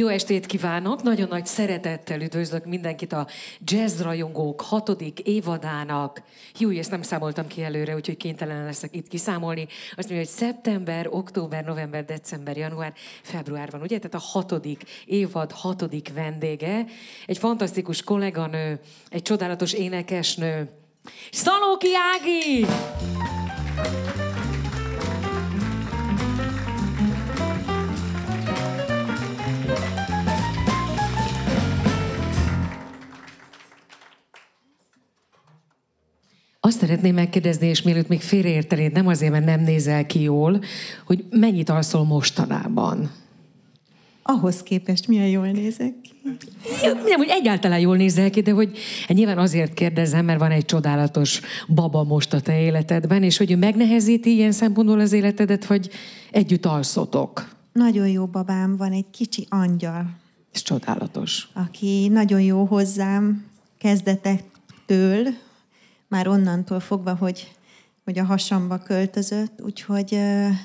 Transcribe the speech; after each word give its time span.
Jó 0.00 0.08
estét 0.08 0.46
kívánok! 0.46 1.02
Nagyon 1.02 1.28
nagy 1.28 1.46
szeretettel 1.46 2.20
üdvözlök 2.20 2.64
mindenkit 2.64 3.12
a 3.12 3.26
Jazz 3.64 4.00
Rajongók 4.00 4.60
hatodik 4.60 5.18
évadának. 5.18 6.22
Jó, 6.58 6.70
ezt 6.70 6.90
nem 6.90 7.02
számoltam 7.02 7.46
ki 7.46 7.62
előre, 7.62 7.94
úgyhogy 7.94 8.16
kénytelen 8.16 8.64
leszek 8.64 8.96
itt 8.96 9.08
kiszámolni. 9.08 9.66
Azt 9.96 10.08
mondja, 10.08 10.16
hogy 10.16 10.26
szeptember, 10.26 11.06
október, 11.10 11.64
november, 11.64 12.04
december, 12.04 12.56
január, 12.56 12.92
február 13.22 13.70
van, 13.70 13.80
ugye? 13.80 13.98
Tehát 13.98 14.14
a 14.14 14.28
hatodik 14.38 14.82
évad 15.04 15.52
hatodik 15.52 16.12
vendége. 16.14 16.84
Egy 17.26 17.38
fantasztikus 17.38 18.02
kolléganő, 18.02 18.80
egy 19.08 19.22
csodálatos 19.22 19.72
énekesnő. 19.72 20.70
Szalóki 21.30 21.88
Ági! 22.14 22.66
Azt 36.62 36.78
szeretném 36.78 37.14
megkérdezni, 37.14 37.66
és 37.66 37.82
mielőtt 37.82 38.08
még 38.08 38.20
félreértenéd, 38.20 38.92
nem 38.92 39.06
azért, 39.06 39.32
mert 39.32 39.44
nem 39.44 39.60
nézel 39.60 40.06
ki 40.06 40.22
jól, 40.22 40.60
hogy 41.06 41.24
mennyit 41.30 41.68
alszol 41.68 42.04
mostanában? 42.04 43.10
Ahhoz 44.22 44.62
képest 44.62 45.08
milyen 45.08 45.26
jól 45.26 45.46
nézek 45.46 45.94
ki. 46.02 46.10
Ja, 46.82 46.92
nem, 46.92 47.16
hogy 47.16 47.28
egyáltalán 47.28 47.78
jól 47.78 47.96
nézel 47.96 48.30
ki, 48.30 48.40
de 48.40 48.52
hogy 48.52 48.78
hát 49.06 49.16
nyilván 49.16 49.38
azért 49.38 49.74
kérdezem, 49.74 50.24
mert 50.24 50.38
van 50.38 50.50
egy 50.50 50.64
csodálatos 50.64 51.40
baba 51.68 52.04
most 52.04 52.32
a 52.32 52.40
te 52.40 52.60
életedben, 52.60 53.22
és 53.22 53.36
hogy 53.36 53.50
ő 53.50 53.56
megnehezíti 53.56 54.34
ilyen 54.34 54.52
szempontból 54.52 55.00
az 55.00 55.12
életedet, 55.12 55.66
vagy 55.66 55.90
együtt 56.30 56.66
alszotok? 56.66 57.56
Nagyon 57.72 58.08
jó 58.08 58.26
babám 58.26 58.76
van, 58.76 58.92
egy 58.92 59.10
kicsi 59.10 59.46
angyal. 59.48 60.16
Ez 60.52 60.62
csodálatos. 60.62 61.48
Aki 61.52 62.08
nagyon 62.08 62.40
jó 62.40 62.64
hozzám 62.64 63.44
kezdetektől, 63.78 65.26
már 66.10 66.28
onnantól 66.28 66.80
fogva, 66.80 67.14
hogy, 67.14 67.52
hogy 68.04 68.18
a 68.18 68.24
hasamba 68.24 68.78
költözött, 68.78 69.60
úgyhogy 69.64 70.18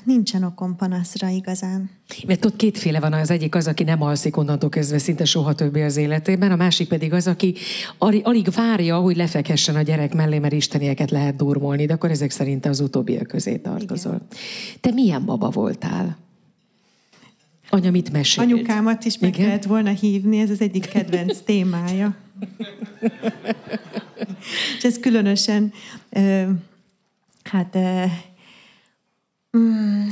nincsen 0.04 0.44
okom 0.44 0.76
panaszra 0.76 1.28
igazán. 1.28 1.90
Mert 2.28 2.46
ott 2.46 2.56
kétféle 2.56 3.00
van, 3.00 3.14
az 3.14 3.32
egyik 3.32 3.56
az, 3.56 3.68
aki 3.68 3.84
nem 3.84 4.02
alszik 4.02 4.38
onnantól 4.38 4.70
kezdve 4.70 4.98
szinte 4.98 5.26
soha 5.26 5.54
többé 5.54 5.84
az 5.84 5.98
életében, 5.98 6.52
a 6.52 6.56
másik 6.56 6.88
pedig 6.88 7.14
az, 7.14 7.28
aki 7.28 7.56
alig 7.98 8.50
várja, 8.50 8.98
hogy 8.98 9.16
lefekhessen 9.16 9.76
a 9.76 9.82
gyerek 9.82 10.14
mellé, 10.14 10.40
mert 10.40 10.54
istenieket 10.54 11.12
lehet 11.12 11.36
durmolni, 11.36 11.86
de 11.86 11.94
akkor 11.94 12.12
ezek 12.12 12.32
szerint 12.32 12.66
az 12.66 12.80
utóbbiak 12.80 13.28
közé 13.28 13.58
tartozol. 13.58 14.14
Igen. 14.14 14.28
Te 14.82 14.92
milyen 14.92 15.26
baba 15.26 15.50
voltál? 15.50 16.18
Anya 17.70 17.92
mit 17.92 18.12
mesélt? 18.12 18.52
Anyukámat 18.52 19.06
is 19.06 19.18
meg 19.18 19.34
Igen? 19.34 19.46
kellett 19.46 19.64
volna 19.64 19.90
hívni, 19.90 20.40
ez 20.40 20.50
az 20.50 20.62
egyik 20.62 20.86
kedvenc 20.86 21.38
témája. 21.38 22.16
És 24.78 24.84
ez 24.84 25.00
különösen, 25.00 25.74
hát 27.44 27.78
mm, 29.58 30.08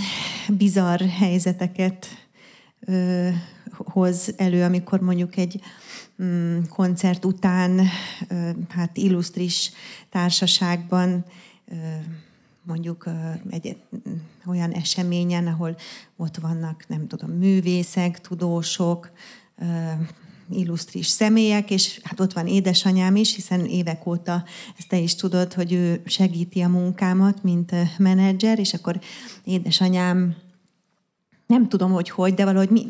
bizarr 0.48 1.02
helyzeteket 1.02 2.08
hoz 3.78 4.34
elő, 4.38 4.64
amikor 4.64 5.00
mondjuk 5.00 5.38
egy 5.38 5.62
mm, 6.24 6.60
koncert 6.70 7.26
után, 7.26 7.82
hát 8.70 8.98
illusztris 8.98 9.72
társaságban 10.10 11.26
mondjuk 12.64 13.10
egy 13.50 13.78
olyan 14.46 14.72
eseményen, 14.72 15.48
ahol 15.48 15.78
ott 16.16 16.38
vannak, 16.38 16.88
nem 16.88 17.08
tudom, 17.08 17.30
művészek, 17.32 18.22
tudósok, 18.22 19.12
illusztris 20.50 21.08
személyek, 21.08 21.72
és 21.72 22.00
hát 22.04 22.20
ott 22.20 22.34
van 22.34 22.48
édesanyám 22.48 23.16
is, 23.16 23.36
hiszen 23.36 23.66
évek 23.66 24.08
óta 24.08 24.44
ezt 24.78 24.88
te 24.88 24.98
is 24.98 25.16
tudod, 25.16 25.54
hogy 25.54 25.74
ő 25.74 26.02
segíti 26.06 26.62
a 26.62 26.68
munkámat, 26.68 27.44
mint 27.44 27.72
menedzser, 27.98 28.60
és 28.60 28.74
akkor 28.74 29.00
édesanyám 29.44 30.36
nem 31.48 31.70
tudom, 31.70 31.92
hogy 31.92 32.10
hogy, 32.10 32.34
de 32.34 32.46
valahogy, 32.46 32.70
mi, 32.70 32.88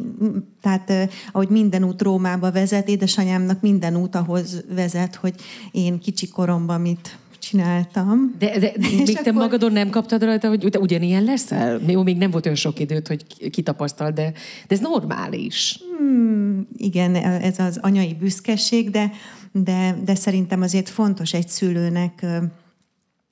tehát 0.62 1.09
ahogy 1.31 1.50
minden 1.50 1.84
út 1.84 2.02
Rómába 2.02 2.52
vezet, 2.52 2.88
édesanyámnak 2.88 3.62
minden 3.62 3.96
út 3.96 4.16
ahhoz 4.16 4.63
vezet, 4.69 5.16
hogy 5.16 5.36
én 5.72 6.00
kicsi 6.00 6.28
koromban 6.28 6.81
mit 6.81 7.18
csináltam. 7.44 8.36
De, 8.40 8.59
de 8.59 8.72
még 8.98 9.14
te 9.14 9.20
akkor... 9.20 9.34
magadon 9.34 9.72
nem 9.72 9.90
kaptad 9.90 10.24
rajta, 10.24 10.48
hogy 10.48 10.68
te 10.72 10.80
ugyanilyen 10.80 11.24
leszel? 11.24 11.81
Jó, 11.88 12.04
még 12.04 12.18
nem 12.18 12.31
volt 12.31 12.46
olyan 12.46 12.58
sok 12.58 12.80
időt, 12.80 13.08
hogy 13.08 13.50
kitapasztal, 13.50 14.12
de, 14.12 14.31
de 14.68 14.76
ez 14.76 14.80
normális. 14.80 15.80
Hmm, 15.98 16.68
igen, 16.78 17.16
ez 17.16 17.59
az 17.59 17.78
anyai 17.81 18.14
büszkeség, 18.14 18.90
de, 18.90 19.12
de, 19.52 19.98
de 20.06 20.16
szerintem 20.16 20.62
azért 20.62 20.90
fontos 20.90 21.34
egy 21.34 21.48
szülőnek 21.48 22.26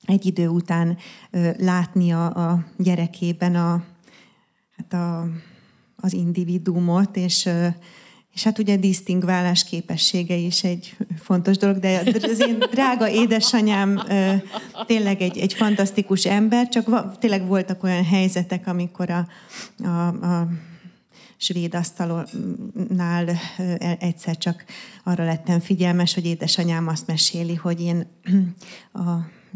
egy 0.06 0.26
idő 0.26 0.48
után 0.48 0.96
látnia 1.58 2.26
a 2.28 2.64
gyerekében 2.78 3.54
a, 3.54 3.84
hát 4.76 4.92
a, 4.92 5.28
az 5.96 6.12
individuumot, 6.12 7.16
és 7.16 7.48
és 8.34 8.42
hát 8.42 8.58
ugye 8.58 8.76
disztingválás 8.76 9.64
képessége 9.64 10.34
is 10.34 10.64
egy 10.64 10.96
fontos 11.22 11.56
dolog, 11.56 11.78
de 11.78 12.02
az 12.22 12.40
én 12.40 12.58
drága 12.58 13.08
édesanyám 13.08 14.02
tényleg 14.86 15.20
egy, 15.20 15.38
egy 15.38 15.52
fantasztikus 15.52 16.24
ember, 16.24 16.68
csak 16.68 17.18
tényleg 17.18 17.46
voltak 17.46 17.82
olyan 17.82 18.04
helyzetek, 18.04 18.66
amikor 18.66 19.10
a, 19.10 19.26
a, 19.84 20.06
a 20.06 20.48
svéd 21.36 21.74
asztalnál 21.74 23.38
egyszer 23.98 24.38
csak 24.38 24.64
arra 25.04 25.24
lettem 25.24 25.60
figyelmes, 25.60 26.14
hogy 26.14 26.26
édesanyám 26.26 26.88
azt 26.88 27.06
meséli, 27.06 27.54
hogy 27.54 27.80
én 27.80 28.06
a 28.92 29.00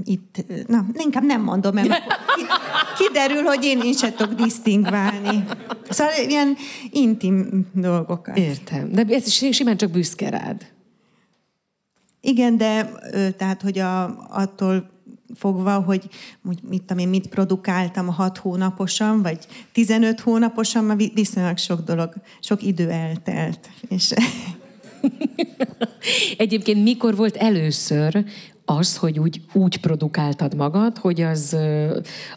itt, 0.04 0.44
na, 0.66 0.86
inkább 0.92 1.24
nem 1.24 1.42
mondom, 1.42 1.74
mert 1.74 2.02
kiderül, 2.98 3.42
hogy 3.42 3.64
én 3.64 3.80
is 3.80 3.98
se 3.98 4.12
tudok 4.12 4.34
disztingválni. 4.34 5.44
Szóval 5.88 6.12
ilyen 6.28 6.56
intim 6.90 7.66
dolgokat. 7.72 8.38
Értem. 8.38 8.92
De 8.92 9.04
ez 9.08 9.32
simán 9.32 9.76
csak 9.76 9.90
büszke 9.90 10.28
rád. 10.28 10.66
Igen, 12.20 12.56
de 12.56 12.90
tehát, 13.36 13.62
hogy 13.62 13.78
a, 13.78 14.26
attól 14.28 14.90
fogva, 15.34 15.80
hogy 15.80 16.08
mit, 16.42 16.82
tudom 16.82 16.98
én, 16.98 17.08
mit 17.08 17.26
produkáltam 17.26 18.06
hat 18.06 18.38
hónaposan, 18.38 19.22
vagy 19.22 19.46
15 19.72 20.20
hónaposan, 20.20 20.84
mert 20.84 21.12
viszonylag 21.14 21.58
sok 21.58 21.80
dolog, 21.80 22.12
sok 22.40 22.62
idő 22.62 22.90
eltelt. 22.90 23.70
És 23.88 24.14
Egyébként 26.36 26.82
mikor 26.82 27.16
volt 27.16 27.36
először 27.36 28.24
az, 28.66 28.96
hogy 28.96 29.18
úgy, 29.18 29.40
úgy 29.52 29.80
produkáltad 29.80 30.54
magad, 30.54 30.98
hogy 30.98 31.20
az 31.20 31.56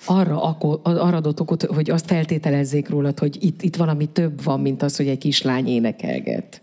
arra, 0.05 0.43
akkor, 0.43 0.79
arra 0.83 1.17
adott 1.17 1.39
okot, 1.39 1.63
hogy 1.63 1.89
azt 1.89 2.05
feltételezzék 2.05 2.89
rólad, 2.89 3.19
hogy 3.19 3.43
itt, 3.43 3.61
itt 3.61 3.75
valami 3.75 4.05
több 4.05 4.43
van, 4.43 4.59
mint 4.59 4.81
az, 4.81 4.95
hogy 4.95 5.07
egy 5.07 5.17
kislány 5.17 5.67
énekelget. 5.67 6.61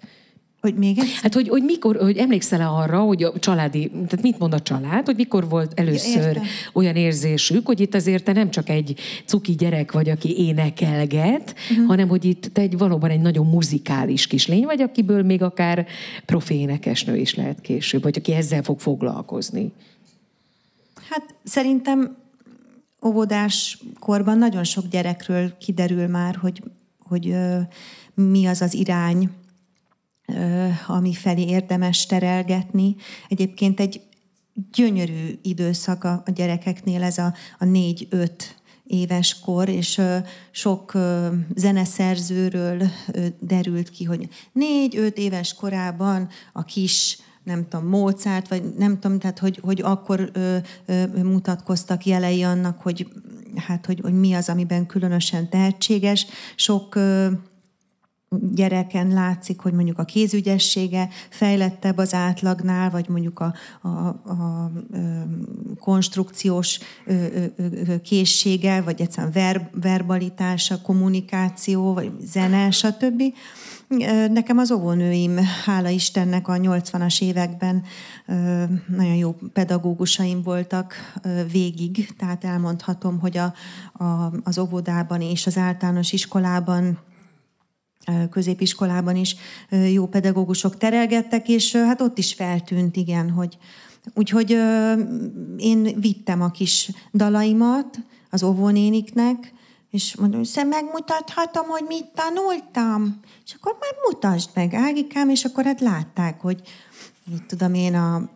Hogy 0.67 0.75
még 0.75 0.99
egyszer? 0.99 1.23
Hát, 1.23 1.35
hogy, 1.35 1.49
hogy 1.49 1.63
mikor, 1.63 1.97
hogy 1.97 2.17
emlékszel 2.17 2.61
arra, 2.61 3.01
hogy 3.01 3.23
a 3.23 3.39
családi, 3.39 3.91
tehát 3.91 4.23
mit 4.23 4.39
mond 4.39 4.53
a 4.53 4.61
család, 4.61 5.07
hogy 5.07 5.17
mikor 5.17 5.49
volt 5.49 5.81
először 5.81 6.35
ja, 6.35 6.43
olyan 6.73 6.97
érzésük, 6.97 7.67
hogy 7.67 7.81
itt 7.81 7.95
azért 7.95 8.25
te 8.25 8.33
nem 8.33 8.51
csak 8.51 8.69
egy 8.69 9.01
cuki 9.25 9.55
gyerek 9.55 9.93
vagy, 9.93 10.09
aki 10.09 10.39
énekelget, 10.39 11.55
uh-huh. 11.71 11.87
hanem 11.87 12.09
hogy 12.09 12.25
itt 12.25 12.51
te 12.53 12.61
egy 12.61 12.79
valóban 12.79 13.11
egy 13.11 13.21
nagyon 13.21 13.47
muzikális 13.47 14.27
kislény 14.27 14.65
vagy, 14.65 14.81
akiből 14.81 15.23
még 15.23 15.43
akár 15.43 15.87
profi 16.25 16.55
énekesnő 16.55 17.17
is 17.17 17.35
lehet 17.35 17.61
később, 17.61 18.03
vagy 18.03 18.17
aki 18.19 18.33
ezzel 18.33 18.63
fog 18.63 18.81
foglalkozni. 18.81 19.73
Hát 21.11 21.35
szerintem 21.45 22.17
óvodás 23.05 23.79
korban 23.99 24.39
nagyon 24.39 24.65
sok 24.65 24.89
gyerekről 24.89 25.57
kiderül 25.59 26.07
már, 26.07 26.37
hogy, 26.37 26.63
hogy 26.99 27.35
mi 28.15 28.47
az 28.47 28.63
az 28.63 28.75
irány, 28.75 29.31
ami 30.87 31.13
felé 31.13 31.45
érdemes 31.45 32.07
terelgetni. 32.07 32.97
Egyébként 33.29 33.81
egy 33.81 34.01
gyönyörű 34.73 35.39
időszak 35.43 36.05
a, 36.05 36.23
gyerekeknél 36.35 37.03
ez 37.03 37.19
a, 37.19 37.35
a 37.59 37.65
négy-öt 37.65 38.61
éves 38.87 39.41
kor, 39.41 39.69
és 39.69 40.01
sok 40.51 40.93
zeneszerzőről 41.55 42.83
derült 43.41 43.91
ki, 43.91 44.05
hogy 44.05 44.29
négy-öt 44.53 45.19
éves 45.19 45.55
korában 45.55 46.29
a 46.53 46.65
kis 46.65 47.19
nem 47.43 47.69
tudom, 47.69 47.87
Mozart, 47.87 48.49
vagy 48.49 48.75
nem 48.77 48.99
tudom, 48.99 49.19
tehát 49.19 49.39
hogy, 49.39 49.61
hogy 49.63 49.81
akkor 49.83 50.31
mutatkoztak 51.23 52.07
jelei 52.07 52.43
annak, 52.43 52.81
hogy, 52.81 53.09
hát, 53.57 53.87
hogy, 53.87 54.01
hogy 54.03 54.19
mi 54.19 54.35
az, 54.35 54.49
amiben 54.49 54.87
különösen 54.87 55.49
tehetséges. 55.49 56.27
Sok 56.57 56.99
gyereken 58.55 59.09
látszik, 59.09 59.61
hogy 59.61 59.73
mondjuk 59.73 59.99
a 59.99 60.05
kézügyessége 60.05 61.09
fejlettebb 61.31 61.99
az 61.99 62.15
átlagnál, 62.15 62.91
vagy 62.91 63.09
mondjuk 63.09 63.41
a, 63.41 63.55
a, 63.83 63.89
a 63.89 64.71
konstrukciós 65.81 66.79
készsége, 68.03 68.81
vagy 68.81 69.01
egyszerűen 69.01 69.33
ver, 69.33 69.71
verbalitása, 69.81 70.81
kommunikáció, 70.81 71.93
vagy 71.93 72.13
zene, 72.21 72.71
stb. 72.71 73.23
Nekem 74.33 74.59
az 74.59 74.71
óvónőim, 74.71 75.39
hála 75.65 75.89
Istennek, 75.89 76.49
a 76.49 76.53
80-as 76.53 77.23
években 77.23 77.83
nagyon 78.87 79.15
jó 79.15 79.37
pedagógusaim 79.53 80.43
voltak 80.43 80.95
végig, 81.53 82.15
tehát 82.19 82.45
elmondhatom, 82.45 83.21
hogy 83.21 83.37
a, 83.37 83.55
a, 84.05 84.33
az 84.45 84.59
óvodában 84.59 85.21
és 85.21 85.47
az 85.47 85.57
általános 85.57 86.13
iskolában 86.13 86.99
középiskolában 88.31 89.17
is 89.17 89.37
jó 89.93 90.07
pedagógusok 90.07 90.77
terelgettek, 90.77 91.49
és 91.49 91.77
hát 91.77 92.01
ott 92.01 92.19
is 92.19 92.35
feltűnt, 92.35 92.97
igen, 92.97 93.31
hogy 93.31 93.59
úgyhogy 94.15 94.51
én 95.57 96.01
vittem 96.01 96.43
a 96.43 96.51
kis 96.51 96.91
dalaimat 97.13 97.99
az 98.31 98.43
óvónéniknek, 98.43 99.55
és 99.91 100.17
mondom, 100.17 100.41
hogy 100.55 100.67
megmutathatom, 100.69 101.67
hogy 101.67 101.85
mit 101.89 102.07
tanultam. 102.15 103.21
És 103.45 103.55
akkor 103.59 103.77
már 103.81 103.93
mutasd 104.11 104.51
meg, 104.55 104.75
Ágikám, 104.75 105.29
és 105.29 105.45
akkor 105.45 105.65
hát 105.65 105.81
látták, 105.81 106.41
hogy 106.41 106.61
mit 107.31 107.43
tudom 107.43 107.75
én 107.75 107.95
a... 107.95 108.29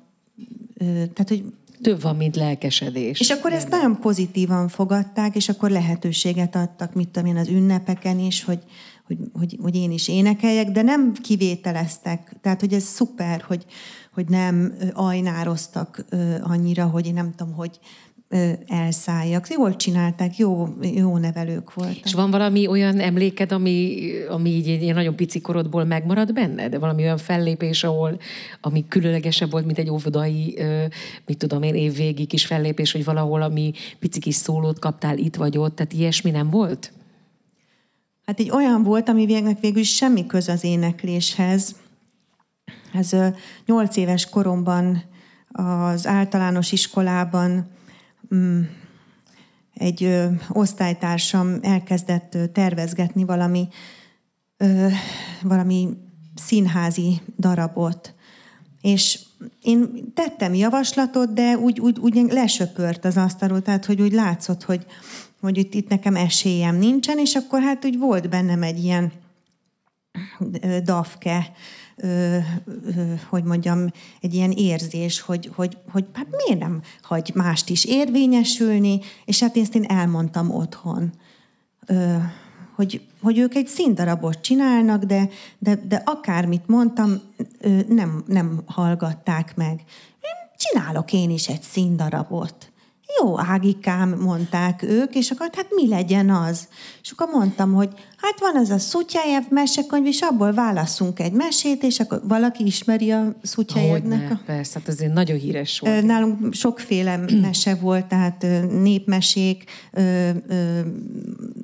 Tehát, 0.78 1.28
hogy 1.28 1.44
több 1.82 2.00
van, 2.00 2.16
mint 2.16 2.36
lelkesedés. 2.36 3.20
És 3.20 3.30
akkor 3.30 3.52
ezt 3.52 3.68
nagyon 3.68 4.00
pozitívan 4.00 4.68
fogadták, 4.68 5.36
és 5.36 5.48
akkor 5.48 5.70
lehetőséget 5.70 6.56
adtak, 6.56 6.94
mit 6.94 7.08
tudom 7.08 7.28
én, 7.28 7.36
az 7.36 7.48
ünnepeken 7.48 8.18
is, 8.18 8.44
hogy, 8.44 8.58
hogy, 9.10 9.28
hogy, 9.32 9.58
hogy 9.62 9.74
én 9.74 9.90
is 9.90 10.08
énekeljek, 10.08 10.70
de 10.70 10.82
nem 10.82 11.12
kivételeztek. 11.12 12.36
Tehát, 12.40 12.60
hogy 12.60 12.72
ez 12.72 12.82
szuper, 12.82 13.40
hogy, 13.40 13.64
hogy 14.12 14.28
nem 14.28 14.74
ajnároztak 14.92 16.04
annyira, 16.42 16.84
hogy 16.84 17.06
én 17.06 17.14
nem 17.14 17.32
tudom, 17.36 17.54
hogy 17.54 17.78
elszálljak. 18.66 19.48
Jól 19.48 19.76
csinálták, 19.76 20.36
jó, 20.36 20.68
jó 20.94 21.16
nevelők 21.16 21.74
voltak. 21.74 22.04
És 22.04 22.14
van 22.14 22.30
valami 22.30 22.66
olyan 22.66 22.98
emléked, 22.98 23.52
ami, 23.52 24.10
ami 24.28 24.50
így 24.50 24.68
egy 24.68 24.94
nagyon 24.94 25.16
pici 25.16 25.40
korodból 25.40 25.84
megmarad 25.84 26.32
benned? 26.32 26.78
Valami 26.78 27.02
olyan 27.02 27.18
fellépés, 27.18 27.84
ahol 27.84 28.18
ami 28.60 28.84
különlegesebb 28.88 29.50
volt, 29.50 29.66
mint 29.66 29.78
egy 29.78 29.90
óvodai, 29.90 30.58
mit 31.26 31.38
tudom 31.38 31.62
én, 31.62 31.74
évvégi 31.74 32.24
kis 32.24 32.46
fellépés, 32.46 32.92
hogy 32.92 33.04
valahol, 33.04 33.42
ami 33.42 33.72
pici 33.98 34.20
kis 34.20 34.34
szólót 34.34 34.78
kaptál 34.78 35.18
itt 35.18 35.36
vagy 35.36 35.58
ott, 35.58 35.76
tehát 35.76 35.92
ilyesmi 35.92 36.30
nem 36.30 36.50
volt? 36.50 36.92
Hát 38.30 38.40
egy 38.40 38.50
olyan 38.50 38.82
volt, 38.82 39.08
ami 39.08 39.26
végnek 39.26 39.60
végül 39.60 39.82
semmi 39.82 40.26
köz 40.26 40.48
az 40.48 40.64
énekléshez. 40.64 41.74
Ez 42.92 43.16
nyolc 43.66 43.96
éves 43.96 44.28
koromban 44.28 45.02
az 45.48 46.06
általános 46.06 46.72
iskolában 46.72 47.70
mm, 48.34 48.60
egy 49.74 50.28
osztálytársam 50.48 51.58
elkezdett 51.62 52.36
tervezgetni 52.52 53.24
valami, 53.24 53.68
valami 55.42 55.88
színházi 56.34 57.20
darabot. 57.38 58.14
És 58.80 59.20
én 59.62 60.12
tettem 60.14 60.54
javaslatot, 60.54 61.32
de 61.32 61.58
úgy, 61.58 61.80
úgy, 61.80 61.98
úgy 61.98 62.26
lesöpört 62.28 63.04
az 63.04 63.16
asztalról, 63.16 63.62
tehát 63.62 63.84
hogy 63.84 64.00
úgy 64.00 64.12
látszott, 64.12 64.62
hogy, 64.62 64.86
hogy 65.40 65.58
itt, 65.58 65.74
itt 65.74 65.88
nekem 65.88 66.16
esélyem 66.16 66.76
nincsen, 66.76 67.18
és 67.18 67.34
akkor 67.34 67.62
hát 67.62 67.84
úgy 67.84 67.98
volt 67.98 68.28
bennem 68.28 68.62
egy 68.62 68.84
ilyen 68.84 69.12
dafke, 70.84 71.52
hogy 73.28 73.44
mondjam, 73.44 73.92
egy 74.20 74.34
ilyen 74.34 74.50
érzés, 74.50 75.20
hogy, 75.20 75.50
hogy, 75.54 75.76
hogy 75.90 76.04
hát 76.12 76.26
miért 76.36 76.60
nem 76.60 76.82
hagy 77.02 77.32
mást 77.34 77.68
is 77.68 77.84
érvényesülni, 77.84 79.00
és 79.24 79.40
hát 79.40 79.56
ezt 79.56 79.74
én 79.74 79.84
elmondtam 79.84 80.50
otthon, 80.50 81.12
hogy, 82.74 83.00
hogy 83.22 83.38
ők 83.38 83.54
egy 83.54 83.66
színdarabot 83.66 84.40
csinálnak, 84.40 85.04
de, 85.04 85.28
de, 85.58 85.74
de 85.88 86.02
akármit 86.04 86.66
mondtam, 86.66 87.20
nem, 87.88 88.24
nem 88.26 88.62
hallgatták 88.66 89.56
meg. 89.56 89.80
Csinálok 90.56 91.12
én 91.12 91.30
is 91.30 91.48
egy 91.48 91.62
színdarabot 91.62 92.69
jó, 93.18 93.38
Ágikám, 93.38 94.18
mondták 94.18 94.82
ők, 94.82 95.14
és 95.14 95.30
akkor 95.30 95.50
hát 95.52 95.66
mi 95.74 95.88
legyen 95.88 96.30
az? 96.30 96.68
És 97.02 97.10
akkor 97.10 97.28
mondtam, 97.32 97.72
hogy 97.72 97.88
hát 98.16 98.40
van 98.40 98.56
az 98.56 98.70
a 98.70 98.78
Szutyájev 98.78 99.42
mesekönyv, 99.48 100.06
és 100.06 100.20
abból 100.20 100.52
válaszunk 100.52 101.20
egy 101.20 101.32
mesét, 101.32 101.82
és 101.82 102.00
akkor 102.00 102.20
valaki 102.24 102.66
ismeri 102.66 103.10
a 103.10 103.36
Szutyájevnek. 103.42 104.30
A... 104.30 104.40
persze, 104.46 104.78
hát 104.78 104.88
azért 104.88 105.12
nagyon 105.12 105.38
híres 105.38 105.78
volt. 105.78 106.04
Nálunk 106.04 106.54
sokféle 106.54 107.20
mese 107.42 107.74
volt, 107.74 108.06
tehát 108.06 108.46
népmesék, 108.82 109.64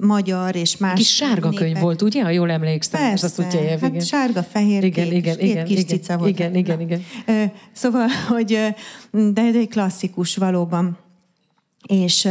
magyar 0.00 0.56
és 0.56 0.76
más 0.76 0.98
Kis 0.98 1.14
sárga 1.14 1.48
népek. 1.48 1.64
könyv 1.64 1.78
volt, 1.78 2.02
ugye, 2.02 2.22
ha 2.22 2.30
jól 2.30 2.50
emlékszem? 2.50 3.00
Persze, 3.00 3.26
a 3.26 3.28
Szutyájev, 3.28 3.80
hát 3.80 3.90
igen. 3.90 4.04
sárga, 4.04 4.42
fehér, 4.42 4.84
igen, 4.84 5.08
kék, 5.08 5.16
igen, 5.16 5.38
igen, 5.38 5.64
kis 5.64 5.78
igen, 5.78 5.98
cica 5.98 6.18
volt. 6.18 6.30
Igen, 6.30 6.54
igen, 6.54 6.80
igen. 6.80 7.02
Szóval, 7.72 8.08
hogy 8.28 8.58
de 9.10 9.42
egy 9.42 9.68
klasszikus 9.68 10.36
valóban 10.36 11.04
és, 11.86 12.28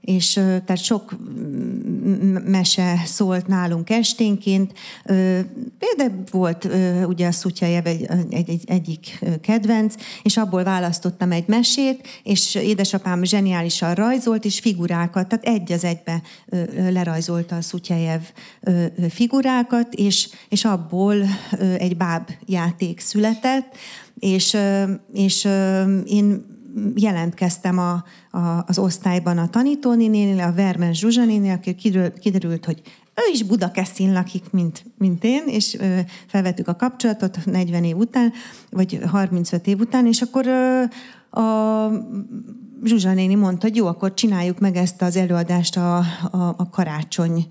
és 0.00 0.32
tehát 0.32 0.82
sok 0.82 1.16
mese 2.44 3.02
szólt 3.04 3.46
nálunk 3.46 3.90
esténként. 3.90 4.72
Például 5.78 6.22
volt 6.30 6.68
ugye 7.06 7.26
a 7.26 7.32
Szutyajev 7.32 7.86
egy, 7.86 8.08
egy, 8.30 8.48
egy, 8.50 8.62
egyik 8.66 9.24
kedvenc, 9.40 9.94
és 10.22 10.36
abból 10.36 10.64
választottam 10.64 11.32
egy 11.32 11.46
mesét, 11.46 12.06
és 12.22 12.54
édesapám 12.54 13.24
zseniálisan 13.24 13.94
rajzolt, 13.94 14.44
és 14.44 14.60
figurákat, 14.60 15.28
tehát 15.28 15.44
egy 15.44 15.72
az 15.72 15.84
egybe 15.84 16.22
lerajzolta 16.90 17.56
a 17.56 17.62
Szutyajev 17.62 18.22
figurákat, 19.08 19.94
és, 19.94 20.28
és 20.48 20.64
abból 20.64 21.16
egy 21.78 21.96
báb 21.96 22.30
játék 22.46 23.00
született, 23.00 23.76
és, 24.18 24.56
és 25.12 25.48
én 26.06 26.52
jelentkeztem 26.94 27.78
a, 27.78 28.04
a, 28.38 28.64
az 28.66 28.78
osztályban 28.78 29.38
a 29.38 29.50
tanítónénél, 29.50 30.40
a 30.40 30.52
Vermen 30.52 30.94
Zsuzsanénél, 30.94 31.52
aki 31.52 31.74
kiderült, 32.20 32.64
hogy 32.64 32.80
ő 33.14 33.32
is 33.32 33.42
Budakeszin 33.42 34.12
lakik, 34.12 34.50
mint, 34.50 34.84
mint 34.98 35.24
én, 35.24 35.42
és 35.46 35.74
ö, 35.74 35.98
felvettük 36.26 36.68
a 36.68 36.76
kapcsolatot 36.76 37.38
40 37.44 37.84
év 37.84 37.96
után, 37.96 38.32
vagy 38.70 38.98
35 39.06 39.66
év 39.66 39.78
után, 39.78 40.06
és 40.06 40.22
akkor 40.22 40.46
ö, 40.46 40.82
a 41.40 41.90
Zsuzsa 42.84 43.12
néni 43.12 43.34
mondta, 43.34 43.66
hogy 43.66 43.76
jó, 43.76 43.86
akkor 43.86 44.14
csináljuk 44.14 44.58
meg 44.58 44.76
ezt 44.76 45.02
az 45.02 45.16
előadást 45.16 45.76
a, 45.76 45.96
a, 46.30 46.54
a 46.56 46.68
karácsony 46.70 47.46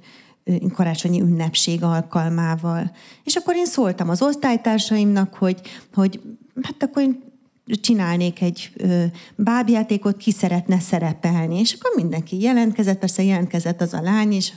karácsonyi 0.73 1.21
ünnepség 1.21 1.83
alkalmával. 1.83 2.91
És 3.23 3.35
akkor 3.35 3.55
én 3.55 3.65
szóltam 3.65 4.09
az 4.09 4.21
osztálytársaimnak, 4.21 5.33
hogy, 5.33 5.61
hogy 5.93 6.21
hát 6.61 6.83
akkor 6.83 7.01
én 7.01 7.32
csinálnék 7.81 8.41
egy 8.41 8.71
ö, 8.77 9.03
bábjátékot, 9.35 10.17
ki 10.17 10.31
szeretne 10.31 10.79
szerepelni. 10.79 11.59
És 11.59 11.73
akkor 11.73 11.91
mindenki 11.95 12.41
jelentkezett, 12.41 12.99
persze 12.99 13.23
jelentkezett 13.23 13.81
az 13.81 13.93
a 13.93 14.01
lány 14.01 14.31
is, 14.31 14.53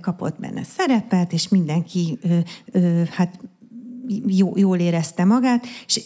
kapott 0.00 0.40
benne 0.40 0.62
szerepet, 0.64 1.32
és 1.32 1.48
mindenki 1.48 2.18
hát 3.10 3.38
jó, 4.26 4.52
jól 4.56 4.78
érezte 4.78 5.24
magát, 5.24 5.66
és 5.86 6.00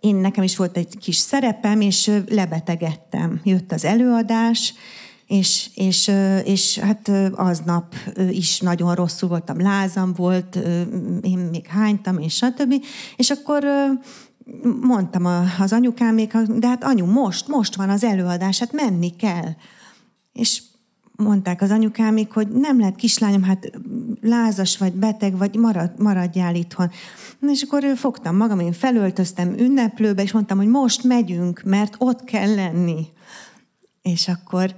én 0.00 0.14
nekem 0.14 0.44
is 0.44 0.56
volt 0.56 0.76
egy 0.76 0.98
kis 0.98 1.16
szerepem, 1.16 1.80
és 1.80 2.10
lebetegedtem. 2.28 3.40
Jött 3.44 3.72
az 3.72 3.84
előadás, 3.84 4.74
és, 5.26 5.70
és, 5.74 6.10
és 6.44 6.78
hát 6.78 7.10
aznap 7.32 7.94
is 8.30 8.60
nagyon 8.60 8.94
rosszul 8.94 9.28
voltam, 9.28 9.60
lázam 9.60 10.12
volt, 10.12 10.58
én 11.22 11.38
még 11.38 11.66
hánytam, 11.66 12.18
és 12.18 12.34
stb. 12.34 12.84
És 13.16 13.30
akkor 13.30 13.64
mondtam 14.80 15.24
az 15.58 15.72
anyukámék, 15.72 16.36
de 16.36 16.66
hát 16.66 16.84
anyu, 16.84 17.06
most, 17.06 17.48
most 17.48 17.74
van 17.74 17.90
az 17.90 18.04
előadás, 18.04 18.58
hát 18.58 18.72
menni 18.72 19.16
kell. 19.16 19.48
És 20.32 20.62
mondták 21.16 21.62
az 21.62 21.70
anyukámék, 21.70 22.32
hogy 22.32 22.48
nem 22.48 22.78
lehet 22.78 22.96
kislányom, 22.96 23.42
hát 23.42 23.70
lázas 24.20 24.78
vagy 24.78 24.92
beteg, 24.92 25.36
vagy 25.36 25.56
marad, 25.56 25.90
maradjál 25.98 26.54
itthon. 26.54 26.90
És 27.40 27.62
akkor 27.62 27.84
fogtam 27.96 28.36
magam, 28.36 28.60
én 28.60 28.72
felöltöztem 28.72 29.58
ünneplőbe, 29.58 30.22
és 30.22 30.32
mondtam, 30.32 30.56
hogy 30.56 30.66
most 30.66 31.04
megyünk, 31.04 31.62
mert 31.64 31.94
ott 31.98 32.24
kell 32.24 32.54
lenni. 32.54 33.06
És 34.02 34.28
akkor 34.28 34.74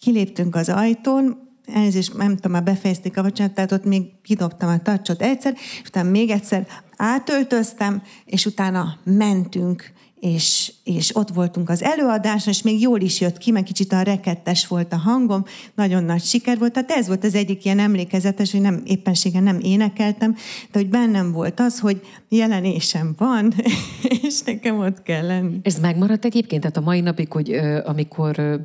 kiléptünk 0.00 0.54
az 0.54 0.68
ajtón, 0.68 1.44
elnézést, 1.66 2.16
nem 2.16 2.34
tudom, 2.34 2.52
már 2.52 2.62
befejezték 2.62 3.16
a 3.16 3.22
vacsorát, 3.22 3.54
tehát 3.54 3.72
ott 3.72 3.84
még 3.84 4.20
kidobtam 4.22 4.68
a 4.68 4.82
tacsot 4.82 5.22
egyszer, 5.22 5.52
és 5.52 5.88
utána 5.88 6.10
még 6.10 6.30
egyszer 6.30 6.66
átöltöztem, 6.96 8.02
és 8.24 8.46
utána 8.46 8.98
mentünk, 9.04 9.92
és, 10.24 10.72
és 10.84 11.16
ott 11.16 11.28
voltunk 11.28 11.68
az 11.68 11.82
előadáson, 11.82 12.52
és 12.52 12.62
még 12.62 12.80
jól 12.80 13.00
is 13.00 13.20
jött 13.20 13.38
ki, 13.38 13.50
meg 13.50 13.62
kicsit 13.62 13.92
a 13.92 14.02
rekettes 14.02 14.66
volt 14.66 14.92
a 14.92 14.96
hangom, 14.96 15.44
nagyon 15.74 16.04
nagy 16.04 16.22
siker 16.22 16.58
volt. 16.58 16.72
Tehát 16.72 16.90
ez 16.90 17.06
volt 17.06 17.24
az 17.24 17.34
egyik 17.34 17.64
ilyen 17.64 17.78
emlékezetes, 17.78 18.52
hogy 18.52 18.60
nem 18.60 18.82
éppenségen 18.86 19.42
nem 19.42 19.58
énekeltem, 19.60 20.32
de 20.72 20.78
hogy 20.78 20.88
bennem 20.88 21.32
volt 21.32 21.60
az, 21.60 21.80
hogy 21.80 22.00
jelenésem 22.28 23.14
van, 23.18 23.54
és 24.22 24.42
nekem 24.42 24.78
ott 24.78 25.02
kell 25.02 25.26
lenni. 25.26 25.58
Ez 25.62 25.78
megmaradt 25.78 26.24
egyébként? 26.24 26.60
Tehát 26.60 26.76
a 26.76 26.80
mai 26.80 27.00
napig, 27.00 27.32
hogy 27.32 27.52
amikor 27.84 28.60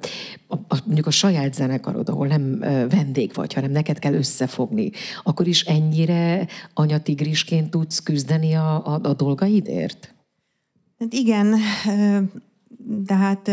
mondjuk 0.86 1.08
a 1.08 1.12
saját 1.12 1.54
zenekarod, 1.54 2.10
ahol 2.10 2.28
nem 2.28 2.60
vendég 2.90 3.32
vagy, 3.34 3.54
hanem 3.54 3.72
neked 3.72 4.00
kell 4.00 4.14
összefogni, 4.14 4.92
akkor 5.24 5.48
is 5.48 5.62
ennyire 5.62 6.48
anyatigrisként 6.74 7.70
tudsz 7.70 8.00
küzdeni 8.00 8.54
a, 8.54 8.86
a, 8.86 9.00
a 9.04 9.14
dolgaidért? 9.14 10.14
Hát 11.00 11.14
igen, 11.14 11.56
de 13.06 13.16
hát 13.16 13.52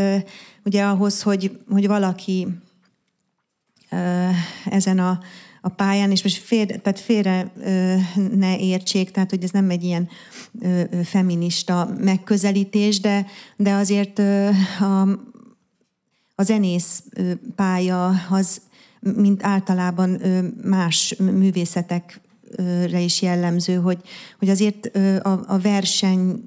ugye 0.65 0.85
ahhoz, 0.85 1.23
hogy, 1.23 1.59
hogy 1.69 1.87
valaki 1.87 2.47
ezen 4.65 4.99
a, 4.99 5.21
a 5.61 5.69
pályán, 5.69 6.11
és 6.11 6.23
most 6.23 6.37
félre, 6.37 6.77
tehát 6.77 7.01
félre 7.01 7.53
ne 8.33 8.59
értsék, 8.59 9.11
tehát 9.11 9.31
hogy 9.31 9.43
ez 9.43 9.51
nem 9.51 9.71
egy 9.71 9.85
ilyen 9.85 10.09
feminista 11.05 11.95
megközelítés, 11.99 13.01
de, 13.01 13.27
de 13.57 13.73
azért 13.73 14.19
a, 14.81 15.01
a 16.35 16.43
zenész 16.43 17.03
pálya 17.55 18.13
az, 18.31 18.61
mint 19.01 19.45
általában 19.45 20.21
más 20.63 21.15
művészetekre 21.19 23.01
is 23.01 23.23
jellemző, 23.23 23.75
hogy, 23.75 23.99
hogy 24.39 24.49
azért 24.49 24.97
a, 25.23 25.45
a 25.47 25.59
verseny 25.59 26.43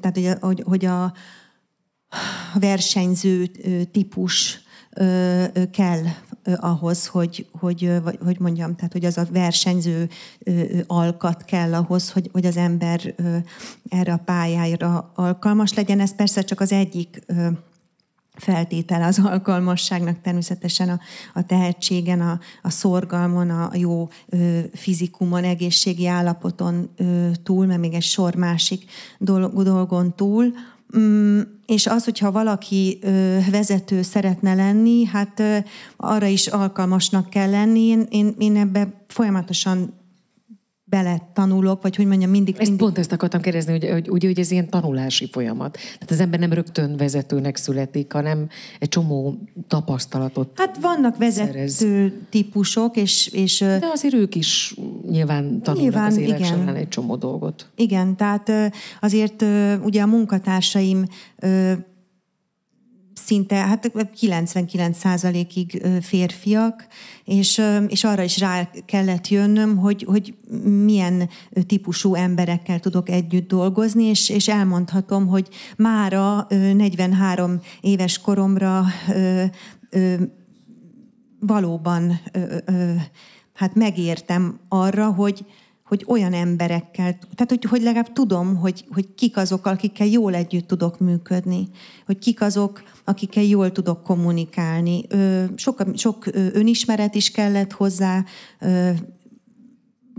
tehát 0.00 0.40
hogy 0.40 0.56
a, 0.60 0.64
hogy, 0.64 0.84
a 0.84 1.12
versenyző 2.54 3.46
típus 3.92 4.60
kell 5.70 6.02
ahhoz, 6.56 7.06
hogy, 7.06 7.46
hogy, 7.52 7.92
hogy 8.24 8.40
mondjam, 8.40 8.76
tehát 8.76 8.92
hogy 8.92 9.04
az 9.04 9.18
a 9.18 9.26
versenyző 9.32 10.08
alkat 10.86 11.44
kell 11.44 11.74
ahhoz, 11.74 12.10
hogy, 12.10 12.28
hogy 12.32 12.46
az 12.46 12.56
ember 12.56 13.14
erre 13.88 14.12
a 14.12 14.22
pályára 14.24 15.12
alkalmas 15.14 15.74
legyen. 15.74 16.00
Ez 16.00 16.14
persze 16.14 16.42
csak 16.42 16.60
az 16.60 16.72
egyik 16.72 17.20
feltétele 18.40 19.06
az 19.06 19.18
alkalmasságnak 19.24 20.20
természetesen 20.22 20.88
a, 20.88 21.00
a 21.34 21.46
tehetségen, 21.46 22.20
a, 22.20 22.40
a 22.62 22.70
szorgalmon, 22.70 23.50
a 23.50 23.70
jó 23.74 24.08
ö, 24.28 24.58
fizikumon, 24.74 25.44
egészségi 25.44 26.06
állapoton 26.06 26.88
ö, 26.96 27.28
túl, 27.42 27.66
mert 27.66 27.80
még 27.80 27.94
egy 27.94 28.02
sor 28.02 28.34
másik 28.34 28.84
dolgon 29.18 30.14
túl. 30.16 30.52
Mm, 30.98 31.40
és 31.66 31.86
az, 31.86 32.04
hogyha 32.04 32.32
valaki 32.32 32.98
ö, 33.02 33.38
vezető 33.50 34.02
szeretne 34.02 34.54
lenni, 34.54 35.04
hát 35.04 35.40
ö, 35.40 35.56
arra 35.96 36.26
is 36.26 36.46
alkalmasnak 36.46 37.30
kell 37.30 37.50
lenni. 37.50 37.80
Én, 37.80 38.06
én, 38.10 38.34
én 38.38 38.56
ebbe 38.56 38.92
folyamatosan 39.06 39.99
bele 40.90 41.30
tanulok, 41.32 41.82
vagy 41.82 41.96
hogy 41.96 42.06
mondjam, 42.06 42.30
mindig... 42.30 42.54
Ezt 42.54 42.62
mindig... 42.62 42.78
pont 42.78 42.98
ezt 42.98 43.12
akartam 43.12 43.40
kérdezni, 43.40 43.72
hogy, 43.72 43.88
hogy, 43.90 44.08
hogy, 44.08 44.24
hogy 44.24 44.38
ez 44.38 44.50
ilyen 44.50 44.68
tanulási 44.68 45.28
folyamat. 45.32 45.72
Tehát 45.72 46.10
az 46.10 46.20
ember 46.20 46.40
nem 46.40 46.52
rögtön 46.52 46.96
vezetőnek 46.96 47.56
születik, 47.56 48.12
hanem 48.12 48.48
egy 48.78 48.88
csomó 48.88 49.38
tapasztalatot 49.68 50.50
Hát 50.54 50.78
vannak 50.80 51.16
vezető 51.16 51.66
szerez. 51.66 51.86
típusok, 52.30 52.96
és, 52.96 53.26
és... 53.26 53.58
De 53.58 53.88
azért 53.92 54.14
ők 54.14 54.34
is 54.34 54.74
nyilván 55.10 55.62
tanulnak 55.62 55.82
nyilván, 55.82 56.06
az 56.06 56.16
élet 56.16 56.38
igen. 56.38 56.50
során 56.50 56.74
egy 56.74 56.88
csomó 56.88 57.16
dolgot. 57.16 57.68
Igen, 57.76 58.16
tehát 58.16 58.52
azért 59.00 59.44
ugye 59.82 60.02
a 60.02 60.06
munkatársaim 60.06 61.04
szinte 63.30 63.56
hát 63.56 63.90
99%-ig 63.94 65.82
férfiak, 66.00 66.86
és, 67.24 67.62
és 67.88 68.04
arra 68.04 68.22
is 68.22 68.38
rá 68.38 68.70
kellett 68.86 69.28
jönnöm, 69.28 69.76
hogy, 69.76 70.02
hogy 70.02 70.34
milyen 70.84 71.28
típusú 71.66 72.14
emberekkel 72.14 72.80
tudok 72.80 73.08
együtt 73.08 73.48
dolgozni, 73.48 74.04
és, 74.04 74.28
és 74.28 74.48
elmondhatom, 74.48 75.26
hogy 75.26 75.48
mára 75.76 76.46
43 76.48 77.60
éves 77.80 78.18
koromra 78.18 78.84
valóban 81.40 82.20
hát 83.54 83.74
megértem 83.74 84.60
arra, 84.68 85.12
hogy, 85.12 85.44
hogy 85.90 86.04
olyan 86.06 86.32
emberekkel, 86.32 87.18
tehát 87.34 87.48
hogy, 87.48 87.64
hogy 87.64 87.82
legalább 87.82 88.12
tudom, 88.12 88.56
hogy, 88.56 88.84
hogy 88.90 89.14
kik 89.14 89.36
azok, 89.36 89.66
akikkel 89.66 90.06
jól 90.06 90.34
együtt 90.34 90.66
tudok 90.66 90.98
működni, 90.98 91.68
hogy 92.06 92.18
kik 92.18 92.40
azok, 92.40 92.82
akikkel 93.04 93.42
jól 93.42 93.72
tudok 93.72 94.02
kommunikálni. 94.02 95.06
Sok, 95.54 95.84
sok 95.94 96.26
önismeret 96.32 97.14
is 97.14 97.30
kellett 97.30 97.72
hozzá, 97.72 98.24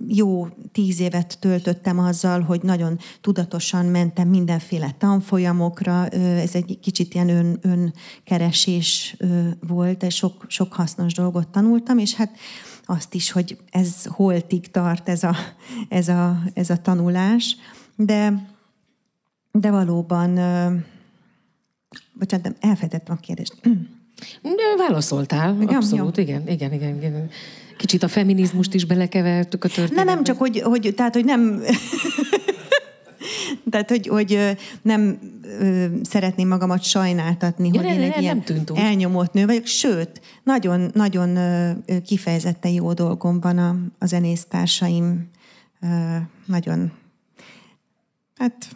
jó 0.07 0.47
tíz 0.71 0.99
évet 0.99 1.37
töltöttem 1.39 1.99
azzal, 1.99 2.41
hogy 2.41 2.61
nagyon 2.63 2.97
tudatosan 3.21 3.85
mentem 3.85 4.27
mindenféle 4.27 4.95
tanfolyamokra. 4.97 6.07
Ez 6.07 6.55
egy 6.55 6.79
kicsit 6.81 7.13
ilyen 7.13 7.29
ön, 7.29 7.59
önkeresés 7.61 9.17
volt, 9.67 10.03
és 10.03 10.15
sok, 10.15 10.45
sok 10.47 10.73
hasznos 10.73 11.13
dolgot 11.13 11.47
tanultam, 11.47 11.97
és 11.97 12.15
hát 12.15 12.37
azt 12.91 13.13
is, 13.13 13.31
hogy 13.31 13.57
ez 13.71 14.05
holtig 14.05 14.71
tart 14.71 15.09
ez 15.09 15.23
a, 15.23 15.35
ez 15.89 16.07
a, 16.07 16.43
ez 16.53 16.69
a 16.69 16.77
tanulás. 16.77 17.55
De, 17.95 18.47
de 19.51 19.71
valóban, 19.71 20.39
bocsánat, 22.13 22.55
elfejtettem 22.59 23.15
a 23.17 23.19
kérdést. 23.19 23.53
De 24.41 24.75
válaszoltál, 24.77 25.61
igen, 25.61 25.75
abszolút, 25.75 26.17
jó. 26.17 26.23
igen, 26.23 26.47
igen, 26.47 26.73
igen, 26.73 26.95
igen. 26.95 27.29
Kicsit 27.77 28.03
a 28.03 28.07
feminizmust 28.07 28.73
is 28.73 28.85
belekevertük 28.85 29.63
a 29.63 29.67
történetbe. 29.67 30.03
Ne, 30.03 30.13
nem 30.13 30.23
csak, 30.23 30.37
hogy, 30.37 30.61
hogy 30.61 30.93
tehát, 30.95 31.13
hogy 31.13 31.25
nem... 31.25 31.61
tehát, 33.69 33.89
hogy, 33.89 34.07
hogy 34.07 34.57
nem 34.81 35.19
szeretném 36.01 36.47
magamat 36.47 36.83
sajnáltatni, 36.83 37.69
ja, 37.73 37.81
hogy 37.81 37.89
ne, 37.89 37.93
én 37.93 38.01
egy 38.01 38.15
ne, 38.15 38.21
ilyen 38.21 38.43
nem 38.47 38.63
elnyomott 38.75 39.33
nő 39.33 39.45
vagyok. 39.45 39.65
Sőt, 39.65 40.21
nagyon, 40.43 40.91
nagyon 40.93 41.37
kifejezetten 42.05 42.71
jó 42.71 42.93
dolgom 42.93 43.39
van 43.39 43.57
a, 43.57 43.75
a 43.99 44.05
zenésztársaim. 44.05 45.29
Nagyon, 46.45 46.91
hát 48.37 48.67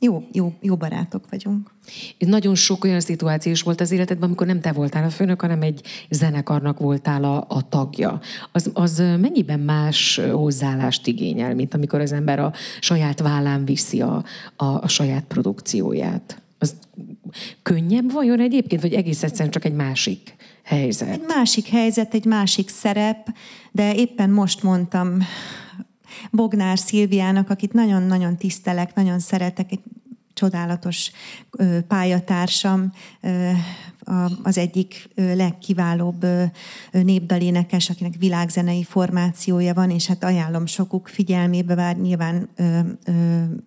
jó, 0.00 0.22
jó, 0.32 0.52
jó 0.60 0.76
barátok 0.76 1.24
vagyunk. 1.30 1.70
Nagyon 2.18 2.54
sok 2.54 2.84
olyan 2.84 3.00
szituáció 3.00 3.52
is 3.52 3.62
volt 3.62 3.80
az 3.80 3.90
életedben, 3.90 4.28
amikor 4.28 4.46
nem 4.46 4.60
te 4.60 4.72
voltál 4.72 5.04
a 5.04 5.10
főnök, 5.10 5.40
hanem 5.40 5.62
egy 5.62 5.82
zenekarnak 6.10 6.78
voltál 6.78 7.24
a, 7.24 7.44
a 7.48 7.68
tagja. 7.68 8.20
Az, 8.52 8.70
az 8.72 8.98
mennyiben 8.98 9.60
más 9.60 10.20
hozzáállást 10.32 11.06
igényel, 11.06 11.54
mint 11.54 11.74
amikor 11.74 12.00
az 12.00 12.12
ember 12.12 12.38
a 12.38 12.52
saját 12.80 13.20
vállán 13.20 13.64
viszi 13.64 14.00
a, 14.00 14.24
a, 14.56 14.64
a 14.64 14.88
saját 14.88 15.24
produkcióját? 15.24 16.42
Az 16.58 16.74
könnyebb 17.62 18.12
vajon 18.12 18.40
egyébként, 18.40 18.82
vagy 18.82 18.94
egész 18.94 19.22
egyszerűen 19.22 19.50
csak 19.50 19.64
egy 19.64 19.74
másik 19.74 20.34
helyzet? 20.62 21.08
Egy 21.08 21.24
másik 21.26 21.68
helyzet, 21.68 22.14
egy 22.14 22.24
másik 22.24 22.68
szerep, 22.68 23.28
de 23.72 23.94
éppen 23.94 24.30
most 24.30 24.62
mondtam 24.62 25.18
Bognár 26.30 26.78
Szilviának, 26.78 27.50
akit 27.50 27.72
nagyon-nagyon 27.72 28.36
tisztelek, 28.36 28.94
nagyon 28.94 29.18
szeretek, 29.18 29.72
egy 29.72 29.80
csodálatos 30.38 31.10
pályatársam, 31.88 32.92
az 34.42 34.58
egyik 34.58 35.08
legkiválóbb 35.14 36.26
népdalénekes, 36.90 37.90
akinek 37.90 38.14
világzenei 38.18 38.82
formációja 38.82 39.74
van, 39.74 39.90
és 39.90 40.06
hát 40.06 40.24
ajánlom 40.24 40.66
sokuk 40.66 41.08
figyelmébe, 41.08 41.74
bár 41.74 41.96
nyilván 41.96 42.48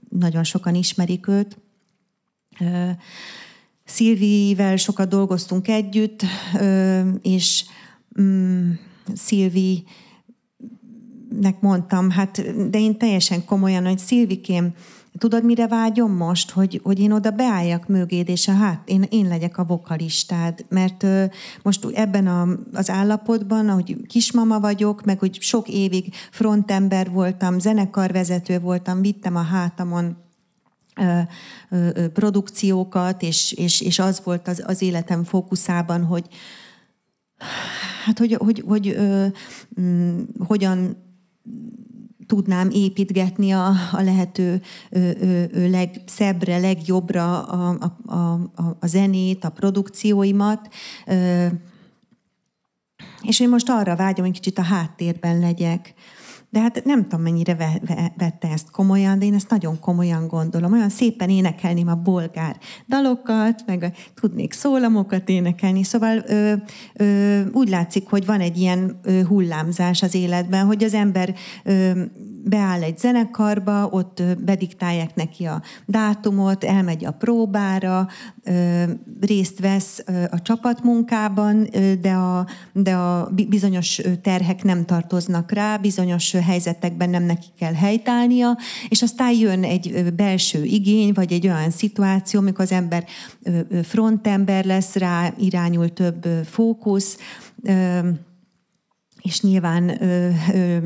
nagyon 0.10 0.44
sokan 0.44 0.76
ismerik 0.76 1.28
őt. 1.28 1.58
Szilvivel 3.86 4.76
sokat 4.76 5.10
dolgoztunk 5.10 5.68
együtt, 5.68 6.26
és 7.22 7.66
mm, 8.22 8.72
Szilvi 9.14 9.84
nek 11.40 11.62
mondtam, 11.62 12.10
hát 12.10 12.70
de 12.70 12.80
én 12.80 12.98
teljesen 12.98 13.46
komolyan, 13.46 13.86
hogy 13.86 13.98
Szilvikém, 13.98 14.74
tudod, 15.18 15.44
mire 15.44 15.68
vágyom 15.68 16.12
most? 16.12 16.52
Hogy, 16.52 16.80
hogy 16.84 17.00
én 17.00 17.12
oda 17.12 17.32
beálljak 17.32 17.88
mögéd, 17.88 18.30
és 18.30 18.48
a, 18.48 18.52
hát 18.52 18.82
én, 18.86 19.06
én 19.10 19.28
legyek 19.28 19.58
a 19.58 19.64
vokalistád. 19.64 20.66
Mert 20.70 21.04
ö, 21.04 21.26
most 21.64 21.86
ebben 21.94 22.28
a, 22.28 22.48
az 22.74 22.90
állapotban, 22.90 23.70
ahogy 23.70 23.98
kismama 24.08 24.60
vagyok, 24.60 25.06
meg 25.06 25.20
hogy 25.20 25.42
sok 25.42 25.68
évig 25.68 26.14
frontember 26.32 27.12
voltam, 27.12 27.60
zenekarvezető 27.60 28.60
voltam, 28.60 29.02
vittem 29.02 29.36
a 29.36 29.42
hátamon 29.42 30.18
ö, 30.96 31.20
ö, 31.70 32.10
produkciókat, 32.10 33.22
és, 33.22 33.52
és, 33.52 33.82
és 33.82 34.00
az 34.00 34.22
volt 34.24 34.48
az, 34.48 34.64
az 34.66 34.82
életem 34.82 35.24
fókuszában, 35.24 36.04
hogy 36.04 36.28
hát 38.06 38.18
hogy, 38.18 38.34
hogy, 38.34 38.64
hogy 38.68 38.88
ö, 38.88 39.26
m, 39.70 40.20
hogyan 40.48 40.98
tudnám 42.28 42.70
építgetni 42.70 43.52
a, 43.52 43.68
a 43.92 44.02
lehető 44.02 44.62
ö, 44.90 45.10
ö, 45.20 45.70
legszebbre, 45.70 46.58
legjobbra 46.58 47.44
a, 47.44 47.78
a, 48.06 48.14
a, 48.14 48.78
a 48.80 48.88
zenét, 48.88 49.44
a 49.44 49.50
produkcióimat. 49.50 50.70
Ö, 51.06 51.48
és 53.22 53.40
én 53.40 53.50
most 53.50 53.70
arra 53.70 53.96
vágyom, 53.96 54.26
hogy 54.26 54.34
kicsit 54.34 54.58
a 54.58 54.64
háttérben 54.64 55.40
legyek. 55.40 55.94
De 56.52 56.60
hát 56.60 56.84
nem 56.86 57.02
tudom, 57.02 57.22
mennyire 57.22 57.56
ve, 57.56 57.82
ve, 57.86 58.14
vette 58.18 58.48
ezt 58.48 58.72
komolyan, 58.72 59.20
de 59.20 59.26
én 59.26 59.34
ezt 59.34 59.50
nagyon 59.50 59.80
komolyan 59.80 60.28
gondolom. 60.28 60.74
Olyan 60.74 60.90
szépen 60.90 61.30
énekelném 61.30 61.88
a 61.88 61.96
bolgár 61.96 62.58
dalokat, 62.88 63.64
meg 63.66 63.96
tudnék 64.22 64.54
szólamokat 64.54 65.30
énekelni. 65.30 65.84
Szóval 65.84 66.24
ö, 66.28 66.54
ö, 66.94 67.42
úgy 67.52 67.70
látszik, 67.70 68.10
hogy 68.10 68.26
van 68.26 68.40
egy 68.40 68.58
ilyen 68.58 69.00
ö, 69.04 69.22
hullámzás 69.24 70.02
az 70.02 70.16
életben, 70.16 70.66
hogy 70.66 70.84
az 70.84 70.94
ember 70.94 71.36
ö, 71.64 71.92
beáll 72.44 72.84
egy 72.84 72.98
zenekarba, 72.98 73.88
ott 73.88 74.24
bediktálják 74.40 75.16
neki 75.16 75.46
a 75.46 75.62
dátumot, 75.86 76.64
elmegy 76.64 77.06
a 77.06 77.12
próbára, 77.12 78.08
részt 79.22 79.60
vesz 79.60 80.04
a 80.32 80.42
csapatmunkában, 80.42 81.68
de 82.02 82.12
a, 82.12 82.48
de 82.74 82.94
a 82.94 83.32
bizonyos 83.50 84.02
terhek 84.22 84.64
nem 84.64 84.86
tartoznak 84.86 85.52
rá, 85.52 85.78
bizonyos 85.78 86.34
helyzetekben 86.42 87.10
nem 87.10 87.24
neki 87.24 87.48
kell 87.58 87.74
helytállnia, 87.74 88.58
és 88.90 89.02
aztán 89.02 89.32
jön 89.32 89.64
egy 89.64 90.14
belső 90.16 90.64
igény, 90.64 91.14
vagy 91.14 91.34
egy 91.34 91.48
olyan 91.48 91.72
szituáció, 91.72 92.40
amikor 92.40 92.64
az 92.64 92.72
ember 92.72 93.06
frontember 93.84 94.66
lesz, 94.66 94.96
rá 94.96 95.34
irányul 95.38 95.94
több 95.94 96.28
fókusz, 96.46 97.18
és 99.22 99.42
nyilván 99.42 100.04
ö, 100.04 100.30
ö, 100.54 100.78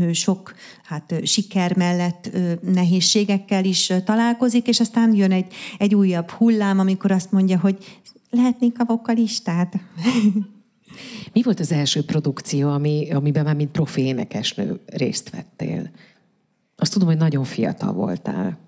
ö, 0.00 0.12
sok 0.12 0.54
hát, 0.84 1.14
siker 1.22 1.76
mellett 1.76 2.30
ö, 2.32 2.52
nehézségekkel 2.62 3.64
is 3.64 3.92
találkozik, 4.04 4.66
és 4.68 4.80
aztán 4.80 5.14
jön 5.14 5.32
egy, 5.32 5.52
egy 5.78 5.94
újabb 5.94 6.30
hullám, 6.30 6.78
amikor 6.78 7.10
azt 7.10 7.32
mondja, 7.32 7.58
hogy 7.58 8.00
lehetnék 8.30 8.80
a 8.80 8.84
vokalistát. 8.84 9.74
Mi 11.34 11.42
volt 11.42 11.60
az 11.60 11.72
első 11.72 12.04
produkció, 12.04 12.70
ami, 12.70 13.10
amiben 13.10 13.44
már 13.44 13.54
mint 13.54 13.70
profi 13.70 14.00
énekesnő 14.00 14.80
részt 14.86 15.30
vettél? 15.30 15.90
Azt 16.76 16.92
tudom, 16.92 17.08
hogy 17.08 17.16
nagyon 17.16 17.44
fiatal 17.44 17.92
voltál. 17.92 18.58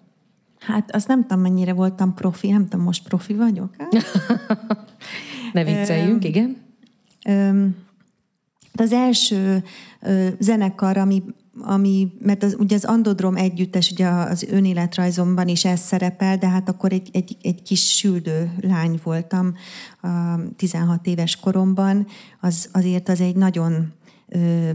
Hát 0.58 0.94
azt 0.94 1.08
nem 1.08 1.20
tudom, 1.20 1.40
mennyire 1.40 1.72
voltam 1.72 2.14
profi, 2.14 2.50
nem 2.50 2.68
tudom, 2.68 2.84
most 2.84 3.08
profi 3.08 3.34
vagyok. 3.34 3.76
ne 5.52 5.64
vicceljünk, 5.64 6.24
igen. 6.24 6.56
Az 8.72 8.92
első 8.92 9.62
ö, 10.00 10.28
zenekar, 10.38 10.96
ami, 10.96 11.22
ami 11.60 12.12
mert 12.20 12.42
az, 12.42 12.56
ugye 12.58 12.74
az 12.74 12.84
Andodrom 12.84 13.36
együttes, 13.36 13.90
ugye 13.90 14.08
az 14.08 14.42
önéletrajzomban 14.42 15.48
is 15.48 15.64
ez 15.64 15.80
szerepel, 15.80 16.36
de 16.36 16.48
hát 16.48 16.68
akkor 16.68 16.92
egy, 16.92 17.08
egy, 17.12 17.36
egy 17.42 17.62
kis 17.62 17.96
süldő 17.96 18.52
lány 18.60 19.00
voltam 19.02 19.54
a 20.02 20.08
16 20.56 21.06
éves 21.06 21.36
koromban, 21.36 22.06
az, 22.40 22.68
azért 22.72 23.08
az 23.08 23.20
egy 23.20 23.36
nagyon 23.36 23.92
ö, 24.28 24.70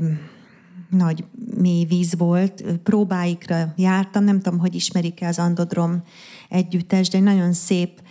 nagy 0.89 1.23
mély 1.57 1.85
víz 1.85 2.17
volt. 2.17 2.63
Próbáikra 2.83 3.73
jártam, 3.77 4.23
nem 4.23 4.39
tudom, 4.39 4.59
hogy 4.59 4.75
ismerik-e 4.75 5.27
az 5.27 5.39
Andodrom 5.39 6.03
együttes, 6.49 7.09
de 7.09 7.17
egy 7.17 7.23
nagyon 7.23 7.53
szép 7.53 8.01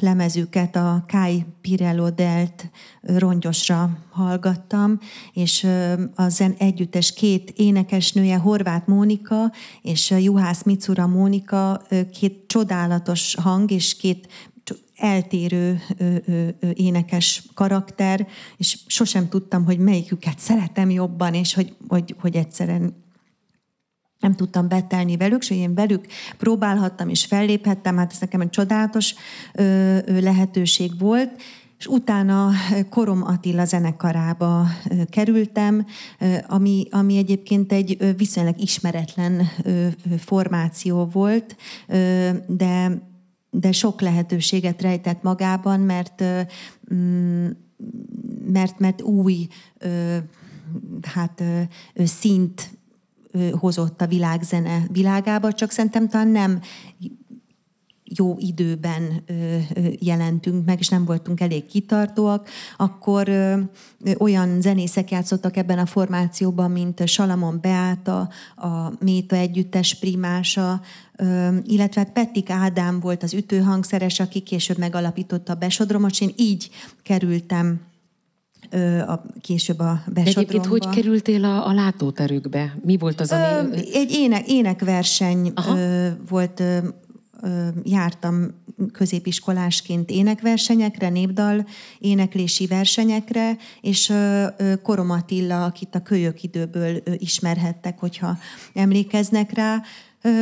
lemezüket 0.00 0.76
a 0.76 1.04
Kai 1.08 1.44
Pirello 1.60 2.10
Delt 2.10 2.70
rongyosra 3.00 3.98
hallgattam, 4.10 4.98
és 5.32 5.66
a 6.14 6.28
zen 6.28 6.54
együttes 6.58 7.12
két 7.12 7.50
énekesnője, 7.50 8.36
Horváth 8.36 8.88
Mónika 8.88 9.52
és 9.82 10.10
Juhász 10.10 10.62
Micura 10.62 11.06
Mónika, 11.06 11.82
két 12.12 12.44
csodálatos 12.46 13.34
hang 13.34 13.70
és 13.70 13.96
két 13.96 14.28
eltérő 14.96 15.80
ö, 15.96 16.16
ö, 16.26 16.48
ö, 16.60 16.70
énekes 16.74 17.42
karakter, 17.54 18.26
és 18.56 18.78
sosem 18.86 19.28
tudtam, 19.28 19.64
hogy 19.64 19.78
melyiküket 19.78 20.38
szeretem 20.38 20.90
jobban, 20.90 21.34
és 21.34 21.54
hogy, 21.54 21.76
hogy, 21.88 22.14
hogy 22.18 22.36
egyszerűen 22.36 23.03
nem 24.24 24.34
tudtam 24.34 24.68
betelni 24.68 25.16
velük, 25.16 25.42
és 25.42 25.50
én 25.50 25.74
velük 25.74 26.06
próbálhattam 26.38 27.08
és 27.08 27.24
felléphettem, 27.24 27.96
hát 27.96 28.12
ez 28.12 28.20
nekem 28.20 28.40
egy 28.40 28.50
csodálatos 28.50 29.14
lehetőség 30.06 30.98
volt, 30.98 31.42
és 31.78 31.86
utána 31.86 32.50
Korom 32.90 33.22
Attila 33.22 33.64
zenekarába 33.64 34.66
kerültem, 35.10 35.86
ami, 36.46 36.86
ami 36.90 37.16
egyébként 37.16 37.72
egy 37.72 38.14
viszonylag 38.16 38.60
ismeretlen 38.60 39.48
formáció 40.18 41.04
volt, 41.12 41.56
de, 42.46 43.02
de 43.50 43.72
sok 43.72 44.00
lehetőséget 44.00 44.82
rejtett 44.82 45.22
magában, 45.22 45.80
mert, 45.80 46.24
mm, 46.94 47.46
mert, 48.46 48.78
mert 48.78 49.02
új 49.02 49.46
hát, 51.02 51.42
szint 52.04 52.73
hozott 53.52 54.00
a 54.00 54.06
világzene 54.06 54.86
világába, 54.92 55.52
csak 55.52 55.70
szerintem 55.70 56.08
talán 56.08 56.28
nem 56.28 56.60
jó 58.04 58.36
időben 58.38 59.24
jelentünk 59.98 60.64
meg, 60.64 60.78
és 60.78 60.88
nem 60.88 61.04
voltunk 61.04 61.40
elég 61.40 61.66
kitartóak, 61.66 62.48
akkor 62.76 63.28
olyan 64.18 64.60
zenészek 64.60 65.10
játszottak 65.10 65.56
ebben 65.56 65.78
a 65.78 65.86
formációban, 65.86 66.70
mint 66.70 67.08
Salamon 67.08 67.58
Beáta, 67.60 68.28
a 68.56 69.04
Méta 69.04 69.36
együttes 69.36 69.94
primása, 69.94 70.80
illetve 71.62 72.00
hát 72.00 72.12
Pettik 72.12 72.50
Ádám 72.50 73.00
volt 73.00 73.22
az 73.22 73.34
ütőhangszeres, 73.34 74.20
aki 74.20 74.40
később 74.40 74.78
megalapította 74.78 75.52
a 75.52 75.56
Besodromot, 75.56 76.10
és 76.10 76.20
én 76.20 76.32
így 76.36 76.70
kerültem 77.02 77.80
a, 79.06 79.22
később 79.40 79.78
a 79.78 80.02
besodromba. 80.06 80.40
Egyébként 80.40 80.66
hogy 80.66 80.88
kerültél 80.88 81.44
a, 81.44 81.66
a 81.66 81.72
látóterükbe? 81.72 82.76
Mi 82.84 82.96
volt 82.96 83.20
az, 83.20 83.32
ami... 83.32 83.44
Ö, 83.44 83.74
egy 83.92 84.12
ének, 84.12 84.48
énekverseny 84.48 85.52
ö, 85.76 86.08
volt, 86.28 86.60
ö, 86.60 86.78
jártam 87.82 88.62
középiskolásként 88.92 90.10
énekversenyekre, 90.10 91.08
népdal 91.08 91.66
éneklési 91.98 92.66
versenyekre, 92.66 93.56
és 93.80 94.12
Korom 94.82 95.10
Attila, 95.10 95.64
akit 95.64 95.94
a 95.94 96.02
kölyök 96.02 96.42
időből 96.42 97.02
ismerhettek, 97.18 97.98
hogyha 97.98 98.38
emlékeznek 98.74 99.52
rá, 99.52 99.82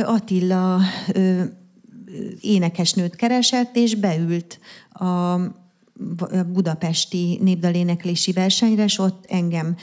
Attila 0.03 0.79
énekesnőt 2.41 3.15
keresett, 3.15 3.75
és 3.75 3.95
beült 3.95 4.59
a 4.89 5.37
budapesti 6.47 7.39
népdaléneklési 7.41 8.31
versenyre, 8.31 8.83
és 8.83 8.99
ott 8.99 9.25
engem 9.27 9.75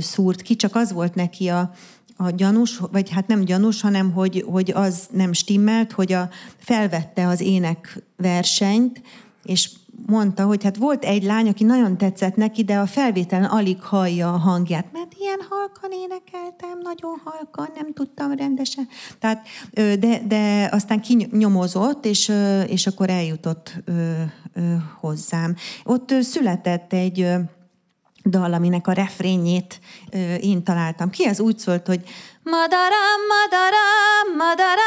szúrt 0.00 0.42
ki, 0.42 0.56
csak 0.56 0.74
az 0.74 0.92
volt 0.92 1.14
neki 1.14 1.48
a, 1.48 1.72
a 2.16 2.30
gyanús, 2.30 2.78
vagy 2.92 3.10
hát 3.10 3.26
nem 3.26 3.44
gyanús, 3.44 3.80
hanem 3.80 4.12
hogy, 4.12 4.44
hogy 4.46 4.72
az 4.74 5.08
nem 5.10 5.32
stimmelt, 5.32 5.92
hogy 5.92 6.12
a, 6.12 6.28
felvette 6.58 7.26
az 7.26 7.40
ének 7.40 8.02
versenyt, 8.16 9.02
és 9.44 9.70
mondta, 10.06 10.44
hogy 10.44 10.64
hát 10.64 10.76
volt 10.76 11.04
egy 11.04 11.22
lány, 11.22 11.48
aki 11.48 11.64
nagyon 11.64 11.98
tetszett 11.98 12.36
neki, 12.36 12.64
de 12.64 12.78
a 12.78 12.86
felvételen 12.86 13.50
alig 13.50 13.82
hallja 13.82 14.32
a 14.32 14.36
hangját, 14.36 14.86
mert 14.92 15.14
ilyen 15.18 15.38
halkan 15.50 15.90
énekeltem, 15.90 16.78
nagyon 16.82 17.20
halkan, 17.24 17.68
nem 17.74 17.92
tudtam 17.92 18.32
rendesen. 18.32 18.88
Tehát, 19.18 19.46
de, 19.72 20.22
de 20.26 20.68
aztán 20.72 21.00
kinyomozott, 21.00 22.04
és, 22.04 22.32
és 22.66 22.86
akkor 22.86 23.10
eljutott 23.10 23.74
hozzám. 25.00 25.56
Ott 25.84 26.14
született 26.20 26.92
egy 26.92 27.26
dal, 28.24 28.52
aminek 28.52 28.86
a 28.86 28.92
refrényét 28.92 29.80
én 30.40 30.64
találtam 30.64 31.10
ki. 31.10 31.26
Ez 31.26 31.40
úgy 31.40 31.58
szólt, 31.58 31.86
hogy 31.86 32.04
Madaram, 32.42 33.20
madaram, 33.28 34.36
madaram, 34.36 34.84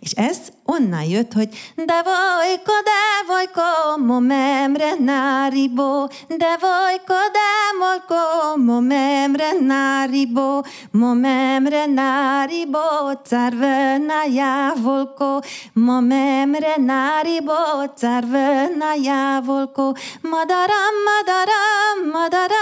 és 0.00 0.12
ez 0.12 0.38
onnan 0.70 1.04
jött, 1.04 1.32
hogy 1.32 1.48
de 1.74 2.02
vojko, 2.02 2.72
de 2.90 3.00
vojko, 3.26 3.96
mo 4.06 4.18
memre 4.18 4.94
náribo, 4.98 6.06
de 6.28 6.56
vojko, 6.60 7.20
de 7.36 7.50
vojko, 7.80 8.56
mo 8.56 8.80
memre 8.80 9.52
náribo, 9.60 10.62
mo 10.90 11.14
memre 11.14 11.86
náribo, 11.86 12.86
carvena 13.28 14.24
javolko, 14.24 15.40
mo 15.72 16.00
memre 16.00 16.74
náribo, 16.76 17.60
carvena 17.96 18.94
javolko, 18.94 19.92
madaram, 20.22 20.94
madaram, 21.08 22.10
madaram, 22.12 22.60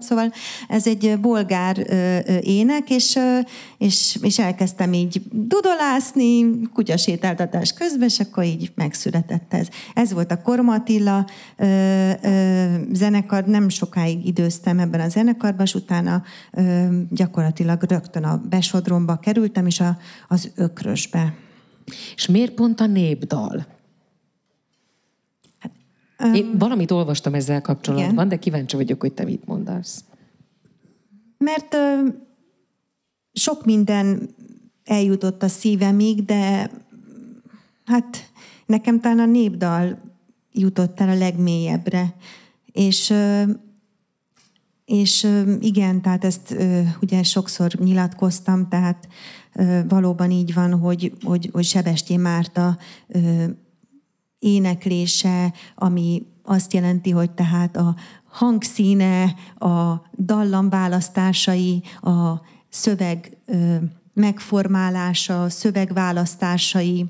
Szóval 0.00 0.32
ez 0.68 0.86
egy 0.86 1.20
bolgár 1.20 1.76
ének, 2.40 2.90
és, 2.90 3.18
és, 3.78 4.18
és 4.22 4.38
elkezdtem 4.38 4.92
így 4.92 5.20
dudolászni, 5.88 6.62
kutyasétáltatás 6.72 7.72
közben, 7.72 8.08
és 8.08 8.20
akkor 8.20 8.44
így 8.44 8.72
megszületett 8.74 9.54
ez. 9.54 9.68
Ez 9.94 10.12
volt 10.12 10.30
a 10.30 10.42
Kormatilla 10.42 11.26
zenekar, 12.92 13.44
nem 13.44 13.68
sokáig 13.68 14.26
időztem 14.26 14.78
ebben 14.78 15.00
a 15.00 15.08
zenekarban, 15.08 15.64
és 15.64 15.74
utána 15.74 16.22
gyakorlatilag 17.10 17.82
rögtön 17.82 18.24
a 18.24 18.40
besodromba 18.48 19.16
kerültem, 19.16 19.66
és 19.66 19.80
a, 19.80 19.96
az 20.28 20.52
ökrösbe. 20.56 21.34
És 22.14 22.26
miért 22.26 22.52
pont 22.52 22.80
a 22.80 22.86
népdal? 22.86 23.66
Hát, 26.16 26.36
Én 26.36 26.58
valamit 26.58 26.90
olvastam 26.90 27.34
ezzel 27.34 27.60
kapcsolatban, 27.60 28.12
igen. 28.12 28.28
de 28.28 28.36
kíváncsi 28.36 28.76
vagyok, 28.76 29.00
hogy 29.00 29.12
te 29.12 29.24
mit 29.24 29.46
mondasz. 29.46 30.04
Mert 31.38 31.74
ö, 31.74 32.06
sok 33.32 33.64
minden 33.64 34.28
eljutott 34.88 35.42
a 35.42 35.48
szívemig, 35.48 36.24
de 36.24 36.70
hát 37.84 38.30
nekem 38.66 39.00
talán 39.00 39.18
a 39.18 39.26
népdal 39.26 39.98
jutott 40.52 41.00
el 41.00 41.08
a 41.08 41.18
legmélyebbre. 41.18 42.14
És, 42.72 43.14
és 44.84 45.26
igen, 45.60 46.02
tehát 46.02 46.24
ezt 46.24 46.56
ugye 47.00 47.22
sokszor 47.22 47.72
nyilatkoztam, 47.72 48.68
tehát 48.68 49.08
valóban 49.88 50.30
így 50.30 50.54
van, 50.54 50.78
hogy, 50.78 51.12
hogy, 51.22 51.50
hogy 51.52 51.64
Sebestyén 51.64 52.20
Márta 52.20 52.78
éneklése, 54.38 55.52
ami 55.74 56.26
azt 56.42 56.72
jelenti, 56.72 57.10
hogy 57.10 57.30
tehát 57.30 57.76
a 57.76 57.96
hangszíne, 58.24 59.34
a 59.58 60.02
dallamválasztásai, 60.18 61.82
a 62.00 62.40
szöveg 62.68 63.36
megformálása, 64.18 65.48
szövegválasztásai, 65.48 67.06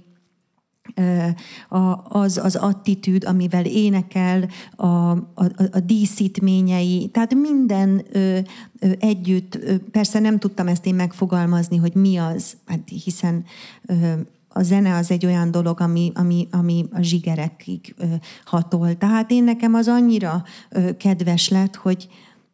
az 2.09 2.39
az 2.39 2.57
attitűd, 2.57 3.25
amivel 3.25 3.65
énekel, 3.65 4.49
a, 4.77 4.87
a, 4.87 5.45
a 5.73 5.81
díszítményei, 5.85 7.09
tehát 7.13 7.35
minden 7.35 8.05
ö, 8.13 8.39
ö, 8.79 8.93
együtt, 8.99 9.55
ö, 9.55 9.77
persze 9.91 10.19
nem 10.19 10.39
tudtam 10.39 10.67
ezt 10.67 10.87
én 10.87 10.95
megfogalmazni, 10.95 11.77
hogy 11.77 11.95
mi 11.95 12.17
az, 12.17 12.57
hát 12.67 12.89
hiszen 13.05 13.45
ö, 13.87 14.13
a 14.49 14.63
zene 14.63 14.95
az 14.95 15.11
egy 15.11 15.27
olyan 15.27 15.51
dolog, 15.51 15.81
ami, 15.81 16.13
ami, 16.15 16.49
ami 16.51 16.85
a 16.93 17.01
zsigerekig 17.01 17.95
ö, 17.99 18.05
hatol. 18.45 18.97
Tehát 18.97 19.31
én 19.31 19.45
nekem 19.45 19.75
az 19.75 19.89
annyira 19.89 20.45
ö, 20.71 20.97
kedves 20.97 21.49
lett, 21.49 21.77
hogy, 21.77 22.09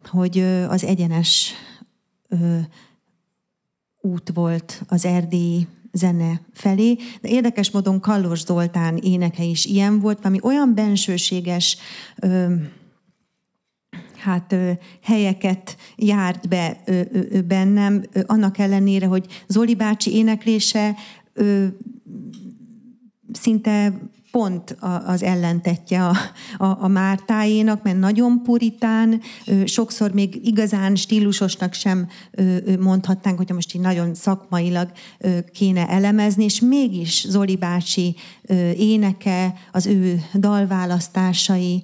hogy 0.09 0.39
ö, 0.39 0.65
az 0.65 0.85
egyenes 0.85 1.53
ö, 2.29 2.59
út 4.05 4.31
volt 4.35 4.83
az 4.89 5.05
erdélyi 5.05 5.67
zene 5.93 6.41
felé. 6.53 6.97
De 7.21 7.29
érdekes 7.29 7.71
módon 7.71 8.01
Kallos 8.01 8.41
Zoltán 8.45 8.97
éneke 8.97 9.43
is 9.43 9.65
ilyen 9.65 10.01
volt, 10.01 10.25
ami 10.25 10.39
olyan 10.43 10.75
bensőséges 10.75 11.77
ö, 12.17 12.55
hát 14.17 14.53
ö, 14.53 14.71
helyeket 15.03 15.77
járt 15.97 16.49
be 16.49 16.81
ö, 16.85 17.01
ö, 17.13 17.41
bennem, 17.41 18.03
ö, 18.13 18.21
annak 18.27 18.59
ellenére, 18.59 19.07
hogy 19.07 19.27
Zoli 19.47 19.75
bácsi 19.75 20.15
éneklése 20.15 20.95
ö, 21.33 21.67
szinte 23.33 23.93
pont 24.35 24.77
az 25.07 25.23
ellentetje 25.23 26.05
a, 26.05 26.17
a, 26.57 26.65
a 26.81 26.89
Mártáénak, 26.89 27.83
mert 27.83 27.99
nagyon 27.99 28.43
puritán, 28.43 29.21
sokszor 29.65 30.13
még 30.13 30.41
igazán 30.47 30.95
stílusosnak 30.95 31.73
sem 31.73 32.09
mondhatnánk, 32.81 33.37
hogyha 33.37 33.55
most 33.55 33.75
így 33.75 33.81
nagyon 33.81 34.15
szakmailag 34.15 34.91
kéne 35.53 35.89
elemezni, 35.89 36.45
és 36.45 36.61
mégis 36.61 37.27
Zoli 37.29 37.57
bácsi 37.57 38.17
éneke, 38.77 39.55
az 39.73 39.87
ő 39.87 40.23
dalválasztásai, 40.35 41.83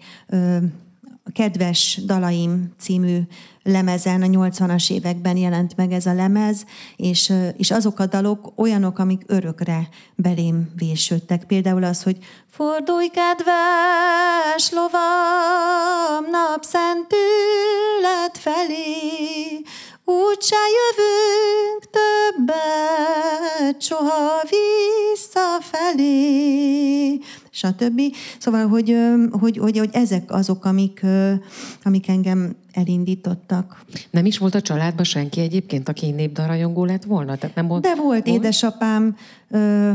a 1.25 1.31
Kedves 1.33 2.01
Dalaim 2.07 2.73
című 2.79 3.19
lemezen, 3.63 4.23
a 4.23 4.27
80-as 4.27 4.91
években 4.91 5.37
jelent 5.37 5.77
meg 5.77 5.93
ez 5.93 6.07
a 6.07 6.15
lemez, 6.15 6.65
és, 6.97 7.33
és 7.57 7.71
azok 7.71 7.99
a 7.99 8.07
dalok 8.07 8.53
olyanok, 8.57 8.99
amik 8.99 9.23
örökre 9.27 9.89
belém 10.15 10.73
vésődtek. 10.77 11.45
Például 11.45 11.85
az, 11.85 12.03
hogy 12.03 12.17
Fordulj, 12.51 13.09
kedves 13.09 14.71
lovam, 14.71 16.25
napszentület 16.31 17.19
felé, 18.39 19.63
úgyse 20.05 20.57
jövünk 20.79 21.85
többet, 21.91 23.83
soha 23.83 24.43
visszafelé 25.13 26.11
stb. 27.61 28.01
Szóval, 28.39 28.67
hogy, 28.67 28.97
hogy, 29.31 29.59
hogy, 29.59 29.79
hogy 29.79 29.89
ezek 29.93 30.33
azok, 30.33 30.65
amik, 30.65 31.07
amik 31.83 32.09
engem 32.09 32.57
elindítottak. 32.73 33.85
Nem 34.11 34.27
is 34.27 34.39
volt 34.39 34.55
a 34.55 34.61
családban 34.61 35.05
senki 35.05 35.41
egyébként, 35.41 35.89
aki 35.89 36.11
népdalrajongó 36.11 36.85
lett 36.85 37.05
volna? 37.05 37.37
Tehát 37.37 37.57
nem 37.57 37.67
volt, 37.67 37.83
De 37.83 37.95
volt, 37.95 38.27
volt? 38.27 38.27
édesapám, 38.27 39.17
ö, 39.51 39.91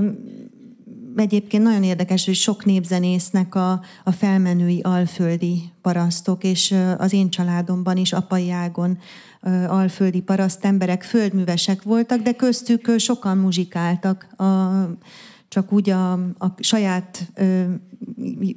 egyébként 1.15 1.63
nagyon 1.63 1.83
érdekes, 1.83 2.25
hogy 2.25 2.35
sok 2.35 2.65
népzenésznek 2.65 3.55
a, 3.55 3.81
a 4.03 4.11
felmenői 4.11 4.81
alföldi 4.81 5.61
parasztok, 5.81 6.43
és 6.43 6.75
az 6.97 7.13
én 7.13 7.29
családomban 7.29 7.97
is 7.97 8.13
apai 8.13 8.51
ágon 8.51 8.97
alföldi 9.67 10.21
paraszt 10.21 10.65
emberek 10.65 11.03
földművesek 11.03 11.83
voltak, 11.83 12.21
de 12.21 12.31
köztük 12.31 12.91
sokan 12.97 13.37
muzsikáltak. 13.37 14.27
A, 14.37 14.43
csak 15.55 15.71
úgy 15.71 15.89
a, 15.89 16.11
a 16.13 16.53
saját 16.57 17.31
ö, 17.33 17.63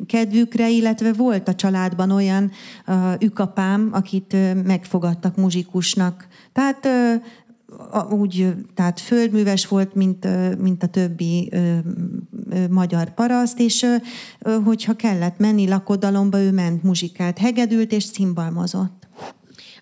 kedvükre, 0.06 0.70
illetve 0.70 1.12
volt 1.12 1.48
a 1.48 1.54
családban 1.54 2.10
olyan 2.10 2.50
ö, 2.86 3.12
ükapám, 3.20 3.88
akit 3.92 4.32
ö, 4.32 4.54
megfogadtak 4.54 5.36
muzsikusnak. 5.36 6.26
Tehát 6.52 6.86
ö, 6.86 7.14
a, 7.90 8.14
úgy, 8.14 8.54
tehát 8.74 9.00
földműves 9.00 9.66
volt, 9.66 9.94
mint, 9.94 10.28
mint 10.58 10.82
a 10.82 10.86
többi 10.86 11.48
ö, 11.52 11.76
ö, 12.50 12.68
magyar 12.68 13.14
paraszt, 13.14 13.60
és 13.60 13.82
ö, 13.82 14.50
hogyha 14.64 14.94
kellett 14.94 15.38
menni 15.38 15.68
lakodalomba, 15.68 16.40
ő 16.40 16.52
ment 16.52 16.82
muzsikált, 16.82 17.38
hegedült 17.38 17.92
és 17.92 18.10
cimbalmozott 18.10 18.97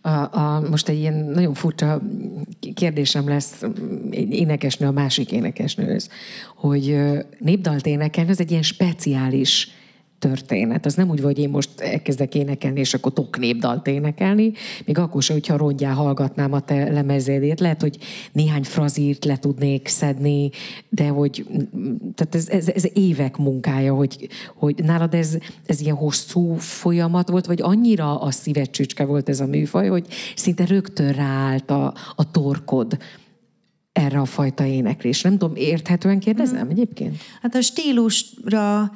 a, 0.07 0.39
a, 0.39 0.61
most 0.71 0.89
egy 0.89 0.99
ilyen 0.99 1.15
nagyon 1.15 1.55
furcsa 1.55 2.03
kérdésem 2.75 3.29
lesz 3.29 3.63
énekesnő 4.11 4.87
a 4.87 4.93
másik 4.93 5.33
énekesnőhöz, 5.33 6.09
hogy 6.57 6.99
népdalt 7.39 7.87
énekelni, 7.87 8.31
ez 8.31 8.41
egy 8.41 8.51
ilyen 8.51 8.63
speciális 8.63 9.71
történet. 10.19 10.87
Az 10.87 10.95
nem 10.95 11.11
úgy, 11.11 11.21
hogy 11.21 11.39
én 11.39 11.49
most 11.49 11.81
elkezdek 11.81 12.35
énekelni, 12.35 12.81
és 12.81 12.95
akkor 12.95 13.13
tok 13.13 13.39
népdalt 13.39 13.87
énekelni, 13.87 14.53
még 14.85 14.99
akkor 14.99 15.23
sem, 15.23 15.37
hogyha 15.37 15.57
rongyá 15.57 15.93
hallgatnám 15.93 16.53
a 16.53 16.61
te 16.61 16.93
lemezédét. 16.93 17.61
Lehet, 17.61 17.81
hogy 17.81 17.99
néhány 18.33 18.63
frazírt 18.63 19.25
le 19.25 19.39
tudnék 19.39 19.89
szedni, 19.89 20.51
de 20.89 21.09
hogy 21.09 21.47
tehát 22.15 22.35
ez, 22.35 22.49
ez, 22.49 22.69
ez 22.69 22.87
évek 22.93 23.37
munkája, 23.37 23.95
hogy, 23.95 24.29
hogy 24.55 24.75
nálad 24.85 25.15
ez, 25.15 25.39
ez 25.67 25.81
ilyen 25.81 25.97
hosszú 25.97 26.55
folyamat 26.55 27.29
volt, 27.29 27.47
vagy 27.47 27.63
annyira 27.63 28.21
a 28.21 28.31
szívecsücske 28.31 29.05
volt 29.05 29.29
ez 29.29 29.41
a 29.41 29.47
műfaj, 29.47 29.89
hogy 29.89 30.07
szinte 30.37 30.65
rögtön 30.65 31.13
ráállt 31.13 31.71
a, 31.71 31.95
a 32.15 32.31
torkod 32.31 32.99
erre 33.93 34.21
a 34.21 34.25
fajta 34.25 34.65
éneklésre. 34.65 35.29
Nem 35.29 35.39
tudom, 35.39 35.57
érthetően 35.57 36.19
kérdezem 36.19 36.61
hmm. 36.61 36.71
egyébként? 36.71 37.17
Hát 37.43 37.55
a 37.55 37.61
stílusra 37.61 38.93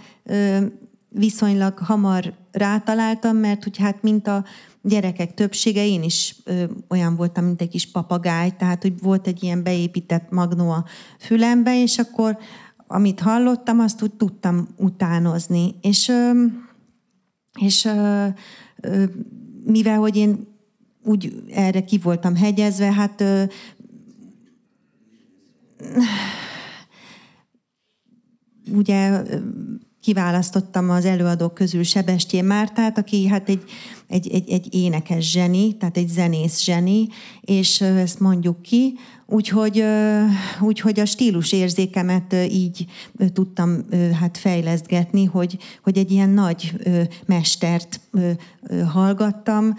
viszonylag 1.10 1.78
hamar 1.78 2.34
rátaláltam, 2.52 3.36
mert 3.36 3.64
hogy 3.64 3.76
hát 3.76 4.02
mint 4.02 4.26
a 4.26 4.44
gyerekek 4.82 5.34
többsége, 5.34 5.86
én 5.86 6.02
is 6.02 6.36
ö, 6.44 6.64
olyan 6.88 7.16
voltam, 7.16 7.44
mint 7.44 7.60
egy 7.60 7.68
kis 7.68 7.90
papagáj, 7.90 8.56
tehát 8.56 8.82
hogy 8.82 9.00
volt 9.00 9.26
egy 9.26 9.42
ilyen 9.42 9.62
beépített 9.62 10.30
magnó 10.30 10.70
a 10.70 10.84
fülembe, 11.18 11.82
és 11.82 11.98
akkor 11.98 12.38
amit 12.86 13.20
hallottam, 13.20 13.80
azt 13.80 14.02
úgy 14.02 14.12
tudtam 14.12 14.68
utánozni. 14.76 15.74
És, 15.80 16.08
ö, 16.08 16.44
és 17.60 17.84
ö, 17.84 18.26
ö, 18.80 19.04
mivel, 19.64 19.98
hogy 19.98 20.16
én 20.16 20.48
úgy 21.04 21.42
erre 21.50 21.84
ki 21.84 21.98
voltam 21.98 22.36
hegyezve, 22.36 22.92
hát 22.92 23.20
ö, 23.20 23.44
ugye 28.72 29.22
kiválasztottam 30.00 30.90
az 30.90 31.04
előadók 31.04 31.54
közül 31.54 31.82
Sebestyén 31.82 32.44
Mártát, 32.44 32.98
aki 32.98 33.26
hát 33.26 33.48
egy 33.48 33.64
egy, 34.10 34.28
egy, 34.32 34.50
egy 34.50 34.74
énekes 34.74 35.30
zseni, 35.30 35.76
tehát 35.76 35.96
egy 35.96 36.08
zenész 36.08 36.60
zseni, 36.60 37.08
és 37.40 37.80
ezt 37.80 38.20
mondjuk 38.20 38.62
ki, 38.62 38.94
Úgyhogy, 39.32 39.84
úgyhogy 40.60 41.00
a 41.00 41.04
stílus 41.04 41.52
érzékemet 41.52 42.34
így 42.50 42.86
tudtam 43.32 43.84
hát 44.20 44.38
fejlesztgetni, 44.38 45.24
hogy, 45.24 45.58
hogy 45.82 45.98
egy 45.98 46.10
ilyen 46.10 46.28
nagy 46.28 46.72
mestert 47.26 48.00
hallgattam, 48.92 49.76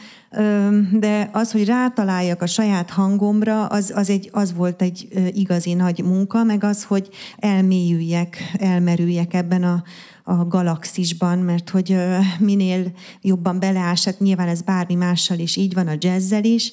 de 0.91 1.30
az, 1.32 1.52
hogy 1.52 1.65
rátaláljak 1.65 2.41
a 2.41 2.48
saját 2.48 2.89
hangomra, 2.89 3.65
az, 3.65 3.91
az, 3.96 4.10
egy, 4.10 4.30
az 4.32 4.54
volt 4.54 4.82
egy 4.82 5.08
igazi 5.34 5.74
nagy 5.74 6.04
munka, 6.04 6.44
meg 6.44 6.63
az, 6.63 6.84
hogy 6.84 7.10
elmélyüljek, 7.38 8.38
elmerüljek 8.60 9.34
ebben 9.34 9.63
a, 9.63 9.84
a 10.24 10.46
galaxisban, 10.46 11.39
mert 11.39 11.70
hogy 11.70 11.98
minél 12.39 12.91
jobban 13.22 13.60
beleás, 13.60 14.04
hát 14.04 14.20
nyilván 14.20 14.48
ez 14.48 14.62
bármi 14.62 14.96
mással 14.96 15.39
is 15.39 15.56
így 15.56 15.74
van, 15.74 15.88
a 15.88 15.96
jazzzel 15.98 16.44
is, 16.44 16.72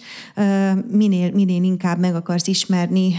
minél, 0.91 1.31
minél 1.33 1.63
inkább 1.63 1.99
meg 1.99 2.15
akarsz 2.15 2.47
ismerni 2.47 3.15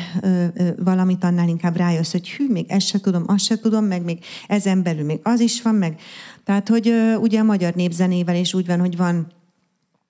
valamit, 0.77 1.23
annál 1.23 1.47
inkább 1.47 1.77
rájössz, 1.77 2.11
hogy 2.11 2.29
hű, 2.29 2.47
még 2.51 2.65
ezt 2.69 2.87
se 2.87 2.99
tudom, 2.99 3.23
azt 3.27 3.45
se 3.45 3.59
tudom, 3.59 3.85
meg 3.85 4.03
még 4.03 4.19
ezen 4.47 4.83
belül 4.83 5.05
még 5.05 5.19
az 5.23 5.39
is 5.39 5.61
van, 5.61 5.75
meg 5.75 5.99
tehát, 6.43 6.69
hogy 6.69 6.93
ugye 7.21 7.39
a 7.39 7.43
magyar 7.43 7.73
népzenével 7.73 8.35
is 8.35 8.53
úgy 8.53 8.65
van, 8.65 8.79
hogy 8.79 8.97
van 8.97 9.37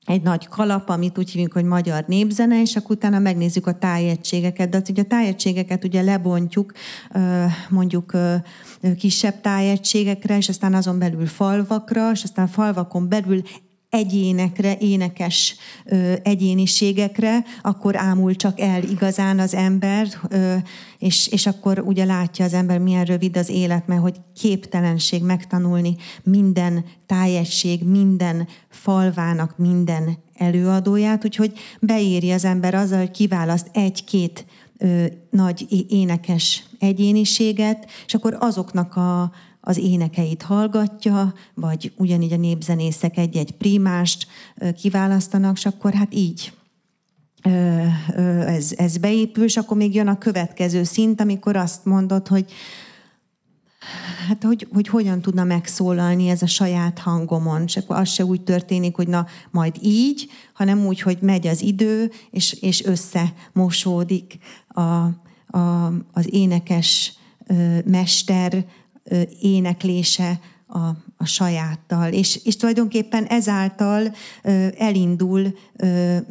egy 0.09 0.21
nagy 0.21 0.47
kalap, 0.47 0.89
amit 0.89 1.17
úgy 1.17 1.29
hívunk, 1.29 1.53
hogy 1.53 1.63
magyar 1.63 2.03
népzene, 2.07 2.61
és 2.61 2.75
akkor 2.75 2.95
utána 2.95 3.19
megnézzük 3.19 3.67
a 3.67 3.77
tájegységeket. 3.77 4.69
De 4.69 4.77
az, 4.77 4.89
ugye 4.89 5.01
a 5.01 5.05
tájegységeket 5.05 5.83
ugye 5.83 6.01
lebontjuk 6.01 6.71
mondjuk 7.69 8.11
kisebb 8.97 9.41
tájegységekre, 9.41 10.37
és 10.37 10.49
aztán 10.49 10.73
azon 10.73 10.99
belül 10.99 11.25
falvakra, 11.25 12.11
és 12.11 12.23
aztán 12.23 12.47
falvakon 12.47 13.09
belül 13.09 13.41
egyénekre, 13.89 14.78
énekes 14.80 15.56
ö, 15.86 16.13
egyéniségekre, 16.23 17.43
akkor 17.62 17.95
ámul 17.97 18.36
csak 18.36 18.60
el 18.60 18.84
igazán 18.84 19.39
az 19.39 19.54
ember, 19.54 20.08
ö, 20.30 20.56
és, 20.97 21.28
és 21.28 21.45
akkor 21.47 21.80
ugye 21.80 22.06
látja 22.06 22.45
az 22.45 22.54
ember, 22.54 22.80
milyen 22.80 23.06
rövid 23.06 23.38
az 23.38 23.49
élet, 23.49 23.88
mert 23.88 24.02
hogy 24.02 24.15
képtelenség 24.36 25.23
megtanulni 25.23 25.95
minden 26.23 26.86
tájegység, 27.06 27.84
minden 27.84 28.47
falvának 28.69 29.58
minden 29.58 30.17
előadóját, 30.34 31.25
úgyhogy 31.25 31.54
beéri 31.80 32.32
az 32.32 32.45
ember 32.45 32.73
azzal, 32.73 32.97
hogy 32.97 33.12
kiválaszt 33.12 33.69
egy-két 33.73 34.45
nagy 35.30 35.86
énekes 35.89 36.63
egyéniséget, 36.80 37.89
és 38.06 38.13
akkor 38.13 38.38
azoknak 38.39 38.95
a, 38.95 39.32
az 39.61 39.77
énekeit 39.77 40.41
hallgatja, 40.41 41.33
vagy 41.53 41.93
ugyanígy 41.97 42.33
a 42.33 42.37
népzenészek 42.37 43.17
egy-egy 43.17 43.51
primást 43.51 44.27
kiválasztanak, 44.75 45.57
és 45.57 45.65
akkor 45.65 45.93
hát 45.93 46.13
így 46.13 46.53
ez, 48.45 48.73
ez 48.75 48.97
beépül, 48.97 49.43
és 49.43 49.57
akkor 49.57 49.77
még 49.77 49.95
jön 49.95 50.07
a 50.07 50.17
következő 50.17 50.83
szint, 50.83 51.21
amikor 51.21 51.55
azt 51.55 51.85
mondod, 51.85 52.27
hogy 52.27 52.51
hát 54.27 54.43
hogy, 54.43 54.67
hogy 54.73 54.87
hogyan 54.87 55.21
tudna 55.21 55.43
megszólalni 55.43 56.29
ez 56.29 56.41
a 56.41 56.47
saját 56.47 56.99
hangomon, 56.99 57.63
és 57.63 57.77
akkor 57.77 57.95
az 57.95 58.09
se 58.09 58.25
úgy 58.25 58.41
történik, 58.41 58.95
hogy 58.95 59.07
na 59.07 59.25
majd 59.51 59.75
így, 59.81 60.29
hanem 60.53 60.85
úgy, 60.85 61.01
hogy 61.01 61.17
megy 61.21 61.47
az 61.47 61.61
idő, 61.61 62.11
és, 62.31 62.53
és 62.53 62.83
összemosódik 62.83 64.37
a, 64.67 64.81
a, 65.57 65.93
az 66.11 66.33
énekes 66.33 67.13
mester 67.85 68.65
éneklése 69.41 70.39
a, 70.67 70.87
a 71.17 71.25
sajáttal. 71.25 72.11
És, 72.11 72.39
és 72.43 72.55
tulajdonképpen 72.55 73.25
ezáltal 73.25 74.13
elindul, 74.77 75.53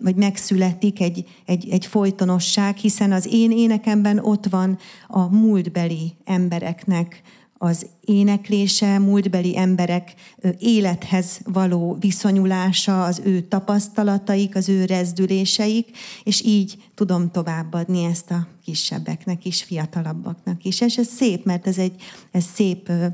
vagy 0.02 0.14
megszületik 0.16 1.00
egy, 1.00 1.24
egy, 1.46 1.68
egy 1.70 1.86
folytonosság, 1.86 2.76
hiszen 2.76 3.12
az 3.12 3.28
én 3.30 3.50
énekemben 3.50 4.18
ott 4.18 4.46
van 4.46 4.78
a 5.06 5.36
múltbeli 5.36 6.12
embereknek 6.24 7.22
az 7.58 7.86
éneklése, 8.04 8.98
múltbeli 8.98 9.58
emberek 9.58 10.14
élethez 10.58 11.40
való 11.44 11.96
viszonyulása, 12.00 13.04
az 13.04 13.20
ő 13.24 13.40
tapasztalataik, 13.40 14.56
az 14.56 14.68
ő 14.68 14.84
rezdüléseik, 14.84 15.96
és 16.24 16.42
így 16.42 16.76
tudom 16.94 17.30
továbbadni 17.30 18.04
ezt 18.04 18.30
a 18.30 18.46
kisebbeknek 18.64 19.44
is, 19.44 19.62
fiatalabbaknak 19.62 20.64
is. 20.64 20.80
És 20.80 20.98
ez 20.98 21.06
szép, 21.06 21.44
mert 21.44 21.66
ez 21.66 21.78
egy 21.78 22.02
ez 22.30 22.44
szép 22.54 22.88
ö, 22.88 23.06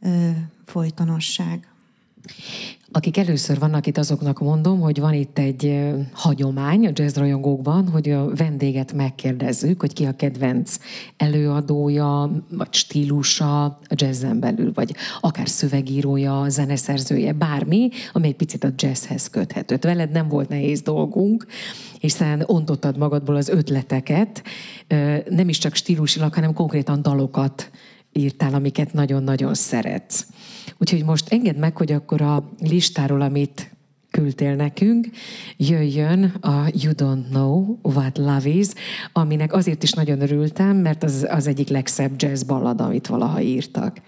ö, 0.00 0.28
folytonosság. 0.66 1.68
Akik 2.92 3.16
először 3.16 3.58
vannak 3.58 3.86
itt, 3.86 3.98
azoknak 3.98 4.38
mondom, 4.38 4.80
hogy 4.80 5.00
van 5.00 5.14
itt 5.14 5.38
egy 5.38 5.90
hagyomány 6.12 6.86
a 6.86 6.90
jazz 6.94 7.16
rajongókban, 7.16 7.88
hogy 7.88 8.10
a 8.10 8.34
vendéget 8.34 8.92
megkérdezzük, 8.92 9.80
hogy 9.80 9.92
ki 9.92 10.04
a 10.04 10.16
kedvenc 10.16 10.76
előadója, 11.16 12.30
vagy 12.50 12.72
stílusa 12.74 13.64
a 13.64 13.78
jazzen 13.88 14.40
belül, 14.40 14.72
vagy 14.74 14.94
akár 15.20 15.48
szövegírója, 15.48 16.44
zeneszerzője, 16.48 17.32
bármi, 17.32 17.88
ami 18.12 18.26
egy 18.26 18.36
picit 18.36 18.64
a 18.64 18.72
jazzhez 18.76 19.30
köthető. 19.30 19.78
Veled 19.80 20.10
nem 20.10 20.28
volt 20.28 20.48
nehéz 20.48 20.80
dolgunk, 20.82 21.46
hiszen 21.98 22.42
ontottad 22.46 22.98
magadból 22.98 23.36
az 23.36 23.48
ötleteket, 23.48 24.42
nem 25.28 25.48
is 25.48 25.58
csak 25.58 25.74
stílusilag, 25.74 26.34
hanem 26.34 26.54
konkrétan 26.54 27.02
dalokat 27.02 27.70
írtál, 28.12 28.54
amiket 28.54 28.92
nagyon-nagyon 28.92 29.54
szeretsz. 29.54 30.26
Úgyhogy 30.80 31.04
most 31.04 31.32
engedd 31.32 31.56
meg, 31.58 31.76
hogy 31.76 31.92
akkor 31.92 32.20
a 32.20 32.48
listáról, 32.58 33.20
amit 33.20 33.70
küldtél 34.10 34.54
nekünk, 34.54 35.08
jöjjön 35.56 36.24
a 36.24 36.70
You 36.72 36.92
Don't 36.96 37.28
Know 37.28 37.78
What 37.82 38.18
Love 38.18 38.48
Is, 38.48 38.68
aminek 39.12 39.52
azért 39.52 39.82
is 39.82 39.92
nagyon 39.92 40.20
örültem, 40.20 40.76
mert 40.76 41.02
az 41.02 41.26
az 41.30 41.46
egyik 41.46 41.68
legszebb 41.68 42.12
jazz 42.16 42.42
ballad, 42.42 42.80
amit 42.80 43.06
valaha 43.06 43.40
írtak. 43.40 44.00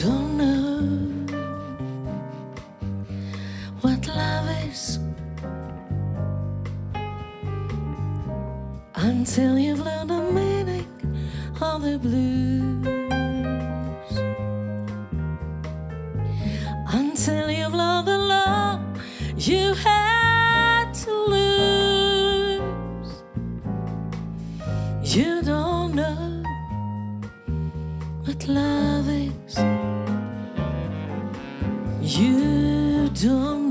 Don't 0.00 0.38
know 0.38 0.80
what 3.82 4.06
love 4.06 4.48
is 4.66 4.98
until 8.94 9.58
you've 9.58 9.80
learned 9.80 10.08
the 10.08 10.22
meaning 10.32 10.86
of 11.60 11.82
the 11.82 11.98
blues. 11.98 12.86
Until 16.88 17.50
you've 17.50 17.74
learned 17.74 18.08
the 18.08 18.18
love 18.18 18.80
you 19.36 19.74
had 19.74 20.92
to 21.04 21.12
lose. 21.34 23.12
You 25.02 25.42
don't 25.42 25.61
what 28.42 28.48
love 28.48 29.08
is. 29.08 29.58
You 32.00 33.08
don't 33.10 33.61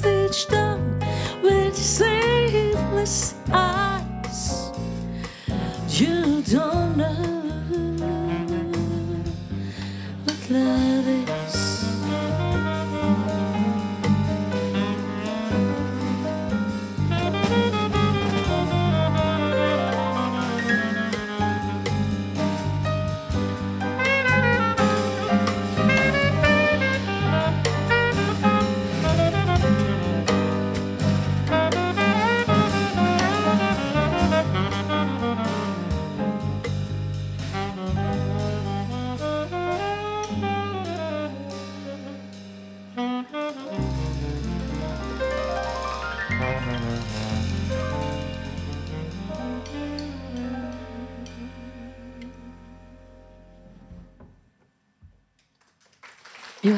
face 0.00 0.46
each 0.46 0.48
with 1.42 1.76
sleepless 1.76 3.34
eyes. 3.52 4.72
You 5.88 6.42
don't 6.42 6.96
know 6.96 7.22
what 10.24 10.50
love 10.50 10.83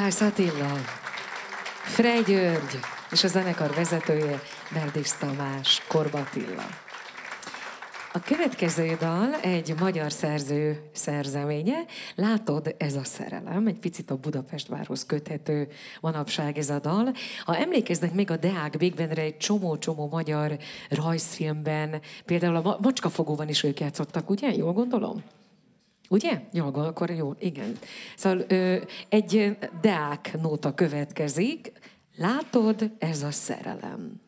Juhász 0.07 0.21
Attila, 0.21 0.73
Frey 1.83 2.23
György 2.23 2.79
és 3.11 3.25
a 3.25 3.29
zenekar 3.29 3.75
vezetője 3.75 4.41
Berdis 4.73 5.13
Tamás, 5.19 5.83
Korba 5.89 6.19
Attila. 6.19 6.67
A 8.13 8.21
következő 8.21 8.97
dal 9.01 9.35
egy 9.35 9.75
magyar 9.81 10.13
szerző 10.13 10.91
szerzeménye. 10.93 11.85
Látod, 12.15 12.75
ez 12.79 12.95
a 12.95 13.05
szerelem, 13.05 13.67
egy 13.67 13.79
picit 13.79 14.11
a 14.11 14.17
Budapest 14.17 14.69
várhoz 14.69 15.07
köthető 15.07 15.69
manapság 16.01 16.59
ez 16.59 16.71
a 16.71 16.79
dal. 16.79 17.13
Ha 17.45 17.57
emlékeznek 17.57 18.13
még 18.13 18.31
a 18.31 18.37
Deák 18.37 18.77
Big 18.77 18.95
Bandre 18.95 19.23
egy 19.23 19.37
csomó-csomó 19.37 20.09
magyar 20.09 20.57
rajzfilmben, 20.91 22.01
például 22.25 22.57
a 22.57 22.63
Ma- 22.63 22.79
Macskafogóban 22.81 23.49
is 23.49 23.63
ők 23.63 23.81
játszottak, 23.81 24.31
ugye? 24.31 24.55
Jól 24.55 24.73
gondolom? 24.73 25.23
Ugye? 26.09 26.41
Jó, 26.53 26.67
akkor 26.75 27.11
jó, 27.11 27.35
igen. 27.39 27.79
Szóval 28.17 28.45
ö, 28.49 28.77
egy 29.09 29.57
Deák 29.81 30.41
nóta 30.41 30.75
következik. 30.75 31.73
Látod, 32.17 32.91
ez 32.99 33.23
a 33.23 33.31
szerelem. 33.31 34.25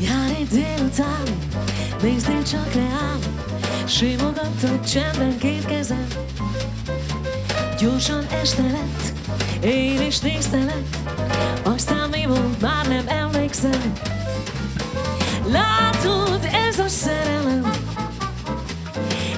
Nyári 0.00 0.46
délután, 0.50 1.22
néznél 2.02 2.42
csak 2.42 2.72
reál, 2.74 3.18
Simogattad 3.86 4.84
csendben 4.84 5.38
két 5.38 5.64
kezem. 5.64 6.06
Gyorsan 7.80 8.26
este 8.42 8.62
lett, 8.62 9.12
én 9.64 10.00
is 10.00 10.18
néztelek, 10.18 10.84
aztán 11.62 12.08
mi 12.08 12.26
volt, 12.26 12.60
már 12.60 12.88
nem 12.88 13.08
emlékszem. 13.08 13.92
Látod, 15.46 16.48
ez 16.68 16.78
a 16.78 16.88
szerelem, 16.88 17.70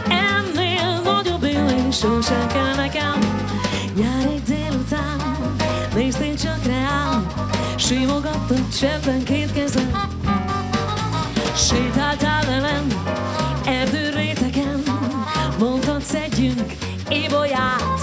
ennél 0.09 1.01
nagyobb 1.05 1.45
élés 1.45 1.97
sosem 1.97 2.47
kell 2.47 2.75
nekem. 2.75 3.19
Nyári 3.97 4.41
délután, 4.47 5.37
néztél 5.95 6.37
csak 6.37 6.65
reál, 6.67 7.33
Simogattad 7.77 8.69
csendben 8.79 9.25
két 9.25 9.53
kezem. 9.53 9.91
Sétáltál 11.73 12.45
velem 12.47 12.87
erdőréteken 13.64 14.83
Mondtad 15.59 16.03
szedjünk 16.03 16.73
ébolyát. 17.09 18.01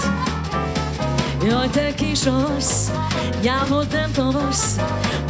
Jaj, 1.44 1.68
te 1.68 1.94
kis 1.94 2.26
orsz, 2.26 2.90
nyámod 3.42 3.86
nem 3.92 4.12
tavasz 4.12 4.76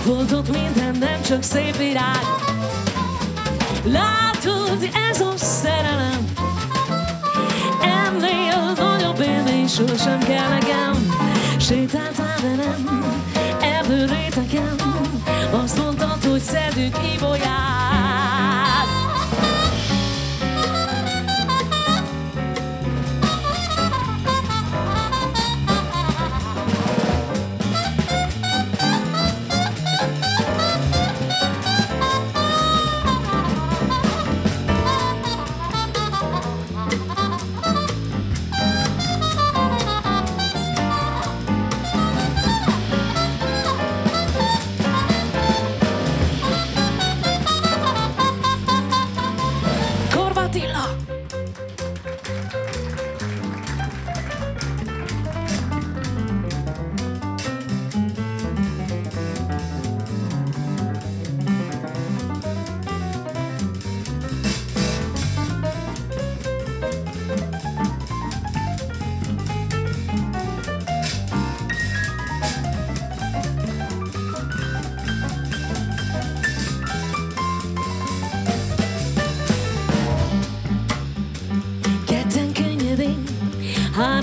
Volt 0.05 0.33
ott 0.33 0.51
minden, 0.51 0.97
nem 0.99 1.23
csak 1.23 1.43
szép 1.43 1.77
virág. 1.77 2.25
Látod, 3.85 4.89
ez 5.11 5.21
a 5.21 5.33
szerelem 5.37 6.25
Ennél 7.83 8.73
nagyobb 8.77 9.21
élmény 9.21 9.69
sosem 9.69 10.19
kell 10.19 10.49
nekem. 10.49 11.15
Sétáltál 11.59 12.37
velem 12.43 13.15
erdőréteken 13.61 14.75
Azt 15.51 15.79
mondtad, 15.79 16.25
hogy 16.25 16.41
szedünk 16.41 16.97
ibolyát 17.15 18.10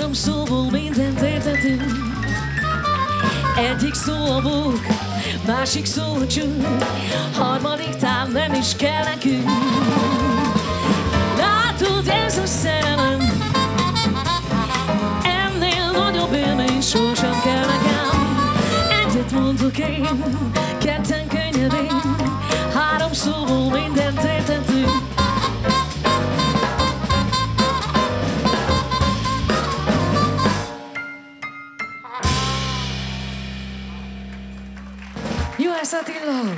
három 0.07 0.21
szóból 0.21 0.69
mindent 0.71 1.21
értetünk. 1.21 1.83
Egyik 3.57 3.93
szó 3.93 4.13
a 4.13 4.41
bók, 4.41 4.79
másik 5.45 5.85
szó 5.85 6.13
a 6.13 6.27
cső, 6.27 6.65
harmadik 7.37 7.95
tám 7.95 8.31
nem 8.31 8.53
is 8.53 8.75
kell 8.75 9.03
nekünk. 9.03 9.49
Látod, 11.37 12.07
ez 12.25 12.37
a 12.37 12.45
szerelem, 12.45 13.19
ennél 15.23 15.91
nagyobb 15.91 16.33
élmény 16.33 16.81
sosem 16.81 17.41
kell 17.43 17.65
nekem. 17.65 18.37
Egyet 19.05 19.31
mondok 19.31 19.77
én, 19.77 20.07
ketten 20.79 21.27
könnyedén, 21.27 22.15
három 22.73 23.13
szóból 23.13 23.79
mindent 23.79 24.17
értetünk. 24.17 24.36
Attila! 36.07 36.53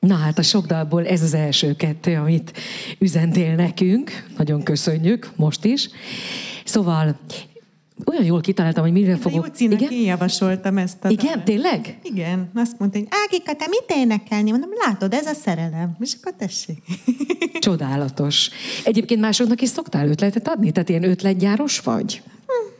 Na 0.00 0.14
hát 0.14 0.38
a 0.38 0.42
sok 0.42 0.66
dalból 0.66 1.06
ez 1.06 1.22
az 1.22 1.34
első 1.34 1.76
kettő, 1.76 2.16
amit 2.16 2.58
üzentél 2.98 3.54
nekünk. 3.54 4.26
Nagyon 4.36 4.62
köszönjük, 4.62 5.30
most 5.36 5.64
is. 5.64 5.88
Szóval 6.64 7.18
olyan 8.04 8.24
jól 8.24 8.40
kitaláltam, 8.40 8.82
hogy 8.82 8.92
mire 8.92 9.16
fogok... 9.16 9.46
Júcinak 9.46 9.80
Igen? 9.80 9.92
én 9.92 10.04
javasoltam 10.04 10.78
ezt 10.78 11.04
a 11.04 11.08
Igen, 11.08 11.32
dalt. 11.32 11.44
tényleg? 11.44 11.98
Igen. 12.02 12.50
Azt 12.54 12.78
mondta, 12.78 12.98
hogy 12.98 13.08
Ágika, 13.10 13.54
te 13.54 13.66
mit 13.68 13.84
énekelni? 13.96 14.50
Mondom, 14.50 14.70
látod, 14.86 15.12
ez 15.12 15.26
a 15.26 15.34
szerelem. 15.34 15.96
És 16.00 16.12
akkor 16.20 16.32
tessék. 16.38 16.78
Csodálatos. 17.58 18.50
Egyébként 18.84 19.20
másoknak 19.20 19.60
is 19.62 19.68
szoktál 19.68 20.08
ötletet 20.08 20.48
adni? 20.48 20.72
Tehát 20.72 20.88
ilyen 20.88 21.04
ötletgyáros 21.04 21.80
vagy? 21.80 22.22
Hm. 22.46 22.74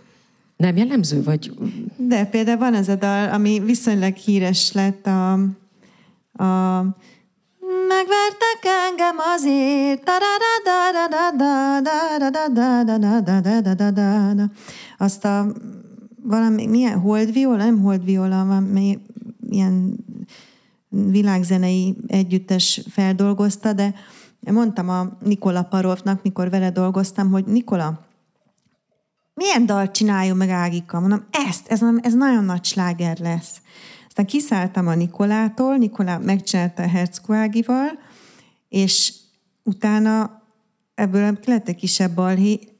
Nem 0.56 0.76
jellemző 0.76 1.22
vagy? 1.22 1.52
De 1.96 2.24
például 2.26 2.58
van 2.58 2.74
ez 2.74 2.88
a 2.88 2.94
dal, 2.94 3.28
ami 3.32 3.60
viszonylag 3.64 4.14
híres 4.14 4.72
lett 4.72 5.06
a... 5.06 5.32
a 6.44 6.80
Megvertek 7.88 8.64
engem 8.88 9.16
azért, 9.34 10.10
azt 15.02 15.24
a 15.24 15.52
valami, 16.22 16.66
milyen 16.66 16.98
holdviola, 16.98 17.56
nem 17.56 17.80
holdviola, 17.80 18.44
valami 18.44 18.98
ilyen 19.48 20.04
világzenei 20.88 21.96
együttes 22.06 22.80
feldolgozta, 22.90 23.72
de 23.72 23.94
mondtam 24.40 24.88
a 24.88 25.16
Nikola 25.20 25.62
Parovnak, 25.62 26.22
mikor 26.22 26.50
vele 26.50 26.70
dolgoztam, 26.70 27.30
hogy 27.30 27.44
Nikola, 27.44 28.06
milyen 29.34 29.66
dalt 29.66 29.92
csináljon 29.92 30.36
meg 30.36 30.48
Ágika? 30.48 31.00
Mondom, 31.00 31.24
ezt, 31.30 31.68
ez, 31.68 31.80
ez 32.00 32.14
nagyon 32.14 32.44
nagy 32.44 32.64
sláger 32.64 33.18
lesz. 33.18 33.60
Aztán 34.06 34.26
kiszálltam 34.26 34.86
a 34.86 34.94
Nikolától, 34.94 35.76
Nikolá 35.76 36.18
megcsinálta 36.18 36.82
a 36.82 36.88
Herzko 36.88 37.32
Ágival, 37.32 37.90
és 38.68 39.14
utána 39.62 40.42
ebből 40.94 41.38
lett 41.44 41.68
egy 41.68 41.76
kisebb 41.76 42.14
balhé. 42.14 42.71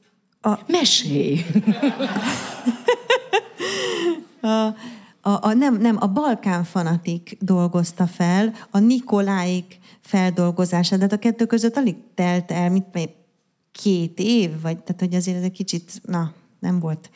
A, 0.45 0.59
mesélj! 0.67 1.45
a, 4.41 4.47
a, 5.21 5.39
a, 5.41 5.53
nem, 5.53 5.77
nem, 5.77 5.97
a 5.99 6.07
Balkán 6.07 6.63
fanatik 6.63 7.37
dolgozta 7.39 8.07
fel, 8.07 8.53
a 8.71 8.79
Nikoláik 8.79 9.79
feldolgozását, 10.01 10.99
de 10.99 11.03
hát 11.03 11.13
a 11.13 11.17
kettő 11.17 11.45
között 11.45 11.77
alig 11.77 11.95
telt 12.15 12.51
el, 12.51 12.69
mit 12.69 12.85
két 13.71 14.19
év, 14.19 14.61
vagy 14.61 14.77
tehát, 14.77 14.99
hogy 15.01 15.15
azért 15.15 15.37
ez 15.37 15.43
egy 15.43 15.51
kicsit, 15.51 16.01
na, 16.05 16.33
nem 16.59 16.79
volt 16.79 17.09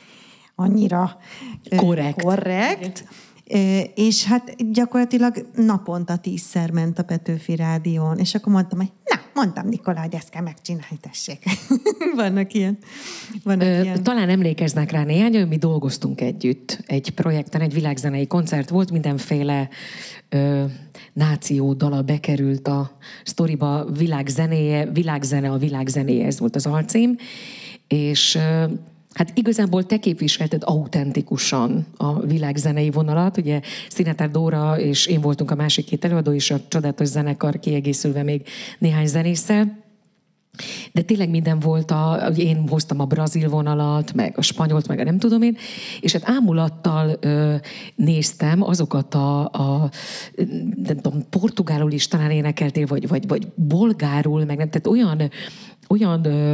annyira 0.55 1.17
Korrekt. 1.75 2.21
korrekt. 2.21 3.07
És 3.95 4.25
hát 4.25 4.71
gyakorlatilag 4.71 5.45
naponta 5.55 6.17
tízszer 6.17 6.71
ment 6.71 6.99
a 6.99 7.03
Petőfi 7.03 7.55
Rádión, 7.55 8.17
és 8.17 8.35
akkor 8.35 8.53
mondtam, 8.53 8.77
hogy 8.77 8.91
na, 9.03 9.19
mondtam 9.33 9.67
Nikolá, 9.67 10.01
hogy 10.01 10.13
ezt 10.13 10.29
kell 10.29 10.41
megcsinálni, 10.41 10.97
tessék. 11.01 11.43
vannak 12.15 12.53
ilyen. 12.53 12.77
Vannak 13.43 13.67
Ö, 13.67 13.81
ilyen. 13.81 14.03
Talán 14.03 14.29
emlékeznek 14.29 14.91
rá 14.91 15.03
néhány, 15.03 15.35
hogy 15.35 15.47
mi 15.47 15.57
dolgoztunk 15.57 16.21
együtt 16.21 16.83
egy 16.85 17.09
projekten, 17.09 17.61
egy 17.61 17.73
világzenei 17.73 18.27
koncert 18.27 18.69
volt, 18.69 18.91
mindenféle 18.91 19.69
ö, 20.29 20.65
náció 21.13 21.73
dala 21.73 22.01
bekerült 22.01 22.67
a 22.67 22.97
sztoriba, 23.23 23.85
világzenéje, 23.97 24.85
világzene 24.85 25.49
a 25.49 25.57
világzenéje, 25.57 26.25
ez 26.25 26.39
volt 26.39 26.55
az 26.55 26.65
alcím, 26.65 27.15
és 27.87 28.35
ö, 28.35 28.65
Hát 29.17 29.31
igazából 29.37 29.85
te 29.85 29.97
képviselted 29.97 30.61
autentikusan 30.65 31.85
a 31.97 32.19
világzenei 32.19 32.89
vonalat, 32.89 33.37
ugye 33.37 33.61
Szinetár 33.89 34.31
Dóra 34.31 34.79
és 34.79 35.05
én 35.05 35.21
voltunk 35.21 35.51
a 35.51 35.55
másik 35.55 35.85
két 35.85 36.05
előadó, 36.05 36.33
és 36.33 36.51
a 36.51 36.59
csodálatos 36.67 37.07
zenekar 37.07 37.59
kiegészülve 37.59 38.23
még 38.23 38.47
néhány 38.79 39.07
zenésszel. 39.07 39.85
De 40.91 41.01
tényleg 41.01 41.29
minden 41.29 41.59
volt, 41.59 41.91
a, 41.91 42.19
hogy 42.23 42.39
én 42.39 42.67
hoztam 42.67 42.99
a 42.99 43.05
brazil 43.05 43.49
vonalat, 43.49 44.13
meg 44.13 44.33
a 44.37 44.41
spanyolt, 44.41 44.87
meg 44.87 44.99
a 44.99 45.03
nem 45.03 45.17
tudom 45.17 45.41
én, 45.41 45.57
és 46.01 46.11
hát 46.11 46.29
ámulattal 46.29 47.17
ö, 47.19 47.55
néztem 47.95 48.63
azokat 48.63 49.13
a, 49.13 49.39
a, 49.39 49.89
nem 50.83 50.97
tudom, 51.01 51.29
portugálul 51.29 51.91
is 51.91 52.07
talán 52.07 52.31
énekeltél, 52.31 52.85
vagy, 52.85 53.07
vagy, 53.07 53.27
vagy 53.27 53.47
bolgárul, 53.55 54.45
meg 54.45 54.57
nem, 54.57 54.69
tehát 54.69 54.87
olyan, 54.87 55.31
olyan, 55.89 56.25
ö, 56.25 56.53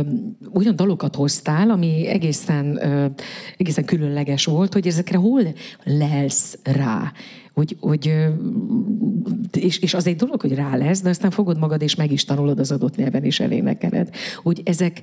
olyan 0.54 0.76
dalokat 0.76 1.16
hoztál, 1.16 1.70
ami 1.70 2.08
egészen, 2.08 2.78
ö, 2.86 3.06
egészen 3.58 3.86
különleges 3.86 4.46
volt, 4.46 4.74
hogy 4.74 4.88
ezekre 4.88 5.18
hol 5.18 5.54
lelsz 5.84 6.58
rá? 6.64 7.12
Hogy, 7.54 7.78
hogy, 7.80 8.14
és, 9.52 9.80
és 9.80 9.94
az 9.94 10.08
egy 10.08 10.16
dolog, 10.16 10.42
hogy 10.42 10.56
rá 10.56 10.76
lesz, 10.76 11.02
de 11.02 11.10
aztán 11.10 11.32
fogod 11.32 11.58
magad, 11.58 11.82
és 11.82 11.96
meg 11.96 12.12
is 12.12 12.26
tanulod 12.26 12.60
az 12.60 12.72
adott 12.72 12.96
nyelven, 12.96 13.24
és 13.24 13.40
elénekeled. 13.40 14.10
Hogy 14.44 14.62
ezek, 14.66 15.02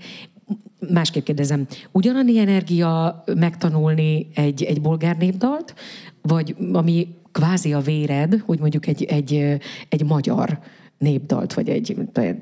másképp 0.92 1.24
kérdezem, 1.24 1.66
ugyanannyi 1.92 2.38
energia 2.38 3.24
megtanulni 3.34 4.26
egy, 4.34 4.62
egy 4.62 4.80
bolgár 4.80 5.16
népdalt, 5.16 5.74
vagy 6.22 6.56
ami 6.72 7.08
kvázi 7.32 7.72
a 7.72 7.80
véred, 7.80 8.42
hogy 8.46 8.58
mondjuk 8.58 8.86
egy, 8.86 9.04
egy, 9.04 9.58
egy 9.88 10.04
magyar 10.04 10.58
népdalt, 11.00 11.54
vagy 11.54 11.68
egy, 11.68 11.96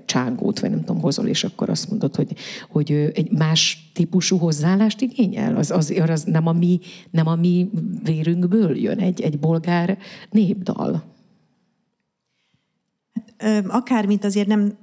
csángót, 0.04 0.61
vagy 0.61 0.70
nem 0.70 0.84
tudom, 0.84 1.02
hozol, 1.02 1.26
és 1.26 1.44
akkor 1.44 1.70
azt 1.70 1.90
mondod, 1.90 2.16
hogy, 2.16 2.36
hogy 2.68 2.92
egy 2.92 3.30
más 3.30 3.90
típusú 3.94 4.36
hozzáállást 4.36 5.00
igényel? 5.00 5.56
Az, 5.56 5.70
az, 5.70 5.90
az 6.06 6.22
nem, 6.22 6.46
a 6.46 6.52
mi, 6.52 6.80
nem 7.11 7.26
a 7.26 7.34
mi 7.34 7.70
vérünkből 8.04 8.76
jön 8.76 8.98
egy, 8.98 9.20
egy 9.20 9.38
bolgár 9.38 9.98
népdal? 10.30 11.04
Hát, 13.38 13.64
akármit 13.68 14.24
azért 14.24 14.46
nem 14.46 14.78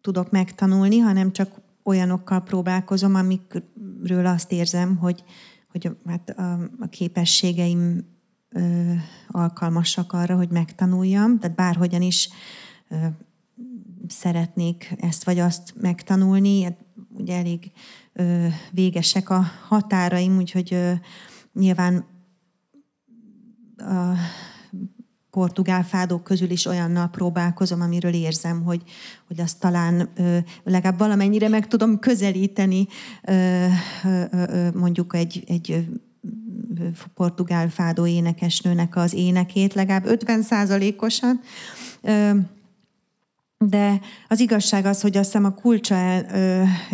tudok 0.00 0.30
megtanulni, 0.30 0.98
hanem 0.98 1.32
csak 1.32 1.60
olyanokkal 1.84 2.42
próbálkozom, 2.42 3.14
amikről 3.14 4.26
azt 4.26 4.52
érzem, 4.52 4.96
hogy, 4.96 5.24
hogy 5.70 5.90
hát 6.06 6.30
a, 6.30 6.52
a 6.80 6.86
képességeim 6.90 8.04
ö, 8.48 8.92
alkalmasak 9.28 10.12
arra, 10.12 10.36
hogy 10.36 10.50
megtanuljam. 10.50 11.38
Tehát 11.38 11.56
bárhogyan 11.56 12.02
is 12.02 12.28
szeretnék 14.08 14.94
ezt 14.98 15.24
vagy 15.24 15.38
azt 15.38 15.74
megtanulni, 15.80 16.62
hát 16.62 16.76
ugye 17.08 17.36
elég 17.36 17.72
végesek 18.70 19.30
a 19.30 19.44
határaim, 19.68 20.36
úgyhogy 20.36 20.74
ö, 20.74 20.92
nyilván 21.52 22.04
a 23.76 24.14
portugál 25.30 25.84
fádók 25.84 26.24
közül 26.24 26.50
is 26.50 26.66
olyannal 26.66 27.08
próbálkozom, 27.08 27.80
amiről 27.80 28.12
érzem, 28.14 28.62
hogy, 28.62 28.82
hogy 29.26 29.40
azt 29.40 29.60
talán 29.60 30.08
ö, 30.14 30.38
legalább 30.64 30.98
valamennyire 30.98 31.48
meg 31.48 31.68
tudom 31.68 31.98
közelíteni 31.98 32.86
mondjuk 34.74 35.14
egy, 35.14 35.44
egy 35.46 35.86
portugál 37.14 37.68
fádó 37.68 38.06
énekesnőnek 38.06 38.96
az 38.96 39.12
énekét, 39.14 39.74
legalább 39.74 40.06
50 40.06 40.42
százalékosan. 40.42 41.40
De 43.68 44.00
az 44.28 44.40
igazság 44.40 44.84
az, 44.84 45.00
hogy 45.00 45.16
azt 45.16 45.26
hiszem 45.26 45.44
a 45.44 45.54
kulcsa 45.54 45.94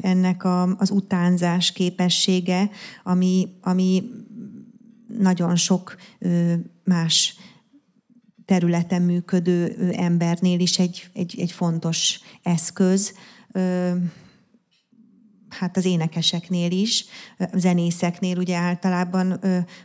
ennek 0.00 0.44
a, 0.44 0.76
az 0.76 0.90
utánzás 0.90 1.72
képessége, 1.72 2.70
ami, 3.02 3.48
ami 3.60 4.02
nagyon 5.18 5.56
sok 5.56 5.96
más 6.84 7.36
területen 8.44 9.02
működő 9.02 9.90
embernél 9.92 10.60
is 10.60 10.78
egy, 10.78 11.10
egy, 11.12 11.34
egy 11.38 11.52
fontos 11.52 12.20
eszköz 12.42 13.14
hát 15.48 15.76
az 15.76 15.84
énekeseknél 15.84 16.70
is, 16.70 17.04
zenészeknél 17.54 18.38
ugye 18.38 18.56
általában 18.56 19.40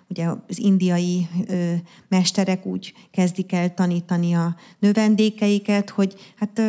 ugye 0.08 0.28
az 0.48 0.60
indiai 0.60 1.28
mesterek 2.08 2.66
úgy 2.66 2.94
kezdik 3.12 3.52
el 3.52 3.74
tanítani 3.74 4.34
a 4.34 4.56
növendékeiket, 4.80 5.90
hogy 5.90 6.34
hát 6.36 6.62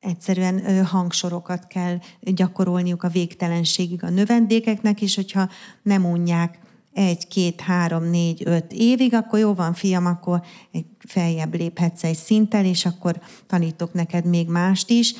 egyszerűen 0.00 0.86
hangsorokat 0.86 1.66
kell 1.66 1.98
gyakorolniuk 2.20 3.02
a 3.02 3.08
végtelenségig 3.08 4.04
a 4.04 4.10
növendékeknek, 4.10 5.02
és 5.02 5.14
hogyha 5.14 5.48
nem 5.82 6.04
unják 6.04 6.58
egy, 6.98 7.28
két, 7.28 7.60
három, 7.60 8.04
négy, 8.04 8.42
öt 8.44 8.72
évig, 8.72 9.14
akkor 9.14 9.38
jó 9.38 9.54
van, 9.54 9.74
fiam, 9.74 10.06
akkor 10.06 10.42
egy 10.72 10.84
feljebb 10.98 11.54
léphetsz 11.54 12.04
egy 12.04 12.16
szinttel, 12.16 12.64
és 12.64 12.86
akkor 12.86 13.20
tanítok 13.46 13.92
neked 13.92 14.24
még 14.24 14.48
mást 14.48 14.90
is, 14.90 15.14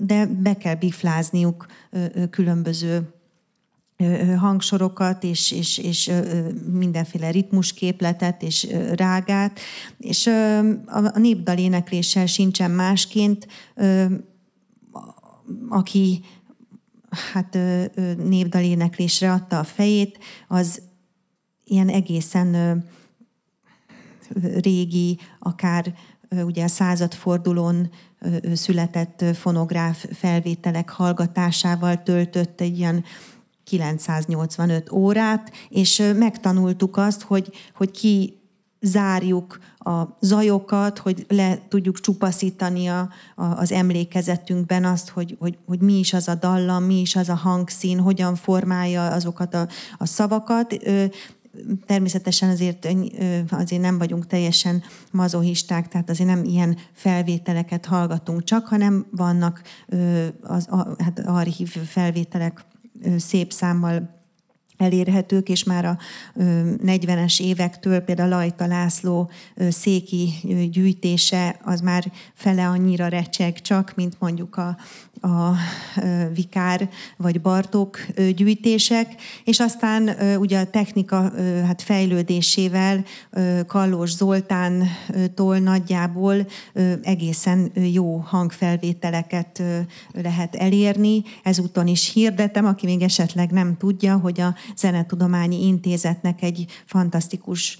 de 0.00 0.26
be 0.26 0.56
kell 0.56 0.74
biflázniuk 0.74 1.66
különböző 2.30 3.14
hangsorokat, 4.38 5.24
és, 5.24 5.52
és, 5.52 5.78
és 5.78 6.10
mindenféle 6.72 7.30
ritmusképletet, 7.30 8.42
és 8.42 8.66
rágát, 8.92 9.60
és 9.98 10.26
a 10.86 11.18
népdal 11.18 11.58
énekléssel 11.58 12.26
sincsen 12.26 12.70
másként, 12.70 13.46
aki 15.68 16.20
hát 17.32 17.58
népdaléneklésre 18.16 19.32
adta 19.32 19.58
a 19.58 19.64
fejét, 19.64 20.18
az 20.48 20.82
ilyen 21.74 21.88
egészen 21.88 22.82
régi, 24.60 25.18
akár 25.38 25.94
ugye 26.30 26.64
a 26.64 26.68
századfordulón 26.68 27.90
született 28.54 29.24
fonográf 29.34 30.06
felvételek 30.12 30.90
hallgatásával 30.90 32.02
töltött 32.02 32.60
egy 32.60 32.78
ilyen 32.78 33.04
985 33.64 34.92
órát, 34.92 35.52
és 35.68 36.12
megtanultuk 36.16 36.96
azt, 36.96 37.22
hogy, 37.22 37.52
hogy 37.74 37.90
ki 37.90 38.38
zárjuk 38.80 39.58
a 39.78 40.02
zajokat, 40.20 40.98
hogy 40.98 41.26
le 41.28 41.58
tudjuk 41.68 42.00
csupaszítani 42.00 42.86
a, 42.86 43.08
a, 43.34 43.44
az 43.44 43.72
emlékezetünkben 43.72 44.84
azt, 44.84 45.08
hogy, 45.08 45.36
hogy, 45.38 45.58
hogy 45.66 45.80
mi 45.80 45.98
is 45.98 46.12
az 46.12 46.28
a 46.28 46.34
dallam, 46.34 46.84
mi 46.84 47.00
is 47.00 47.16
az 47.16 47.28
a 47.28 47.34
hangszín, 47.34 47.98
hogyan 47.98 48.34
formálja 48.34 49.06
azokat 49.06 49.54
a, 49.54 49.68
a 49.98 50.06
szavakat. 50.06 50.76
Természetesen 51.86 52.48
azért, 52.48 52.88
azért 53.48 53.82
nem 53.82 53.98
vagyunk 53.98 54.26
teljesen 54.26 54.82
mazohisták, 55.10 55.88
tehát 55.88 56.10
azért 56.10 56.28
nem 56.28 56.44
ilyen 56.44 56.76
felvételeket 56.92 57.86
hallgatunk 57.86 58.44
csak, 58.44 58.66
hanem 58.66 59.06
vannak 59.10 59.62
az, 60.42 60.66
a, 60.70 60.96
hát 60.98 61.18
archív 61.18 61.68
felvételek 61.68 62.64
szép 63.16 63.52
számmal 63.52 64.22
elérhetők, 64.76 65.48
és 65.48 65.64
már 65.64 65.84
a 65.84 65.98
40-es 66.36 67.40
évektől 67.40 68.00
például 68.00 68.28
Lajta 68.28 68.66
László 68.66 69.30
széki 69.68 70.30
gyűjtése 70.70 71.60
az 71.62 71.80
már 71.80 72.12
fele 72.34 72.68
annyira 72.68 73.08
recseg 73.08 73.60
csak, 73.60 73.92
mint 73.96 74.16
mondjuk 74.18 74.56
a, 74.56 74.76
a 75.24 75.54
Vikár 76.34 76.88
vagy 77.16 77.40
Bartók 77.40 77.98
gyűjtések, 78.36 79.14
és 79.44 79.60
aztán 79.60 80.10
ugye 80.38 80.58
a 80.58 80.70
technika 80.70 81.32
hát 81.66 81.82
fejlődésével 81.82 83.04
Kallós 83.66 84.10
Zoltántól 84.10 85.58
nagyjából 85.58 86.46
egészen 87.02 87.70
jó 87.74 88.16
hangfelvételeket 88.16 89.62
lehet 90.12 90.54
elérni. 90.54 91.22
Ezúton 91.42 91.86
is 91.86 92.12
hirdetem, 92.12 92.66
aki 92.66 92.86
még 92.86 93.02
esetleg 93.02 93.50
nem 93.50 93.76
tudja, 93.76 94.16
hogy 94.16 94.40
a 94.40 94.54
Zenetudományi 94.76 95.66
Intézetnek 95.66 96.42
egy 96.42 96.66
fantasztikus 96.84 97.78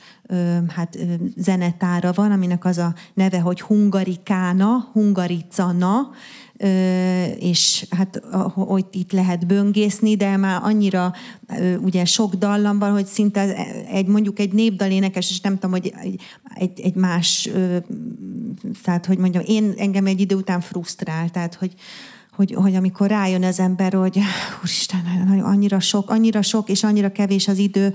hát, 0.69 0.99
zenetára 1.37 2.13
van, 2.13 2.33
aminek 2.33 2.65
az 2.65 2.79
a 2.79 2.95
neve, 3.15 3.41
hogy 3.41 3.61
Hungarikána, 3.61 4.89
Hungaricana, 4.93 6.11
és 7.39 7.87
hát 7.91 8.23
hogy 8.55 8.85
itt 8.93 9.13
lehet 9.13 9.47
böngészni, 9.47 10.17
de 10.17 10.37
már 10.37 10.61
annyira 10.63 11.13
ugye 11.79 12.05
sok 12.05 12.35
dallam 12.35 12.79
van, 12.79 12.93
hogy 12.93 13.07
szinte 13.07 13.67
egy, 13.87 14.07
mondjuk 14.07 14.39
egy 14.39 14.53
népdalénekes, 14.53 15.31
és 15.31 15.41
nem 15.41 15.55
tudom, 15.55 15.71
hogy 15.71 15.95
egy, 16.55 16.81
egy, 16.81 16.95
más, 16.95 17.51
tehát 18.83 19.07
hogy 19.07 19.19
mondjam, 19.19 19.43
én 19.47 19.75
engem 19.77 20.07
egy 20.07 20.21
idő 20.21 20.35
után 20.35 20.61
frusztrál, 20.61 21.31
tehát 21.31 21.55
hogy, 21.55 21.75
hogy, 22.33 22.55
hogy 22.55 22.75
amikor 22.75 23.09
rájön 23.09 23.45
az 23.45 23.61
ember, 23.61 23.93
hogy 23.93 24.19
úristen, 24.59 25.41
annyira 25.43 25.81
sok, 25.81 26.11
annyira 26.11 26.43
sok, 26.43 26.69
és 26.69 26.83
annyira 26.83 27.13
kevés 27.13 27.49
az 27.49 27.59
idő, 27.59 27.95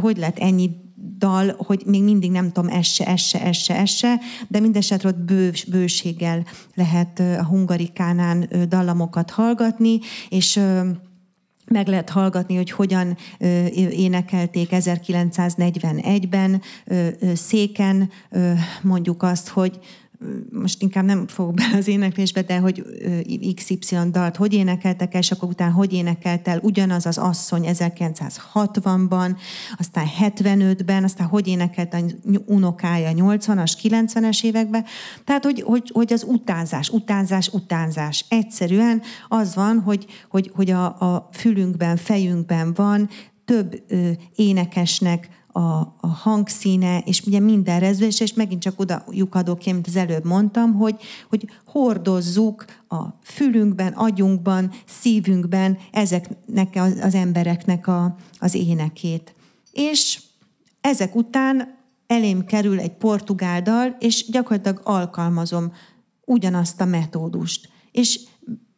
hogy 0.00 0.16
lett 0.16 0.38
ennyi 0.38 0.70
dal, 1.18 1.54
hogy 1.58 1.82
még 1.86 2.02
mindig 2.02 2.30
nem 2.30 2.52
tudom, 2.52 2.70
ez 2.70 2.86
se, 2.86 3.06
ez 3.06 3.20
se, 3.20 3.44
ez 3.44 3.56
se, 3.56 3.78
ez 3.78 4.02
de 4.48 4.60
mindesetre 4.60 5.08
ott 5.08 5.18
bős, 5.18 5.64
bőséggel 5.64 6.44
lehet 6.74 7.18
a 7.20 7.44
hungarikánán 7.44 8.48
dallamokat 8.68 9.30
hallgatni, 9.30 9.98
és 10.28 10.60
meg 11.66 11.88
lehet 11.88 12.10
hallgatni, 12.10 12.56
hogy 12.56 12.70
hogyan 12.70 13.16
énekelték 13.90 14.68
1941-ben 14.72 16.62
széken, 17.34 18.10
mondjuk 18.82 19.22
azt, 19.22 19.48
hogy 19.48 19.78
most 20.50 20.82
inkább 20.82 21.04
nem 21.04 21.26
fogok 21.26 21.54
be 21.54 21.64
az 21.76 21.88
éneklésbe, 21.88 22.42
de 22.42 22.58
hogy 22.58 22.84
XY 23.54 23.96
dalt 24.10 24.36
hogy 24.36 24.52
énekeltek 24.52 25.14
el, 25.14 25.20
és 25.20 25.30
akkor 25.30 25.48
utána 25.48 25.72
hogy 25.72 25.92
énekelt 25.92 26.48
el 26.48 26.58
ugyanaz 26.62 27.06
az 27.06 27.18
asszony 27.18 27.64
1960-ban, 27.66 29.36
aztán 29.78 30.06
75-ben, 30.20 31.04
aztán 31.04 31.26
hogy 31.26 31.46
énekelt 31.48 31.94
a 31.94 32.00
unokája 32.46 33.10
80-as, 33.14 33.72
90-es 33.82 34.44
években. 34.44 34.84
Tehát, 35.24 35.44
hogy, 35.44 35.60
hogy, 35.60 35.90
hogy 35.92 36.12
az 36.12 36.24
utánzás, 36.28 36.88
utánzás, 36.88 37.48
utánzás. 37.48 38.24
Egyszerűen 38.28 39.02
az 39.28 39.54
van, 39.54 39.80
hogy, 39.80 40.06
hogy, 40.28 40.50
hogy 40.54 40.70
a, 40.70 40.84
a 40.84 41.28
fülünkben, 41.32 41.96
fejünkben 41.96 42.72
van 42.74 43.08
több 43.44 43.82
ö, 43.88 44.10
énekesnek 44.34 45.28
a, 45.52 45.80
a 46.00 46.06
hangszíne, 46.06 46.98
és 46.98 47.22
ugye 47.26 47.40
minden 47.40 47.80
rezülés, 47.80 48.20
és 48.20 48.34
megint 48.34 48.62
csak 48.62 48.80
oda 48.80 49.04
lyukadok 49.10 49.64
mint 49.64 49.86
az 49.86 49.96
előbb 49.96 50.24
mondtam, 50.24 50.74
hogy, 50.74 50.96
hogy 51.28 51.48
hordozzuk 51.66 52.64
a 52.88 53.02
fülünkben, 53.22 53.92
agyunkban, 53.92 54.70
szívünkben 54.86 55.78
ezeknek 55.90 56.74
az, 56.74 56.98
az 57.02 57.14
embereknek 57.14 57.86
a, 57.86 58.16
az 58.38 58.54
énekét. 58.54 59.34
És 59.72 60.20
ezek 60.80 61.14
után 61.14 61.78
elém 62.06 62.44
kerül 62.44 62.80
egy 62.80 62.94
portugál 62.94 63.62
dal, 63.62 63.96
és 63.98 64.30
gyakorlatilag 64.30 64.80
alkalmazom 64.84 65.72
ugyanazt 66.24 66.80
a 66.80 66.84
metódust. 66.84 67.68
És 67.92 68.20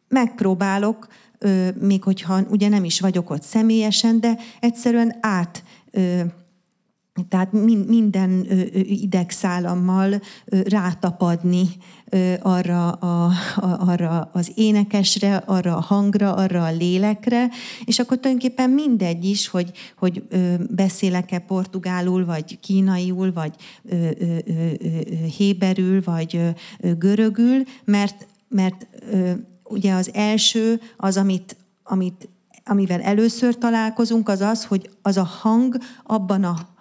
megpróbálok, 0.07 1.07
még 1.79 2.03
hogyha 2.03 2.41
ugye 2.49 2.69
nem 2.69 2.83
is 2.83 2.99
vagyok 2.99 3.29
ott 3.29 3.41
személyesen, 3.41 4.19
de 4.19 4.37
egyszerűen 4.59 5.17
át 5.21 5.63
tehát 7.29 7.51
minden 7.87 8.45
idegszálammal 8.83 10.21
rátapadni 10.45 11.67
arra, 12.41 12.91
a, 12.91 13.31
arra 13.79 14.29
az 14.33 14.51
énekesre, 14.55 15.35
arra 15.35 15.77
a 15.77 15.81
hangra, 15.81 16.33
arra 16.33 16.63
a 16.63 16.71
lélekre, 16.71 17.49
és 17.85 17.99
akkor 17.99 18.19
tulajdonképpen 18.19 18.69
mindegy 18.69 19.25
is, 19.25 19.47
hogy, 19.47 19.71
hogy 19.97 20.23
beszélek-e 20.69 21.39
portugálul, 21.39 22.25
vagy 22.25 22.59
kínaiul, 22.59 23.33
vagy 23.33 23.53
héberül, 25.37 26.01
vagy 26.03 26.41
görögül, 26.97 27.63
mert, 27.85 28.27
mert 28.49 28.87
ugye 29.63 29.93
az 29.93 30.09
első 30.13 30.81
az, 30.97 31.17
amit, 31.17 31.57
amit 31.83 32.29
amivel 32.65 33.01
először 33.01 33.57
találkozunk, 33.57 34.29
az 34.29 34.41
az, 34.41 34.65
hogy 34.65 34.89
az 35.01 35.17
a 35.17 35.23
hang 35.23 35.77
abban 36.03 36.43
a 36.43 36.74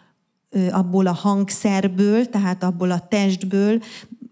abból 0.71 1.07
a 1.07 1.13
hangszerből, 1.13 2.29
tehát 2.29 2.63
abból 2.63 2.91
a 2.91 3.07
testből, 3.09 3.83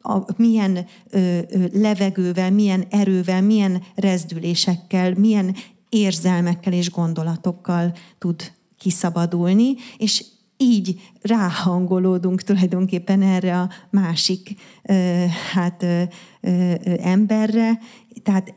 a, 0.03 0.19
milyen 0.37 0.87
ö, 1.11 1.39
ö, 1.51 1.65
levegővel, 1.73 2.51
milyen 2.51 2.85
erővel, 2.91 3.43
milyen 3.43 3.83
rezdülésekkel, 3.95 5.15
milyen 5.15 5.55
érzelmekkel 5.89 6.73
és 6.73 6.91
gondolatokkal 6.91 7.95
tud 8.19 8.53
kiszabadulni, 8.79 9.75
és 9.97 10.25
így 10.57 11.01
ráhangolódunk 11.21 12.43
tulajdonképpen 12.43 13.23
erre 13.23 13.61
a 13.61 13.71
másik 13.91 14.55
ö, 14.83 15.25
hát, 15.53 15.83
ö, 15.83 16.03
ö, 16.41 16.75
emberre. 17.01 17.79
Tehát 18.23 18.55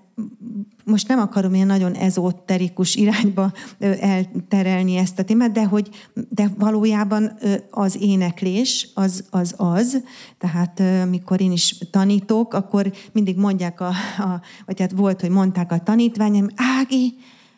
most 0.83 1.07
nem 1.07 1.19
akarom 1.19 1.53
ilyen 1.53 1.67
nagyon 1.67 1.93
ezoterikus 1.93 2.95
irányba 2.95 3.51
elterelni 3.99 4.95
ezt 4.95 5.19
a 5.19 5.23
témát, 5.23 5.51
de 5.51 5.65
hogy 5.65 5.89
de 6.29 6.51
valójában 6.57 7.37
az 7.69 7.97
éneklés 8.01 8.89
az 8.93 9.23
az, 9.29 9.53
az 9.57 10.03
tehát 10.37 10.81
mikor 11.09 11.41
én 11.41 11.51
is 11.51 11.77
tanítok, 11.91 12.53
akkor 12.53 12.91
mindig 13.11 13.37
mondják, 13.37 13.81
a, 13.81 13.87
a, 14.17 14.41
vagy 14.65 14.79
hát 14.79 14.91
volt, 14.91 15.21
hogy 15.21 15.29
mondták 15.29 15.71
a 15.71 15.79
tanítványom, 15.79 16.47
Ági, 16.55 17.13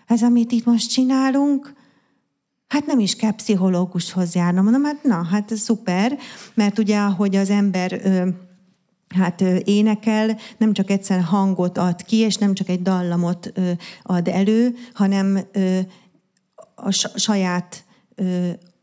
ez, 0.07 0.23
amit 0.23 0.51
itt 0.51 0.65
most 0.65 0.89
csinálunk, 0.89 1.75
Hát 2.67 2.85
nem 2.85 2.99
is 2.99 3.15
kell 3.15 3.31
pszichológushoz 3.31 4.35
járnom. 4.35 4.63
Mondom, 4.63 4.83
hát 4.83 5.03
na, 5.03 5.23
hát 5.23 5.55
szuper, 5.55 6.17
mert 6.53 6.79
ugye, 6.79 6.97
ahogy 6.97 7.35
az 7.35 7.49
ember 7.49 8.01
hát 9.15 9.41
énekel, 9.63 10.37
nem 10.57 10.73
csak 10.73 10.89
egyszer 10.89 11.21
hangot 11.21 11.77
ad 11.77 12.03
ki, 12.03 12.17
és 12.17 12.35
nem 12.35 12.53
csak 12.53 12.69
egy 12.69 12.81
dallamot 12.81 13.51
ad 14.03 14.27
elő, 14.27 14.75
hanem 14.93 15.39
a 16.75 16.91
saját 17.15 17.85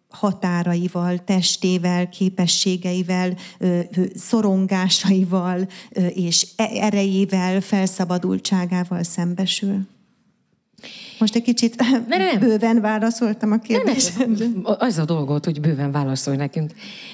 határaival, 0.09 1.25
testével, 1.25 2.09
képességeivel, 2.09 3.37
szorongásaival 4.15 5.69
és 6.09 6.47
e-, 6.57 6.71
erejével, 6.81 7.61
felszabadultságával 7.61 9.03
szembesül. 9.03 9.87
Most 11.25 11.37
egy 11.37 11.43
kicsit 11.43 11.77
ne, 12.09 12.17
nem. 12.17 12.39
bőven 12.39 12.81
válaszoltam 12.81 13.53
a 13.53 13.59
kérdésre. 13.59 14.27
Az 14.63 14.99
a 14.99 15.05
dolgot, 15.05 15.45
hogy 15.45 15.61
bőven 15.61 15.93
válaszolj 15.93 16.37
nekünk. 16.37 16.73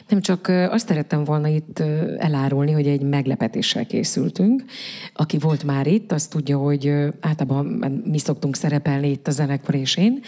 Nem 0.08 0.20
csak 0.20 0.48
azt 0.48 0.88
szerettem 0.88 1.24
volna 1.24 1.48
itt 1.48 1.78
elárulni, 2.18 2.72
hogy 2.72 2.86
egy 2.86 3.00
meglepetéssel 3.02 3.86
készültünk. 3.86 4.64
Aki 5.14 5.38
volt 5.38 5.64
már 5.64 5.86
itt, 5.86 6.12
az 6.12 6.26
tudja, 6.26 6.58
hogy 6.58 6.92
általában 7.20 7.66
mi 8.04 8.18
szoktunk 8.18 8.56
szerepelni 8.56 9.10
itt 9.10 9.26
a 9.26 9.30
zenekar 9.30 9.74
és 9.74 9.96
én, 9.96 10.20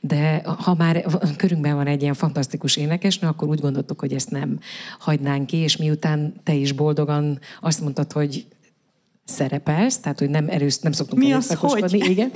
de 0.00 0.42
ha 0.44 0.74
már 0.74 1.04
körünkben 1.36 1.74
van 1.74 1.86
egy 1.86 2.02
ilyen 2.02 2.14
fantasztikus 2.14 2.76
énekesnő, 2.76 3.28
akkor 3.28 3.48
úgy 3.48 3.60
gondoltuk, 3.60 4.00
hogy 4.00 4.12
ezt 4.12 4.30
nem 4.30 4.58
hagynánk 4.98 5.46
ki, 5.46 5.56
és 5.56 5.76
miután 5.76 6.34
te 6.44 6.54
is 6.54 6.72
boldogan 6.72 7.38
azt 7.60 7.80
mondtad, 7.80 8.12
hogy 8.12 8.46
szerepelsz, 9.24 9.98
tehát 9.98 10.18
hogy 10.18 10.30
nem 10.30 10.48
erősz, 10.48 10.78
nem 10.78 10.92
szoktunk 10.92 11.22
Mi 11.22 11.32
az, 11.32 11.54
hogy? 11.54 11.94
igen. 11.94 12.30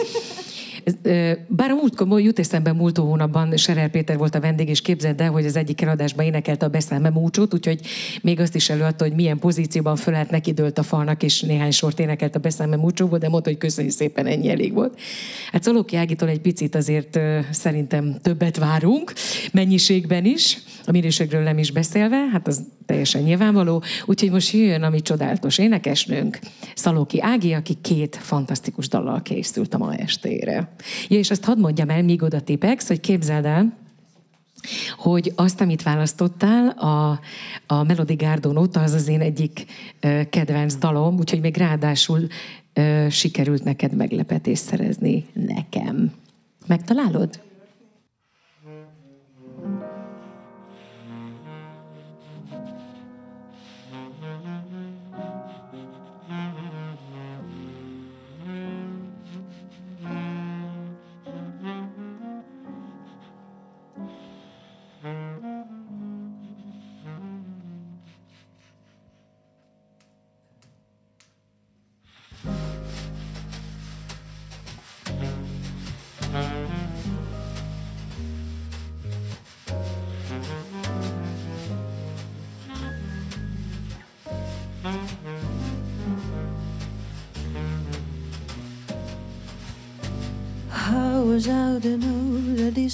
Bár 1.46 1.70
a 1.70 1.74
múltkor 1.74 2.20
jut 2.20 2.38
eszembe 2.38 2.72
múlt 2.72 2.98
hónapban 2.98 3.56
Serer 3.56 3.90
Péter 3.90 4.16
volt 4.16 4.34
a 4.34 4.40
vendég, 4.40 4.68
és 4.68 4.80
képzeld 4.80 5.20
el, 5.20 5.30
hogy 5.30 5.46
az 5.46 5.56
egyik 5.56 5.80
eladásban 5.80 6.24
énekelte 6.24 6.66
a 6.66 6.68
Beszélme 6.68 7.10
múcsot, 7.10 7.54
úgyhogy 7.54 7.80
még 8.22 8.40
azt 8.40 8.54
is 8.54 8.70
előadta, 8.70 9.04
hogy 9.04 9.14
milyen 9.14 9.38
pozícióban 9.38 9.96
föl 9.96 10.12
lehet 10.12 10.30
neki 10.30 10.52
dőlt 10.52 10.78
a 10.78 10.82
falnak, 10.82 11.22
és 11.22 11.40
néhány 11.40 11.70
sort 11.70 12.00
énekelt 12.00 12.36
a 12.36 12.38
Beszélme 12.38 12.76
múcsóból, 12.76 13.18
de 13.18 13.28
mondta, 13.28 13.50
hogy 13.50 13.58
köszönjük 13.58 13.92
szépen, 13.92 14.26
ennyi 14.26 14.50
elég 14.50 14.72
volt. 14.72 15.00
Hát 15.52 15.62
Szalóki 15.62 15.96
Ágitól 15.96 16.28
egy 16.28 16.40
picit 16.40 16.74
azért 16.74 17.18
szerintem 17.50 18.16
többet 18.22 18.56
várunk, 18.56 19.12
mennyiségben 19.52 20.24
is, 20.24 20.58
a 20.86 20.90
minőségről 20.90 21.42
nem 21.42 21.58
is 21.58 21.70
beszélve, 21.70 22.28
hát 22.32 22.46
az 22.46 22.62
teljesen 22.86 23.22
nyilvánvaló. 23.22 23.82
Úgyhogy 24.04 24.30
most 24.30 24.52
jöjjön 24.52 24.82
a 24.82 24.88
mi 24.88 25.00
csodálatos 25.00 25.58
énekesnőnk, 25.58 26.38
Szalóki 26.74 27.20
Ági, 27.20 27.52
aki 27.52 27.74
két 27.80 28.16
fantasztikus 28.16 28.88
dallal 28.88 29.22
készült 29.22 29.74
a 29.74 29.78
ma 29.78 29.94
estére. 29.94 30.68
Ja, 31.08 31.18
és 31.18 31.30
azt 31.30 31.44
hadd 31.44 31.58
mondjam 31.58 31.90
el, 31.90 32.02
míg 32.02 32.22
oda 32.22 32.40
tipex, 32.40 32.86
hogy 32.86 33.00
képzeld 33.00 33.44
el, 33.44 33.82
hogy 34.96 35.32
azt, 35.36 35.60
amit 35.60 35.82
választottál, 35.82 36.68
a, 36.68 37.20
a 37.66 37.82
Melody 37.82 38.14
Gardon 38.14 38.56
óta, 38.56 38.80
az 38.80 38.92
az 38.92 39.08
én 39.08 39.20
egyik 39.20 39.64
ö, 40.00 40.20
kedvenc 40.30 40.74
dalom, 40.74 41.18
úgyhogy 41.18 41.40
még 41.40 41.56
ráadásul 41.56 42.26
ö, 42.72 43.06
sikerült 43.10 43.64
neked 43.64 43.96
meglepetést 43.96 44.62
szerezni 44.62 45.26
nekem. 45.32 46.12
Megtalálod? 46.66 47.40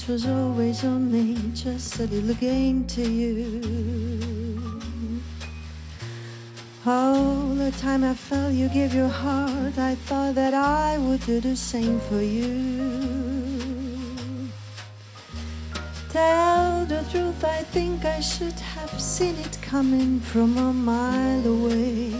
This 0.00 0.08
was 0.08 0.26
always 0.26 0.82
only 0.82 1.34
just 1.52 1.98
a 1.98 2.04
little 2.04 2.34
game 2.34 2.86
to 2.86 3.02
you. 3.02 3.60
All 6.86 7.54
the 7.54 7.70
time 7.72 8.02
I 8.04 8.14
felt 8.14 8.54
you 8.54 8.70
give 8.70 8.94
your 8.94 9.08
heart, 9.08 9.76
I 9.76 9.96
thought 10.06 10.36
that 10.36 10.54
I 10.54 10.96
would 10.96 11.20
do 11.26 11.40
the 11.40 11.54
same 11.54 12.00
for 12.00 12.22
you. 12.22 12.62
Tell 16.08 16.86
the 16.86 17.04
truth, 17.10 17.44
I 17.44 17.62
think 17.64 18.06
I 18.06 18.20
should 18.20 18.58
have 18.58 18.98
seen 18.98 19.36
it 19.36 19.58
coming 19.60 20.18
from 20.20 20.56
a 20.56 20.72
mile 20.72 21.46
away. 21.46 22.14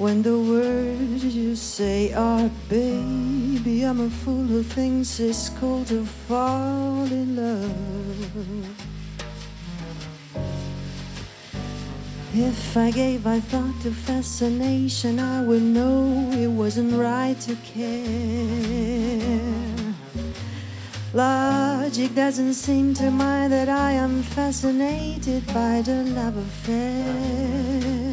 When 0.00 0.22
the 0.22 0.38
words 0.38 1.22
you 1.26 1.54
say 1.54 2.14
are, 2.14 2.50
baby, 2.70 3.82
I'm 3.84 4.00
a 4.00 4.08
fool 4.08 4.44
who 4.44 4.62
thinks 4.62 5.20
it's 5.20 5.50
cool 5.50 5.84
to 5.84 6.06
fall 6.06 7.04
in 7.04 7.36
love. 7.36 8.66
If 12.32 12.78
I 12.78 12.90
gave 12.92 13.26
I 13.26 13.40
thought 13.40 13.78
to 13.82 13.90
fascination, 13.90 15.18
I 15.20 15.42
would 15.42 15.60
know 15.60 16.30
it 16.32 16.48
wasn't 16.48 16.94
right 16.94 17.38
to 17.40 17.54
care. 17.56 18.00
Logic 21.12 22.14
doesn't 22.14 22.54
seem 22.54 22.94
to 22.94 23.10
mind 23.10 23.52
that 23.52 23.68
I 23.68 23.92
am 23.92 24.22
fascinated 24.22 25.46
by 25.48 25.82
the 25.82 26.04
love 26.04 26.38
affair. 26.38 28.09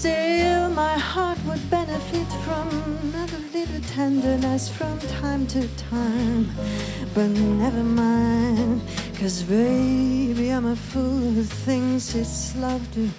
Still, 0.00 0.70
my 0.70 0.96
heart 0.96 1.36
would 1.44 1.60
benefit 1.68 2.26
from 2.42 2.66
a 3.14 3.26
little 3.52 3.82
tenderness 3.82 4.66
from 4.66 4.98
time 5.20 5.46
to 5.48 5.68
time. 5.76 6.48
But 7.12 7.28
never 7.28 7.82
mind, 7.82 8.80
Cause 9.18 9.42
baby, 9.42 10.48
I'm 10.48 10.64
a 10.64 10.74
fool 10.74 11.18
who 11.34 11.42
thinks 11.42 12.14
it's 12.14 12.56
love 12.56 12.80
to 12.94 13.10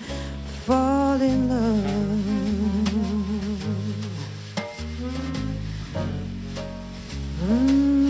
fall 0.66 1.22
in 1.22 1.50
love. 1.50 1.86
Baby, 7.48 8.01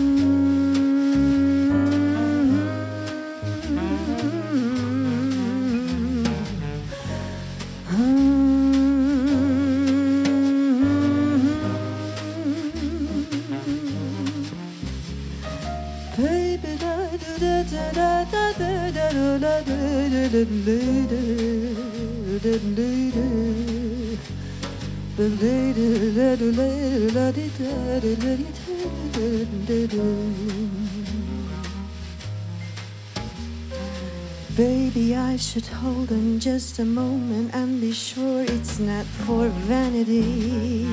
Baby, 34.54 35.16
I 35.16 35.36
should 35.38 35.66
hold 35.66 36.12
on 36.12 36.38
just 36.38 36.78
a 36.78 36.84
moment 36.84 37.54
and 37.54 37.80
be 37.80 37.92
sure 37.92 38.42
it's 38.42 38.78
not 38.78 39.06
for 39.06 39.48
vanity. 39.66 40.86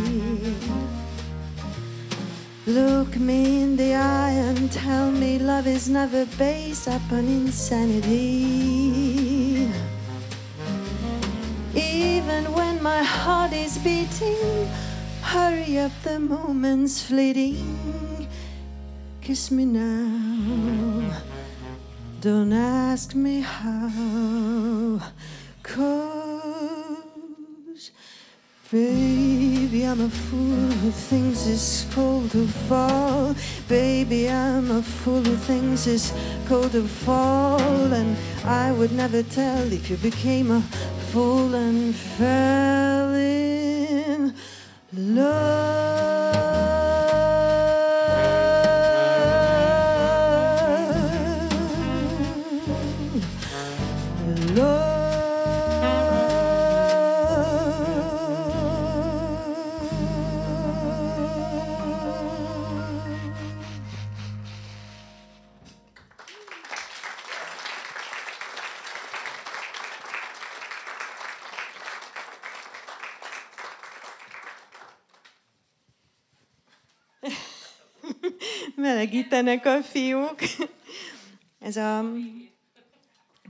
Look 2.69 3.17
me 3.17 3.63
in 3.63 3.77
the 3.77 3.95
eye 3.95 4.29
and 4.29 4.71
tell 4.71 5.09
me 5.09 5.39
love 5.39 5.65
is 5.65 5.89
never 5.89 6.27
based 6.37 6.85
upon 6.85 7.25
insanity. 7.25 8.13
Even 11.73 12.53
when 12.53 12.83
my 12.83 13.01
heart 13.01 13.53
is 13.53 13.79
beating, 13.79 14.69
hurry 15.23 15.79
up, 15.79 15.91
the 16.03 16.19
moment's 16.19 17.01
fleeting. 17.01 18.27
Kiss 19.19 19.49
me 19.49 19.65
now, 19.65 21.11
don't 22.21 22.53
ask 22.53 23.15
me 23.15 23.41
how. 23.41 25.01
Cause, 25.63 26.18
baby, 28.71 29.83
I'm 29.83 30.01
a 30.01 30.09
fool 30.09 30.69
who 30.81 30.91
thinks 30.91 31.47
it's 31.47 31.85
cold 31.93 32.31
to 32.31 32.47
fall. 32.47 33.35
Baby, 33.67 34.29
I'm 34.29 34.69
a 34.71 34.81
fool 34.81 35.23
who 35.23 35.35
thinks 35.35 35.87
it's 35.87 36.13
cold 36.47 36.71
to 36.73 36.83
fall. 36.83 37.59
And 37.93 38.15
I 38.45 38.71
would 38.71 38.91
never 38.91 39.23
tell 39.23 39.71
if 39.73 39.89
you 39.89 39.97
became 39.97 40.51
a 40.51 40.61
fool 41.11 41.55
and 41.55 41.95
fell 41.95 43.13
in 43.15 44.33
love. 44.93 46.48
Melegítenek 78.99 79.65
a 79.65 79.81
fiúk. 79.81 80.39
Ez 81.59 81.75
a 81.75 82.11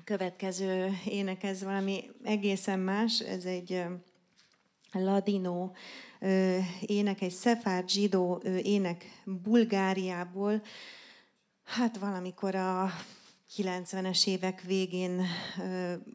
következő 0.03 0.97
ének, 1.05 1.43
ez 1.43 1.63
valami 1.63 2.09
egészen 2.23 2.79
más. 2.79 3.19
Ez 3.19 3.45
egy 3.45 3.83
ladino 4.91 5.71
ének, 6.81 7.21
egy 7.21 7.31
szefárd 7.31 7.89
zsidó 7.89 8.41
ének 8.63 9.21
Bulgáriából. 9.25 10.61
Hát 11.63 11.97
valamikor 11.97 12.55
a 12.55 12.91
90-es 13.57 14.27
évek 14.27 14.61
végén 14.61 15.21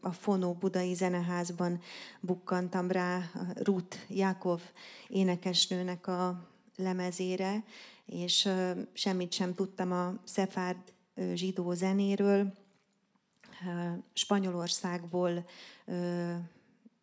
a 0.01 0.11
Fonó 0.11 0.53
Budai 0.53 0.93
Zeneházban 0.93 1.81
bukkantam 2.19 2.91
rá 2.91 3.31
Ruth 3.55 3.97
Jakov 4.09 4.61
énekesnőnek 5.07 6.07
a 6.07 6.49
lemezére, 6.75 7.63
és 8.05 8.49
semmit 8.93 9.31
sem 9.31 9.53
tudtam 9.53 9.91
a 9.91 10.19
szefárd 10.23 10.93
zsidó 11.33 11.73
zenéről. 11.73 12.53
Spanyolországból 14.13 15.45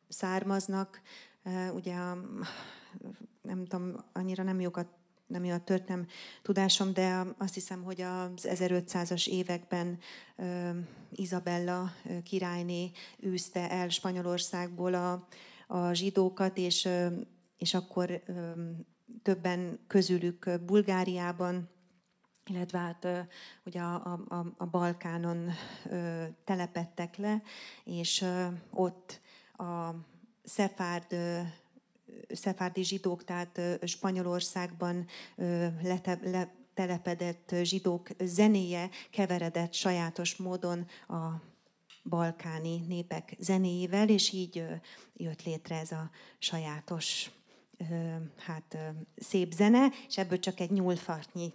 származnak, 0.08 1.00
ugye 1.74 1.94
a, 1.94 2.18
nem 3.42 3.64
tudom, 3.64 3.94
annyira 4.12 4.42
nem 4.42 4.60
jókat 4.60 4.86
nem 5.32 5.44
jó 5.44 5.54
a 5.54 5.64
történelem 5.64 6.06
tudásom, 6.42 6.92
de 6.92 7.26
azt 7.38 7.54
hiszem, 7.54 7.82
hogy 7.82 8.00
az 8.00 8.46
1500-as 8.48 9.28
években 9.28 9.98
Izabella 11.10 11.92
királyné 12.24 12.90
űzte 13.24 13.70
el 13.70 13.88
Spanyolországból 13.88 14.94
a, 14.94 15.26
a 15.66 15.92
zsidókat, 15.92 16.58
és, 16.58 16.88
és 17.58 17.74
akkor 17.74 18.22
többen 19.22 19.78
közülük 19.86 20.50
Bulgáriában, 20.66 21.70
illetve 22.46 22.78
hát 22.78 23.06
ugye 23.64 23.80
a, 23.80 24.12
a, 24.28 24.54
a 24.56 24.66
Balkánon 24.66 25.50
telepettek 26.44 27.16
le, 27.16 27.42
és 27.84 28.24
ott 28.70 29.20
a 29.56 29.90
szefárd 30.44 31.16
szefárdi 32.28 32.84
zsidók, 32.84 33.24
tehát 33.24 33.60
Spanyolországban 33.84 35.06
lete, 35.82 36.18
letelepedett 36.22 37.54
zsidók 37.62 38.08
zenéje 38.18 38.90
keveredett 39.10 39.72
sajátos 39.72 40.36
módon 40.36 40.86
a 41.08 41.42
balkáni 42.04 42.78
népek 42.88 43.36
zenéjével, 43.38 44.08
és 44.08 44.32
így 44.32 44.64
jött 45.14 45.42
létre 45.42 45.78
ez 45.78 45.92
a 45.92 46.10
sajátos 46.38 47.30
hát 48.38 48.76
szép 49.16 49.52
zene, 49.52 49.88
és 50.08 50.18
ebből 50.18 50.38
csak 50.38 50.60
egy 50.60 50.70
nyúlfartnyi 50.70 51.52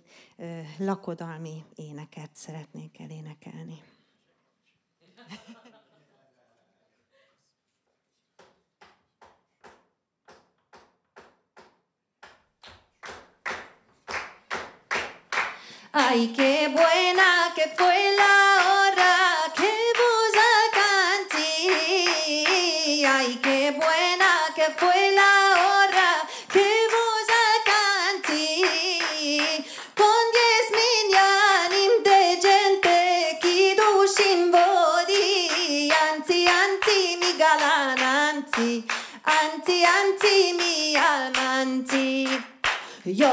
lakodalmi 0.78 1.64
éneket 1.76 2.30
szeretnék 2.34 3.00
elénekelni. 3.00 3.82
Ay, 16.00 16.32
qué 16.32 16.68
buena 16.68 17.54
que 17.56 17.68
fue 17.76 18.12
la 18.22 18.36
hora 18.66 19.52
que 19.58 19.72
vos 19.98 20.36
canté. 20.78 21.50
Ay, 23.16 23.40
qué 23.42 23.72
buena 23.72 24.32
que 24.56 24.68
fue 24.78 25.12
la 25.12 25.37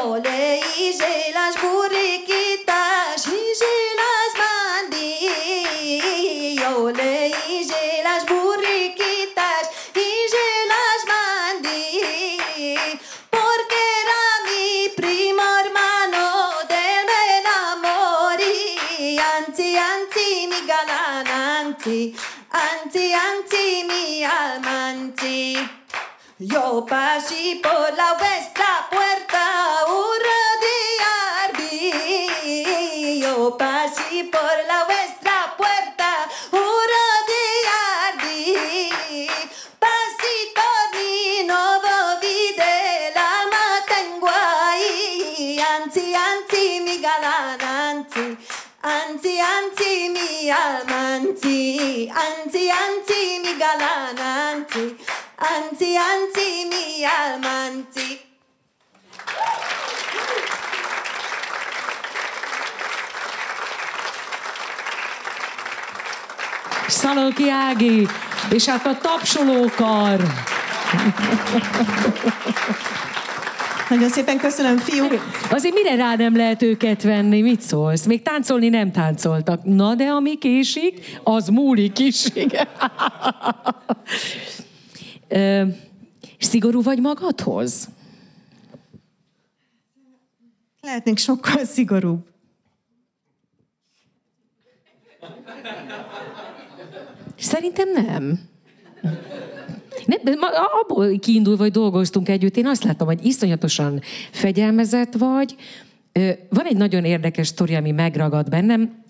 Oley, 0.04 0.60
Jay. 0.92 1.23
Szalóki 67.14 67.50
Ági, 67.50 68.06
és 68.50 68.64
hát 68.64 68.86
a 68.86 68.98
tapsolókar. 68.98 70.20
Nagyon 73.88 74.08
szépen 74.08 74.38
köszönöm, 74.38 74.76
fiúk. 74.76 75.12
Azért 75.50 75.74
mire 75.74 75.96
rá 75.96 76.16
nem 76.16 76.36
lehet 76.36 76.62
őket 76.62 77.02
venni? 77.02 77.40
Mit 77.40 77.60
szólsz? 77.60 78.04
Még 78.04 78.22
táncolni 78.22 78.68
nem 78.68 78.92
táncoltak. 78.92 79.64
Na 79.64 79.94
de 79.94 80.04
ami 80.04 80.38
késik, 80.38 81.20
az 81.24 81.48
múlik 81.48 81.98
is. 81.98 82.26
Ö, 85.28 85.62
Szigorú 86.38 86.82
vagy 86.82 87.00
magadhoz? 87.00 87.88
Lehetnénk 90.80 91.18
sokkal 91.18 91.64
szigorúbb. 91.64 92.32
Szerintem 97.44 97.92
nem. 97.92 98.40
Nem, 100.06 100.18
de 100.22 100.32
abból 100.82 101.18
kiindulva, 101.18 101.62
hogy 101.62 101.72
dolgoztunk 101.72 102.28
együtt, 102.28 102.56
én 102.56 102.66
azt 102.66 102.84
láttam, 102.84 103.06
hogy 103.06 103.26
iszonyatosan 103.26 104.00
fegyelmezett 104.30 105.12
vagy. 105.12 105.56
Van 106.48 106.64
egy 106.64 106.76
nagyon 106.76 107.04
érdekes 107.04 107.46
sztori, 107.46 107.74
ami 107.74 107.90
megragad 107.90 108.48
bennem. 108.48 109.02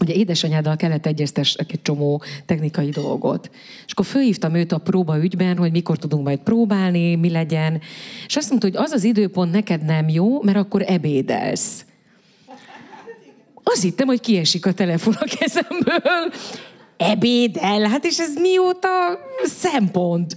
Ugye 0.00 0.14
édesanyáddal 0.14 0.76
kellett 0.76 1.06
egyeztessek 1.06 1.72
egy 1.72 1.82
csomó 1.82 2.22
technikai 2.46 2.88
dolgot. 2.88 3.50
És 3.86 3.92
akkor 3.92 4.04
fölhívtam 4.04 4.54
őt 4.54 4.72
a 4.72 4.78
próba 4.78 5.18
ügyben, 5.22 5.56
hogy 5.56 5.70
mikor 5.70 5.98
tudunk 5.98 6.24
majd 6.24 6.38
próbálni, 6.38 7.14
mi 7.14 7.30
legyen. 7.30 7.80
És 8.26 8.36
azt 8.36 8.48
mondta, 8.48 8.66
hogy 8.66 8.76
az 8.76 8.90
az 8.90 9.04
időpont 9.04 9.52
neked 9.52 9.84
nem 9.84 10.08
jó, 10.08 10.42
mert 10.42 10.58
akkor 10.58 10.84
ebédelsz. 10.86 11.84
Azt 13.62 13.82
hittem, 13.82 14.06
hogy 14.06 14.20
kiesik 14.20 14.66
a 14.66 14.72
telefon 14.72 15.14
a 15.14 15.24
kezemből. 15.38 16.32
Ebédel? 16.96 17.88
Hát 17.88 18.04
és 18.04 18.18
ez 18.18 18.34
mióta 18.40 18.88
szempont? 19.44 20.36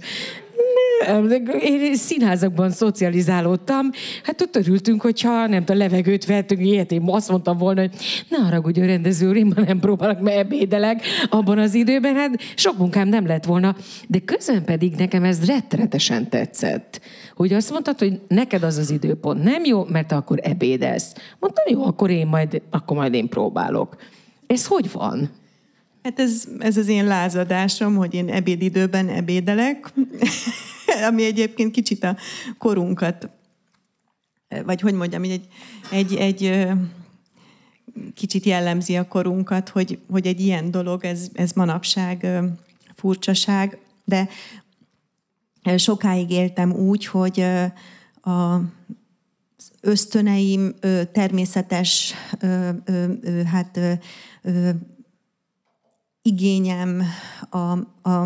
Én 1.60 1.94
színházakban 1.94 2.70
szocializálódtam, 2.70 3.90
hát 4.22 4.40
ott 4.40 4.56
örültünk, 4.56 5.02
hogyha 5.02 5.46
nem 5.46 5.64
tudom, 5.64 5.80
levegőt 5.80 6.26
vettünk, 6.26 6.60
ilyet 6.60 6.92
én 6.92 7.02
azt 7.06 7.30
mondtam 7.30 7.58
volna, 7.58 7.80
hogy 7.80 7.90
ne 8.28 8.36
haragudj, 8.36 8.80
a 8.80 8.86
rendező 8.86 9.28
úr, 9.28 9.36
én 9.36 9.52
már 9.56 9.66
nem 9.66 9.78
próbálok, 9.78 10.20
mert 10.20 10.36
ebédelek 10.36 11.02
abban 11.30 11.58
az 11.58 11.74
időben, 11.74 12.14
hát 12.14 12.40
sok 12.54 12.78
munkám 12.78 13.08
nem 13.08 13.26
lett 13.26 13.44
volna, 13.44 13.76
de 14.08 14.18
közben 14.18 14.64
pedig 14.64 14.94
nekem 14.94 15.24
ez 15.24 15.46
rettenetesen 15.46 16.28
tetszett, 16.28 17.00
hogy 17.34 17.52
azt 17.52 17.70
mondtad, 17.70 17.98
hogy 17.98 18.20
neked 18.28 18.62
az 18.62 18.76
az 18.76 18.90
időpont 18.90 19.42
nem 19.42 19.64
jó, 19.64 19.84
mert 19.84 20.12
akkor 20.12 20.38
ebédelsz. 20.42 21.12
Mondtam, 21.38 21.64
jó, 21.68 21.84
akkor 21.84 22.10
én 22.10 22.26
majd, 22.26 22.62
akkor 22.70 22.96
majd 22.96 23.14
én 23.14 23.28
próbálok. 23.28 23.96
Ez 24.46 24.66
hogy 24.66 24.92
van? 24.92 25.30
Hát 26.02 26.20
ez, 26.20 26.44
ez 26.58 26.76
az 26.76 26.88
én 26.88 27.04
lázadásom, 27.04 27.96
hogy 27.96 28.14
én 28.14 28.28
ebédidőben 28.28 29.08
ebédelek, 29.08 29.92
ami 31.08 31.24
egyébként 31.24 31.72
kicsit 31.72 32.04
a 32.04 32.16
korunkat, 32.58 33.28
vagy 34.64 34.80
hogy 34.80 34.94
mondjam, 34.94 35.22
egy, 35.22 35.48
egy, 35.90 36.14
egy 36.14 36.66
kicsit 38.14 38.44
jellemzi 38.44 38.96
a 38.96 39.08
korunkat, 39.08 39.68
hogy, 39.68 39.98
hogy 40.10 40.26
egy 40.26 40.40
ilyen 40.40 40.70
dolog, 40.70 41.04
ez, 41.04 41.28
ez 41.32 41.52
manapság 41.52 42.26
furcsaság, 42.94 43.78
de 44.04 44.28
sokáig 45.76 46.30
éltem 46.30 46.72
úgy, 46.72 47.06
hogy 47.06 47.40
a 48.22 48.60
ösztöneim 49.80 50.74
természetes 51.12 52.14
hát 53.44 53.80
igényem 56.28 57.02
a, 57.50 57.58
a, 58.10 58.22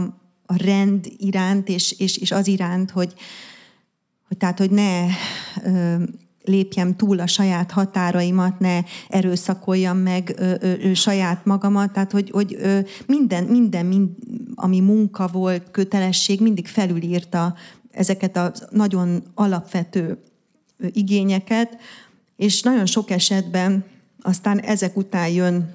a 0.47 0.57
rend 0.57 1.13
iránt, 1.17 1.69
és, 1.69 1.93
és, 1.99 2.17
és 2.17 2.31
az 2.31 2.47
iránt, 2.47 2.91
hogy, 2.91 3.15
hogy 4.29 4.37
tehát, 4.37 4.59
hogy 4.59 4.71
ne 4.71 5.07
ö, 5.65 6.03
lépjem 6.45 6.97
túl 6.97 7.21
a 7.21 7.27
saját 7.27 7.71
határaimat, 7.71 8.59
ne 8.59 8.81
erőszakoljam 9.09 9.99
meg 9.99 10.35
ö, 10.37 10.55
ö, 10.61 10.95
saját 10.95 11.45
magamat, 11.45 11.93
tehát 11.93 12.13
hogy, 12.13 12.31
hogy 12.31 12.57
ö, 12.61 12.79
minden, 13.07 13.45
minden, 13.45 13.87
mind, 13.87 14.09
ami 14.55 14.81
munka 14.81 15.27
volt, 15.27 15.71
kötelesség, 15.71 16.41
mindig 16.41 16.67
felülírta 16.67 17.55
ezeket 17.91 18.37
a 18.37 18.53
nagyon 18.71 19.23
alapvető 19.35 20.19
igényeket, 20.93 21.77
és 22.37 22.63
nagyon 22.63 22.87
sok 22.87 23.11
esetben 23.11 23.85
aztán 24.23 24.59
ezek 24.59 24.97
után 24.97 25.29
jön 25.29 25.75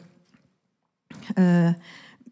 ö, 1.33 1.67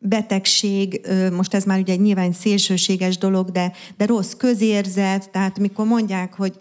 betegség, 0.07 1.07
most 1.31 1.53
ez 1.53 1.63
már 1.63 1.79
ugye 1.79 1.95
nyilván 1.95 2.31
szélsőséges 2.31 3.17
dolog, 3.17 3.51
de, 3.51 3.71
de 3.97 4.05
rossz 4.05 4.33
közérzet, 4.33 5.29
tehát 5.29 5.59
mikor 5.59 5.85
mondják, 5.85 6.33
hogy 6.33 6.57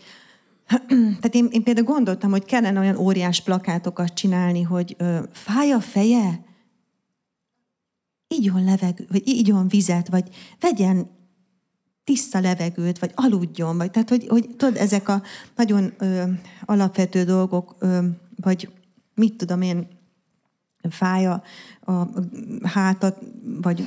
tehát 1.20 1.34
én, 1.34 1.48
én 1.50 1.62
például 1.62 1.86
gondoltam, 1.86 2.30
hogy 2.30 2.44
kellene 2.44 2.80
olyan 2.80 2.96
óriás 2.96 3.40
plakátokat 3.40 4.14
csinálni, 4.14 4.62
hogy 4.62 4.94
ö, 4.98 5.18
fáj 5.32 5.72
a 5.72 5.80
feje, 5.80 6.44
igyon 8.28 8.64
levegő, 8.64 9.06
vagy 9.10 9.28
igyon 9.28 9.68
vizet, 9.68 10.08
vagy 10.08 10.28
vegyen 10.60 11.10
tiszta 12.04 12.40
levegőt, 12.40 12.98
vagy 12.98 13.12
aludjon, 13.14 13.76
vagy 13.76 13.90
tehát, 13.90 14.08
hogy, 14.08 14.26
hogy 14.28 14.48
tudod, 14.56 14.76
ezek 14.76 15.08
a 15.08 15.22
nagyon 15.56 15.92
ö, 15.98 16.22
alapvető 16.64 17.24
dolgok, 17.24 17.76
ö, 17.78 17.98
vagy 18.36 18.68
mit 19.14 19.36
tudom 19.36 19.62
én, 19.62 19.88
fáj 20.90 21.26
a, 21.26 21.42
a 21.84 22.08
hátat, 22.62 23.18
vagy... 23.62 23.84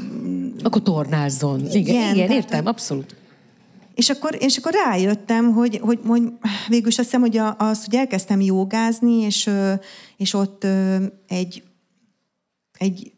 Akkor 0.63 0.81
tornázzon. 0.81 1.59
Igen, 1.59 1.75
igen, 1.75 2.15
Igen, 2.15 2.31
értem, 2.31 2.65
abszolút. 2.65 3.15
És 3.93 4.09
akkor, 4.09 4.37
és 4.39 4.57
akkor 4.57 4.73
rájöttem, 4.85 5.51
hogy, 5.51 5.79
hogy, 5.81 5.99
hogy 6.05 6.21
végül 6.67 6.87
is 6.87 6.97
azt 6.97 7.07
hiszem, 7.07 7.21
hogy 7.21 7.37
a- 7.37 7.55
az, 7.57 7.85
hogy 7.85 7.95
elkezdtem 7.95 8.41
jogázni, 8.41 9.13
és, 9.13 9.49
és 10.17 10.33
ott 10.33 10.67
egy, 11.27 11.63
egy 12.77 13.11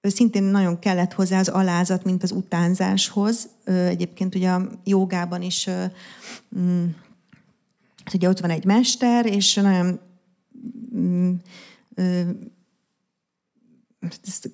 szintén 0.00 0.42
nagyon 0.42 0.78
kellett 0.78 1.12
hozzá 1.12 1.38
az 1.38 1.48
alázat, 1.48 2.04
mint 2.04 2.22
az 2.22 2.30
utánzáshoz. 2.32 3.48
Egyébként 3.64 4.34
ugye 4.34 4.50
a 4.50 4.68
jogában 4.84 5.42
is 5.42 5.68
mm, 6.58 6.84
hát 8.04 8.14
ugye 8.14 8.28
ott 8.28 8.40
van 8.40 8.50
egy 8.50 8.64
mester, 8.64 9.26
és 9.26 9.54
nagyon 9.54 10.00
mm, 10.96 11.32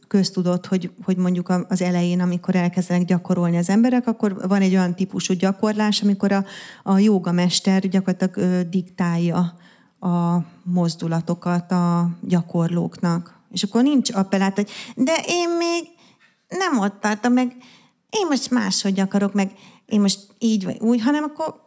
köztudott, 0.09 0.67
hogy, 0.67 0.91
hogy 1.05 1.17
mondjuk 1.17 1.53
az 1.69 1.83
elején, 1.83 2.21
amikor 2.21 2.55
elkezdenek 2.55 3.05
gyakorolni 3.05 3.57
az 3.57 3.69
emberek, 3.69 4.07
akkor 4.07 4.49
van 4.49 4.61
egy 4.61 4.75
olyan 4.75 4.95
típusú 4.95 5.35
gyakorlás, 5.35 6.03
amikor 6.03 6.33
a, 6.33 6.45
a 6.83 6.99
jogamester 6.99 7.89
gyakorlatilag 7.89 8.69
diktálja 8.69 9.55
a 10.01 10.45
mozdulatokat 10.63 11.73
a 11.73 12.11
gyakorlóknak. 12.21 13.41
És 13.51 13.63
akkor 13.63 13.83
nincs 13.83 14.13
appellát, 14.13 14.55
hogy 14.55 14.71
de 14.97 15.15
én 15.27 15.49
még 15.57 15.85
nem 16.49 16.79
ott 16.79 17.01
tartom, 17.01 17.33
meg 17.33 17.57
én 18.11 18.27
most 18.29 18.51
máshogy 18.51 19.01
akarok, 19.01 19.33
meg 19.33 19.53
én 19.87 20.01
most 20.01 20.21
így 20.39 20.65
vagy 20.65 20.79
úgy, 20.81 21.03
hanem 21.03 21.25
akkor 21.25 21.61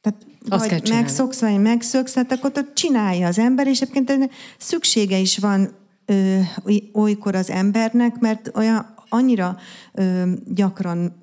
tehát 0.00 0.26
Azt 0.48 0.70
vagy 0.70 0.88
megszoksz, 0.88 1.40
vagy 1.40 1.60
megszöksz, 1.60 2.14
hát 2.14 2.32
akkor 2.32 2.52
ott 2.56 2.74
csinálja 2.74 3.26
az 3.26 3.38
ember, 3.38 3.66
és 3.66 3.80
egyébként 3.80 4.30
szüksége 4.58 5.18
is 5.18 5.38
van 5.38 5.81
ö, 6.06 6.40
oly- 6.64 6.90
olykor 6.92 7.34
az 7.34 7.50
embernek, 7.50 8.18
mert 8.18 8.50
olyan 8.56 8.94
annyira 9.08 9.56
ö, 9.92 10.32
gyakran 10.46 11.20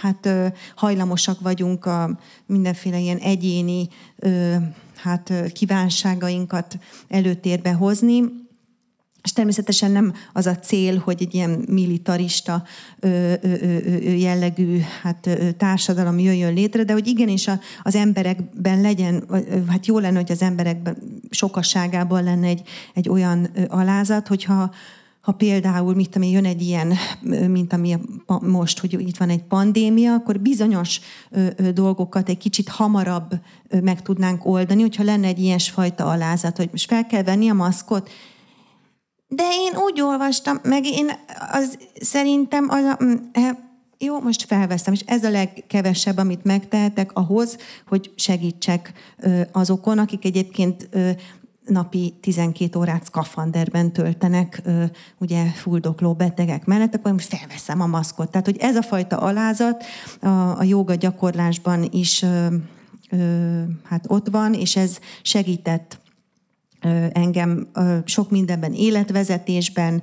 hát 0.00 0.26
ö, 0.26 0.46
hajlamosak 0.76 1.40
vagyunk 1.40 1.84
a 1.84 2.18
mindenféle 2.46 2.98
ilyen 2.98 3.18
egyéni 3.18 3.88
ö, 4.16 4.54
hát 4.96 5.32
kívánságainkat 5.52 6.78
előtérbe 7.08 7.72
hozni, 7.72 8.22
és 9.28 9.34
természetesen 9.34 9.90
nem 9.90 10.12
az 10.32 10.46
a 10.46 10.58
cél, 10.58 10.98
hogy 11.04 11.16
egy 11.20 11.34
ilyen 11.34 11.64
militarista 11.68 12.62
ö, 13.00 13.32
ö, 13.40 13.54
ö, 13.62 14.10
jellegű 14.10 14.80
hát, 15.02 15.26
ö, 15.26 15.50
társadalom 15.50 16.18
jöjjön 16.18 16.54
létre, 16.54 16.84
de 16.84 16.92
hogy 16.92 17.06
igenis 17.06 17.48
a, 17.48 17.60
az 17.82 17.94
emberekben 17.94 18.80
legyen, 18.80 19.24
hát 19.68 19.86
jó 19.86 19.98
lenne, 19.98 20.18
hogy 20.18 20.32
az 20.32 20.42
emberekben 20.42 20.96
sokasságában 21.30 22.24
lenne 22.24 22.46
egy, 22.46 22.62
egy 22.94 23.08
olyan 23.08 23.50
alázat, 23.68 24.28
hogyha 24.28 24.74
ha 25.20 25.32
például, 25.32 25.94
mit 25.94 26.10
tudom 26.10 26.28
jön 26.28 26.44
egy 26.44 26.62
ilyen, 26.62 26.94
mint 27.48 27.72
ami 27.72 27.96
most, 28.40 28.78
hogy 28.78 28.92
itt 28.92 29.16
van 29.16 29.28
egy 29.28 29.42
pandémia, 29.42 30.12
akkor 30.12 30.40
bizonyos 30.40 31.00
dolgokat 31.74 32.28
egy 32.28 32.38
kicsit 32.38 32.68
hamarabb 32.68 33.40
meg 33.82 34.02
tudnánk 34.02 34.46
oldani, 34.46 34.80
hogyha 34.80 35.02
lenne 35.02 35.26
egy 35.26 35.38
ilyesfajta 35.38 36.04
alázat, 36.04 36.56
hogy 36.56 36.68
most 36.70 36.88
fel 36.88 37.06
kell 37.06 37.22
venni 37.22 37.48
a 37.48 37.54
maszkot, 37.54 38.10
De 39.28 39.42
én 39.42 39.76
úgy 39.76 40.00
olvastam, 40.00 40.58
meg 40.62 40.84
én 40.86 41.10
az 41.52 41.78
szerintem 42.00 42.68
az 42.68 42.84
a, 42.84 43.04
mm, 43.04 43.14
e, 43.32 43.58
jó, 43.98 44.20
most 44.20 44.44
felveszem, 44.44 44.92
és 44.92 45.02
ez 45.06 45.24
a 45.24 45.30
legkevesebb, 45.30 46.16
amit 46.16 46.44
megtehetek 46.44 47.12
ahhoz, 47.12 47.56
hogy 47.86 48.12
segítsek 48.16 48.92
azokon, 49.52 49.98
akik 49.98 50.24
egyébként 50.24 50.88
napi 51.64 52.14
12 52.20 52.78
órát 52.78 53.04
szkafanderben 53.04 53.92
töltenek, 53.92 54.62
ugye 55.18 55.44
fuldokló 55.44 56.14
betegek 56.14 56.64
mellett, 56.64 56.94
akkor 56.94 57.12
most 57.12 57.34
felveszem 57.36 57.80
a 57.80 57.86
maszkot. 57.86 58.30
Tehát, 58.30 58.46
hogy 58.46 58.56
ez 58.58 58.76
a 58.76 58.82
fajta 58.82 59.16
alázat 59.16 59.84
a, 60.20 60.28
a 60.58 60.62
joga 60.62 60.94
gyakorlásban 60.94 61.88
is 61.90 62.24
hát 63.84 64.04
ott 64.06 64.28
van, 64.28 64.54
és 64.54 64.76
ez 64.76 64.98
segített 65.22 65.98
engem 67.12 67.68
sok 68.04 68.30
mindenben, 68.30 68.72
életvezetésben, 68.72 70.02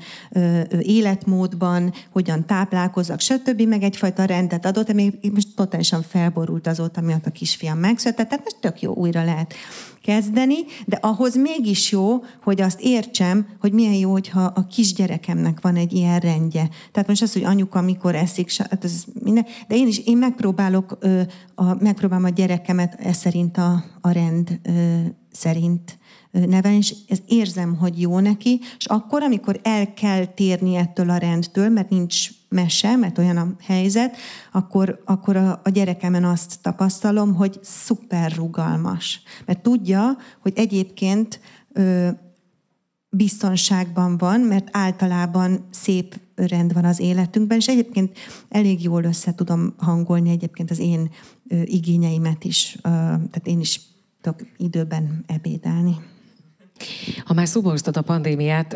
életmódban, 0.79 1.93
hogyan 2.11 2.45
táplálkozzak, 2.45 3.19
stb. 3.19 3.61
meg 3.61 3.83
egyfajta 3.83 4.25
rendet 4.25 4.65
adott, 4.65 4.89
ami 4.89 5.13
most 5.33 5.55
totálisan 5.55 6.01
felborult 6.01 6.67
azóta, 6.67 7.01
miatt 7.01 7.25
a 7.25 7.31
kisfiam 7.31 7.77
megszületett, 7.77 8.29
tehát 8.29 8.43
most 8.43 8.57
tök 8.59 8.81
jó, 8.81 8.93
újra 8.93 9.23
lehet 9.23 9.53
kezdeni, 10.01 10.55
de 10.85 10.97
ahhoz 11.01 11.35
mégis 11.35 11.91
jó, 11.91 12.23
hogy 12.43 12.61
azt 12.61 12.81
értsem, 12.81 13.47
hogy 13.59 13.71
milyen 13.71 13.93
jó, 13.93 14.11
hogyha 14.11 14.41
a 14.41 14.67
kisgyerekemnek 14.67 15.61
van 15.61 15.75
egy 15.75 15.93
ilyen 15.93 16.19
rendje. 16.19 16.69
Tehát 16.91 17.07
most 17.07 17.21
az, 17.21 17.33
hogy 17.33 17.43
anyuka 17.43 17.81
mikor 17.81 18.15
eszik, 18.15 18.57
hát 18.57 18.83
ez 18.83 19.03
minden, 19.23 19.45
de 19.67 19.75
én 19.75 19.87
is, 19.87 19.99
én 19.99 20.17
megpróbálok, 20.17 20.97
a, 21.55 21.83
megpróbálom 21.83 22.25
a 22.25 22.29
gyerekemet 22.29 22.93
ez 22.93 23.17
szerint 23.17 23.57
a, 23.57 23.83
a 24.01 24.09
rend 24.11 24.59
szerint 25.31 25.97
nevelni, 26.47 26.77
és 26.77 26.95
ez 27.07 27.19
érzem, 27.27 27.75
hogy 27.75 28.01
jó 28.01 28.19
neki, 28.19 28.59
és 28.77 28.85
akkor, 28.85 29.23
amikor 29.23 29.59
el 29.63 29.93
kell 29.93 30.25
térni 30.25 30.75
ettől 30.75 31.09
a 31.09 31.17
rendtől, 31.17 31.69
mert 31.69 31.89
nincs 31.89 32.29
mese, 32.49 32.95
mert 32.95 33.17
olyan 33.17 33.37
a 33.37 33.55
helyzet, 33.59 34.17
akkor, 34.51 35.01
akkor 35.05 35.35
a, 35.35 35.61
a 35.63 35.69
gyerekemen 35.69 36.23
azt 36.23 36.61
tapasztalom, 36.61 37.33
hogy 37.33 37.59
szuper 37.61 38.31
rugalmas. 38.35 39.21
Mert 39.45 39.61
tudja, 39.61 40.17
hogy 40.39 40.53
egyébként 40.55 41.39
ö, 41.73 42.09
biztonságban 43.09 44.17
van, 44.17 44.39
mert 44.39 44.67
általában 44.71 45.67
szép 45.71 46.19
rend 46.35 46.73
van 46.73 46.85
az 46.85 46.99
életünkben, 46.99 47.57
és 47.57 47.67
egyébként 47.67 48.17
elég 48.49 48.83
jól 48.83 49.03
össze 49.03 49.35
tudom 49.35 49.73
hangolni 49.77 50.29
egyébként 50.29 50.71
az 50.71 50.79
én 50.79 51.09
ö, 51.47 51.61
igényeimet 51.63 52.43
is, 52.43 52.75
ö, 52.77 52.89
tehát 52.89 53.41
én 53.47 53.59
is 53.59 53.81
tudok 54.21 54.47
időben 54.57 55.23
ebédelni. 55.27 55.95
Ha 57.25 57.33
már 57.33 57.47
szóba 57.47 57.69
hoztad 57.69 57.97
a 57.97 58.01
pandémiát, 58.01 58.75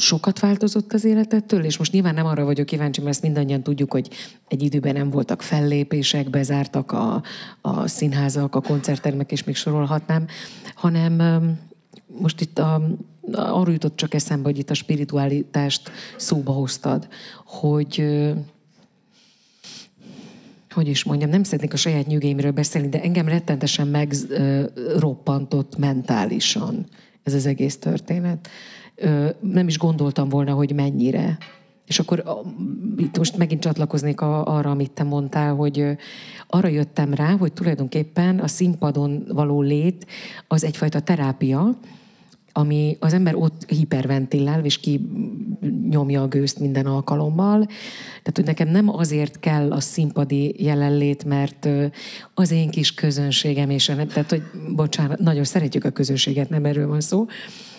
sokat 0.00 0.38
változott 0.38 0.92
az 0.92 1.04
életettől, 1.04 1.64
és 1.64 1.78
most 1.78 1.92
nyilván 1.92 2.14
nem 2.14 2.26
arra 2.26 2.44
vagyok 2.44 2.66
kíváncsi, 2.66 3.00
mert 3.00 3.12
ezt 3.12 3.22
mindannyian 3.22 3.62
tudjuk, 3.62 3.92
hogy 3.92 4.08
egy 4.48 4.62
időben 4.62 4.94
nem 4.94 5.10
voltak 5.10 5.42
fellépések, 5.42 6.30
bezártak 6.30 6.92
a, 6.92 7.22
a 7.60 7.86
színházak, 7.86 8.54
a 8.54 8.60
koncerttermek, 8.60 9.32
és 9.32 9.44
még 9.44 9.56
sorolhatnám, 9.56 10.26
hanem 10.74 11.18
most 12.06 12.40
itt 12.40 12.58
a, 12.58 12.82
arról 13.32 13.72
jutott 13.72 13.96
csak 13.96 14.14
eszembe, 14.14 14.48
hogy 14.48 14.58
itt 14.58 14.70
a 14.70 14.74
spiritualitást 14.74 15.90
szóba 16.16 16.52
hoztad, 16.52 17.08
hogy 17.44 18.04
hogy 20.74 20.88
is 20.88 21.04
mondjam, 21.04 21.30
nem 21.30 21.42
szeretnék 21.42 21.72
a 21.72 21.76
saját 21.76 22.06
nyugaimről 22.06 22.50
beszélni, 22.50 22.88
de 22.88 23.02
engem 23.02 23.28
rettentesen 23.28 23.86
megroppantott 23.86 25.78
mentálisan 25.78 26.86
ez 27.22 27.34
az 27.34 27.46
egész 27.46 27.78
történet. 27.78 28.48
Nem 29.40 29.68
is 29.68 29.78
gondoltam 29.78 30.28
volna, 30.28 30.52
hogy 30.52 30.74
mennyire. 30.74 31.38
És 31.86 31.98
akkor 31.98 32.24
itt 32.96 33.18
most 33.18 33.36
megint 33.36 33.60
csatlakoznék 33.60 34.20
arra, 34.20 34.70
amit 34.70 34.90
te 34.90 35.02
mondtál, 35.02 35.54
hogy 35.54 35.84
arra 36.46 36.68
jöttem 36.68 37.14
rá, 37.14 37.36
hogy 37.36 37.52
tulajdonképpen 37.52 38.38
a 38.38 38.46
színpadon 38.46 39.24
való 39.28 39.60
lét 39.60 40.06
az 40.48 40.64
egyfajta 40.64 41.00
terápia, 41.00 41.78
ami 42.52 42.96
az 43.00 43.12
ember 43.12 43.34
ott 43.34 43.70
hiperventilál, 43.70 44.64
és 44.64 44.78
ki 44.78 45.00
nyomja 45.90 46.22
a 46.22 46.28
gőzt 46.28 46.58
minden 46.58 46.86
alkalommal. 46.86 47.66
Tehát, 48.08 48.32
hogy 48.34 48.44
nekem 48.44 48.68
nem 48.68 48.88
azért 48.88 49.40
kell 49.40 49.72
a 49.72 49.80
színpadi 49.80 50.64
jelenlét, 50.64 51.24
mert 51.24 51.68
az 52.34 52.50
én 52.50 52.70
kis 52.70 52.94
közönségem, 52.94 53.70
és 53.70 53.86
nem, 53.86 54.06
tehát, 54.06 54.30
hogy 54.30 54.42
bocsánat, 54.74 55.18
nagyon 55.18 55.44
szeretjük 55.44 55.84
a 55.84 55.90
közönséget, 55.90 56.50
nem 56.50 56.64
erről 56.64 56.86
van 56.86 57.00
szó, 57.00 57.26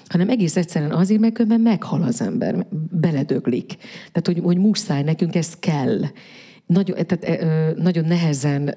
hanem 0.08 0.30
egész 0.30 0.56
egyszerűen 0.56 0.92
azért, 0.92 1.20
mert 1.20 1.34
különben 1.34 1.62
meghal 1.62 2.04
az 2.04 2.22
ember, 2.22 2.68
beledöglik. 2.92 3.76
Tehát, 4.12 4.26
hogy, 4.26 4.40
hogy 4.44 4.58
muszáj, 4.58 5.04
nekünk 5.04 5.36
ez 5.36 5.56
kell 5.60 6.00
nagyon, 6.72 7.06
tehát, 7.06 7.42
ö, 7.42 7.82
nagyon 7.82 8.06
nehezen 8.06 8.76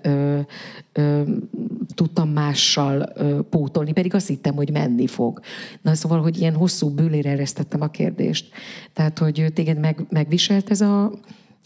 tudtam 1.95 2.28
mással 2.28 3.12
pótolni, 3.51 3.92
pedig 3.92 4.14
azt 4.14 4.26
hittem, 4.26 4.55
hogy 4.55 4.70
menni 4.70 5.07
fog. 5.07 5.40
Na 5.82 5.95
szóval, 5.95 6.22
hogy 6.22 6.38
ilyen 6.38 6.55
hosszú 6.55 6.90
bőlére 6.90 7.30
eresztettem 7.30 7.80
a 7.80 7.88
kérdést. 7.88 8.55
Tehát, 8.92 9.18
hogy 9.18 9.51
téged 9.55 9.78
meg, 9.78 10.07
megviselt 10.11 10.70
ez 10.70 10.80
a, 10.80 11.12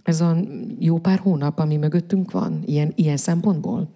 ez 0.03 0.20
a 0.20 0.37
jó 0.79 0.99
pár 0.99 1.18
hónap, 1.18 1.59
ami 1.59 1.76
mögöttünk 1.76 2.31
van, 2.31 2.62
ilyen, 2.66 2.93
ilyen 2.95 3.16
szempontból? 3.16 3.89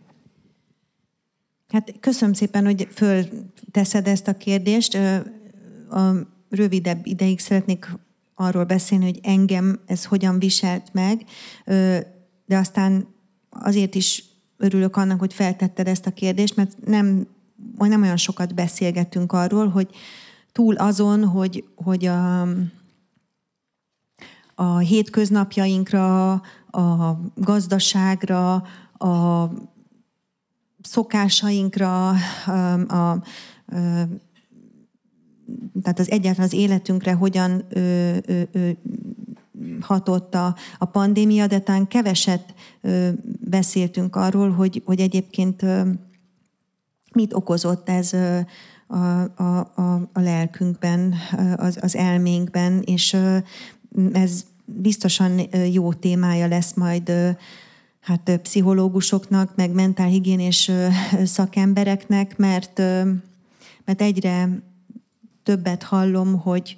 Hát 1.68 1.94
köszönöm 2.00 2.34
szépen, 2.34 2.64
hogy 2.64 2.88
fölteszed 2.90 4.06
ezt 4.06 4.28
a 4.28 4.36
kérdést. 4.36 4.98
A 5.90 6.12
rövidebb 6.50 7.06
ideig 7.06 7.40
szeretnék 7.40 7.88
arról 8.34 8.64
beszélni, 8.64 9.04
hogy 9.04 9.20
engem 9.22 9.80
ez 9.86 10.04
hogyan 10.04 10.38
viselt 10.38 10.92
meg 10.92 11.24
de 12.52 12.58
aztán 12.58 13.06
azért 13.50 13.94
is 13.94 14.24
örülök 14.56 14.96
annak, 14.96 15.18
hogy 15.18 15.32
feltetted 15.32 15.88
ezt 15.88 16.06
a 16.06 16.10
kérdést, 16.10 16.56
mert 16.56 16.84
nem, 16.84 17.26
nem 17.78 18.02
olyan 18.02 18.16
sokat 18.16 18.54
beszélgetünk 18.54 19.32
arról, 19.32 19.68
hogy 19.68 19.88
túl 20.52 20.74
azon, 20.74 21.24
hogy, 21.24 21.64
hogy 21.74 22.06
a, 22.06 22.40
a 24.54 24.78
hétköznapjainkra, 24.78 26.32
a 26.70 27.20
gazdaságra, 27.34 28.54
a 28.98 29.50
szokásainkra, 30.82 32.08
a, 32.46 32.72
a, 32.72 33.22
tehát 35.82 35.98
az 35.98 36.10
egyáltalán 36.10 36.48
az 36.48 36.52
életünkre 36.54 37.12
hogyan 37.12 37.64
ö, 37.68 38.16
ö, 38.26 38.42
ö, 38.52 38.70
hatott 39.80 40.34
a, 40.34 40.56
a 40.78 40.84
pandémia, 40.84 41.46
de 41.46 41.58
talán 41.58 41.88
keveset 41.88 42.54
beszéltünk 43.40 44.16
arról, 44.16 44.50
hogy, 44.50 44.82
hogy 44.84 45.00
egyébként 45.00 45.64
mit 47.12 47.34
okozott 47.34 47.88
ez 47.88 48.12
a, 48.86 49.20
a, 49.36 49.58
a, 49.74 50.10
a 50.12 50.20
lelkünkben, 50.20 51.14
az, 51.56 51.78
az 51.80 51.96
elménkben, 51.96 52.82
és 52.84 53.16
ez 54.12 54.44
biztosan 54.64 55.40
jó 55.72 55.92
témája 55.92 56.46
lesz 56.46 56.74
majd 56.74 57.12
hát 58.00 58.38
pszichológusoknak, 58.42 59.56
meg 59.56 59.70
mentálhigiénés 59.70 60.70
szakembereknek, 61.24 62.36
mert, 62.36 62.78
mert 63.84 64.00
egyre 64.00 64.48
többet 65.42 65.82
hallom, 65.82 66.38
hogy 66.38 66.76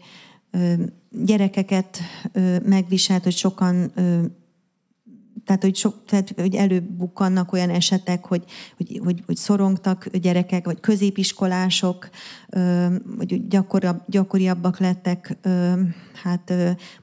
gyerekeket 1.11 1.99
megviselt, 2.63 3.23
hogy 3.23 3.37
sokan 3.37 3.93
tehát, 5.45 5.63
hogy, 5.63 5.77
sok, 5.77 6.05
tehát, 6.07 6.35
hogy 6.37 6.55
előbukkannak 6.55 7.53
olyan 7.53 7.71
esetek, 7.71 8.25
hogy, 8.25 8.45
hogy, 8.77 9.01
hogy, 9.05 9.23
hogy 9.27 9.37
szorongtak 9.37 10.09
gyerekek, 10.17 10.65
vagy 10.65 10.81
középiskolások, 10.81 12.09
vagy 13.17 13.49
gyakoriabb, 13.49 14.03
gyakoriabbak 14.07 14.79
lettek, 14.79 15.37
hát 16.23 16.53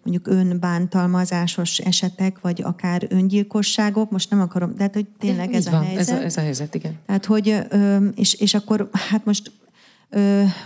mondjuk 0.04 0.28
önbántalmazásos 0.28 1.78
esetek, 1.78 2.40
vagy 2.40 2.62
akár 2.62 3.08
öngyilkosságok. 3.10 4.12
Most 4.12 4.30
nem 4.30 4.42
akarom, 4.42 4.76
tehát, 4.76 4.94
hogy 4.94 5.08
tényleg 5.20 5.54
ez 5.54 5.66
a 5.66 5.72
van, 5.72 5.84
helyzet. 5.84 6.16
Ez 6.16 6.22
a, 6.22 6.24
ez 6.24 6.38
a 6.38 6.42
helyzet, 6.42 6.76
igen. 6.76 6.98
Tehát, 7.06 7.26
hogy, 7.26 7.58
és, 8.16 8.34
és 8.34 8.54
akkor, 8.54 8.90
hát 8.92 9.26
most 9.26 9.52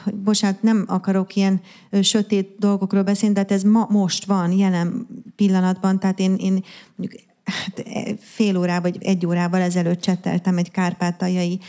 hogy 0.03 0.15
bocsánat, 0.15 0.61
nem 0.61 0.85
akarok 0.87 1.35
ilyen 1.35 1.61
sötét 2.01 2.55
dolgokról 2.59 3.03
beszélni, 3.03 3.33
de 3.33 3.39
hát 3.39 3.51
ez 3.51 3.63
ma, 3.63 3.87
most 3.89 4.25
van, 4.25 4.51
jelen 4.51 5.07
pillanatban, 5.35 5.99
tehát 5.99 6.19
én, 6.19 6.35
én 6.35 6.63
mondjuk 6.95 7.21
hát 7.45 7.79
e, 7.79 8.15
fél 8.19 8.57
órával 8.57 8.91
vagy 8.91 9.03
egy 9.03 9.25
órával 9.25 9.61
ezelőtt 9.61 10.01
cseteltem 10.01 10.57
egy 10.57 10.71
kárpátaljai 10.71 11.59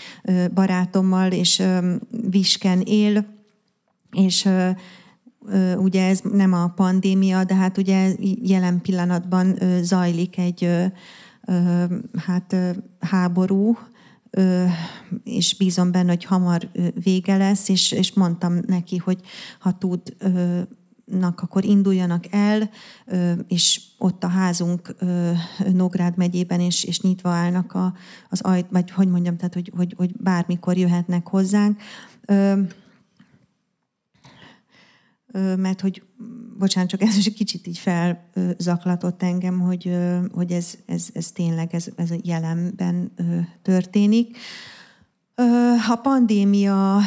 barátommal, 0.54 1.32
és 1.32 1.62
Visken 2.10 2.80
él, 2.80 3.26
és 4.12 4.48
ugye 5.76 6.06
ez 6.06 6.20
nem 6.32 6.52
a 6.52 6.68
pandémia, 6.68 7.44
de 7.44 7.54
hát 7.54 7.78
ugye 7.78 8.14
jelen 8.42 8.80
pillanatban 8.80 9.58
zajlik 9.82 10.38
egy 10.38 10.68
hát 12.26 12.56
háború, 13.00 13.76
és 15.24 15.56
bízom 15.56 15.90
benne, 15.90 16.08
hogy 16.08 16.24
hamar 16.24 16.68
vége 17.02 17.36
lesz, 17.36 17.68
és, 17.68 17.92
és 17.92 18.12
mondtam 18.12 18.58
neki, 18.66 18.96
hogy 18.96 19.20
ha 19.58 19.78
tud 19.78 20.00
akkor 21.36 21.64
induljanak 21.64 22.24
el, 22.30 22.70
és 23.48 23.80
ott 23.98 24.24
a 24.24 24.28
házunk 24.28 24.94
Nógrád 25.72 26.16
megyében, 26.16 26.60
és, 26.60 26.84
és 26.84 27.00
nyitva 27.00 27.28
állnak 27.28 27.72
a, 27.72 27.94
az 28.28 28.40
ajt, 28.40 28.66
vagy 28.70 28.90
hogy 28.90 29.08
mondjam, 29.08 29.36
tehát 29.36 29.54
hogy, 29.54 29.72
hogy, 29.76 29.94
hogy 29.96 30.12
bármikor 30.16 30.76
jöhetnek 30.76 31.26
hozzánk. 31.26 31.80
Mert 35.56 35.80
hogy, 35.80 36.02
bocsánat, 36.58 36.90
csak 36.90 37.02
ez 37.02 37.16
is 37.16 37.26
egy 37.26 37.34
kicsit 37.34 37.66
így 37.66 37.78
felzaklatott 37.78 39.22
engem, 39.22 39.60
hogy, 39.60 39.96
hogy 40.32 40.52
ez, 40.52 40.74
ez, 40.86 41.08
ez 41.12 41.30
tényleg 41.30 41.74
ez, 41.74 41.88
ez 41.96 42.10
a 42.10 42.20
jelenben 42.22 43.12
történik. 43.62 44.36
A 45.88 45.96
pandémia, 46.02 47.00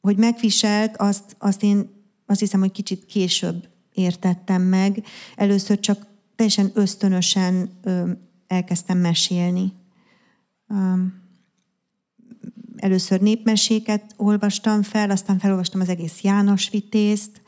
hogy 0.00 0.16
megviselt, 0.16 0.96
azt, 0.96 1.36
azt 1.38 1.62
én 1.62 1.92
azt 2.26 2.40
hiszem, 2.40 2.60
hogy 2.60 2.72
kicsit 2.72 3.06
később 3.06 3.68
értettem 3.92 4.62
meg. 4.62 5.04
Először 5.36 5.80
csak 5.80 6.06
teljesen 6.36 6.70
ösztönösen 6.74 7.70
elkezdtem 8.46 8.98
mesélni. 8.98 9.72
Először 12.76 13.20
népmeséket 13.20 14.14
olvastam 14.16 14.82
fel, 14.82 15.10
aztán 15.10 15.38
felolvastam 15.38 15.80
az 15.80 15.88
egész 15.88 16.20
János 16.20 16.70
Vitézt, 16.70 17.42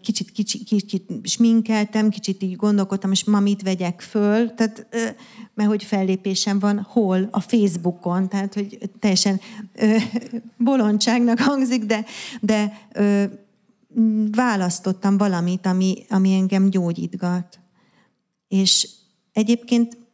kicsit, 0.00 0.30
kicsit, 0.30 0.64
kicsit 0.64 1.10
sminkeltem, 1.22 2.10
kicsit 2.10 2.42
így 2.42 2.56
gondolkodtam, 2.56 3.10
és 3.10 3.24
ma 3.24 3.40
mit 3.40 3.62
vegyek 3.62 4.00
föl, 4.00 4.54
tehát, 4.54 4.86
mert 5.54 5.68
hogy 5.68 5.84
fellépésem 5.84 6.58
van 6.58 6.86
hol? 6.88 7.28
A 7.30 7.40
Facebookon, 7.40 8.28
tehát 8.28 8.54
hogy 8.54 8.78
teljesen 8.98 9.40
bolondságnak 10.56 11.38
hangzik, 11.38 11.84
de, 11.84 12.04
de 12.40 12.72
választottam 14.30 15.16
valamit, 15.16 15.66
ami, 15.66 16.04
ami 16.08 16.34
engem 16.34 16.70
gyógyítgat. 16.70 17.60
És 18.48 18.88
egyébként 19.32 20.05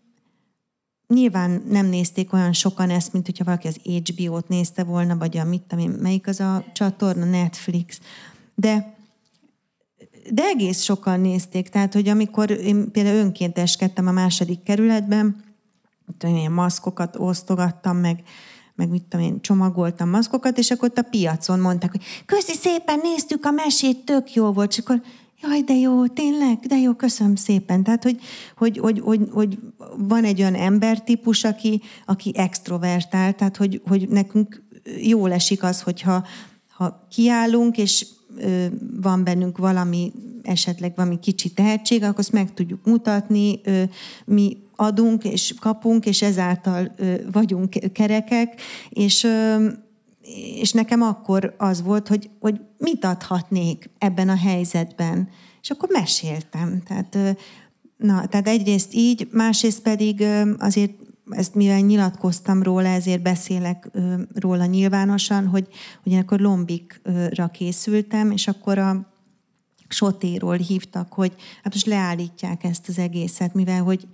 nyilván 1.12 1.62
nem 1.68 1.86
nézték 1.86 2.32
olyan 2.32 2.52
sokan 2.52 2.90
ezt, 2.90 3.12
mint 3.12 3.26
hogyha 3.26 3.44
valaki 3.44 3.66
az 3.66 3.80
HBO-t 3.84 4.48
nézte 4.48 4.84
volna, 4.84 5.16
vagy 5.16 5.36
a 5.36 5.44
mit 5.44 5.62
tudom 5.62 5.84
én, 5.84 5.90
melyik 5.90 6.26
az 6.26 6.40
a 6.40 6.64
csatorna, 6.72 7.24
Netflix. 7.24 8.00
De, 8.54 8.94
de 10.30 10.42
egész 10.42 10.82
sokan 10.82 11.20
nézték. 11.20 11.68
Tehát, 11.68 11.92
hogy 11.92 12.08
amikor 12.08 12.50
én 12.50 12.90
például 12.90 13.16
önkénteskedtem 13.16 14.06
a 14.06 14.12
második 14.12 14.62
kerületben, 14.62 15.44
ilyen 16.20 16.52
maszkokat 16.52 17.16
osztogattam, 17.16 17.96
meg 17.96 18.22
meg 18.74 18.88
mit 18.88 19.02
tudom 19.02 19.26
én, 19.26 19.40
csomagoltam 19.40 20.08
maszkokat, 20.08 20.58
és 20.58 20.70
akkor 20.70 20.88
ott 20.88 20.98
a 20.98 21.08
piacon 21.10 21.60
mondták, 21.60 21.90
hogy 21.90 22.02
köszi 22.26 22.54
szépen, 22.54 23.00
néztük 23.02 23.44
a 23.44 23.50
mesét, 23.50 24.04
tök 24.04 24.34
jó 24.34 24.52
volt, 24.52 24.70
és 24.70 24.78
akkor 24.78 25.02
jaj, 25.43 25.62
de 25.62 25.74
jó, 25.74 26.07
tényleg, 26.07 26.59
de 26.59 26.78
jó, 26.78 26.95
köszönöm 26.95 27.34
szépen. 27.34 27.82
Tehát, 27.82 28.03
hogy, 28.03 28.20
hogy, 28.57 28.78
hogy, 28.78 29.01
hogy, 29.01 29.20
hogy 29.30 29.59
van 29.97 30.24
egy 30.24 30.40
olyan 30.40 30.55
embertípus, 30.55 31.45
aki, 31.45 31.80
aki 32.07 32.32
extrovertál, 32.36 33.34
tehát, 33.34 33.57
hogy, 33.57 33.80
hogy 33.88 34.09
nekünk 34.09 34.62
jól 35.01 35.32
esik 35.32 35.62
az, 35.62 35.82
hogyha 35.82 36.26
ha 36.68 37.07
kiállunk, 37.11 37.78
és 37.78 38.07
ö, 38.36 38.66
van 39.01 39.24
bennünk 39.24 39.59
valami, 39.59 40.12
esetleg 40.43 40.93
valami 40.97 41.18
kicsi 41.18 41.51
tehetség, 41.51 42.03
akkor 42.03 42.18
azt 42.18 42.32
meg 42.32 42.55
tudjuk 42.55 42.84
mutatni. 42.84 43.61
Ö, 43.64 43.82
mi 44.24 44.57
adunk 44.76 45.24
és 45.24 45.55
kapunk, 45.61 46.07
és 46.07 46.22
ezáltal 46.22 46.95
vagyunk 47.32 47.93
kerekek, 47.93 48.61
és, 48.88 49.26
és 50.61 50.72
nekem 50.72 51.03
akkor 51.03 51.55
az 51.59 51.83
volt, 51.83 52.09
hogy, 52.09 52.30
hogy 52.41 52.61
mit 52.78 53.05
adhatnék 53.05 53.91
ebben 53.99 54.28
a 54.28 54.37
helyzetben. 54.37 55.28
És 55.61 55.70
akkor 55.70 55.89
meséltem. 55.93 56.83
Tehát, 56.87 57.18
na, 57.97 58.26
tehát 58.26 58.49
egyrészt 58.49 58.95
így, 58.95 59.28
másrészt 59.30 59.83
pedig 59.83 60.24
azért 60.59 60.93
ezt 61.30 61.55
mivel 61.55 61.80
nyilatkoztam 61.80 62.62
róla, 62.62 62.89
ezért 62.89 63.22
beszélek 63.22 63.91
róla 64.35 64.64
nyilvánosan, 64.64 65.47
hogy, 65.47 65.68
hogy 66.03 66.14
akkor 66.14 66.41
lombikra 66.41 67.49
készültem, 67.53 68.30
és 68.30 68.49
akkor 68.49 68.78
a 68.78 69.12
sotéról 69.89 70.57
hívtak, 70.57 71.12
hogy 71.12 71.33
hát 71.62 71.72
most 71.72 71.87
leállítják 71.87 72.64
ezt 72.64 72.89
az 72.89 72.99
egészet, 72.99 73.55
mivel 73.55 73.83
hogy 73.83 74.09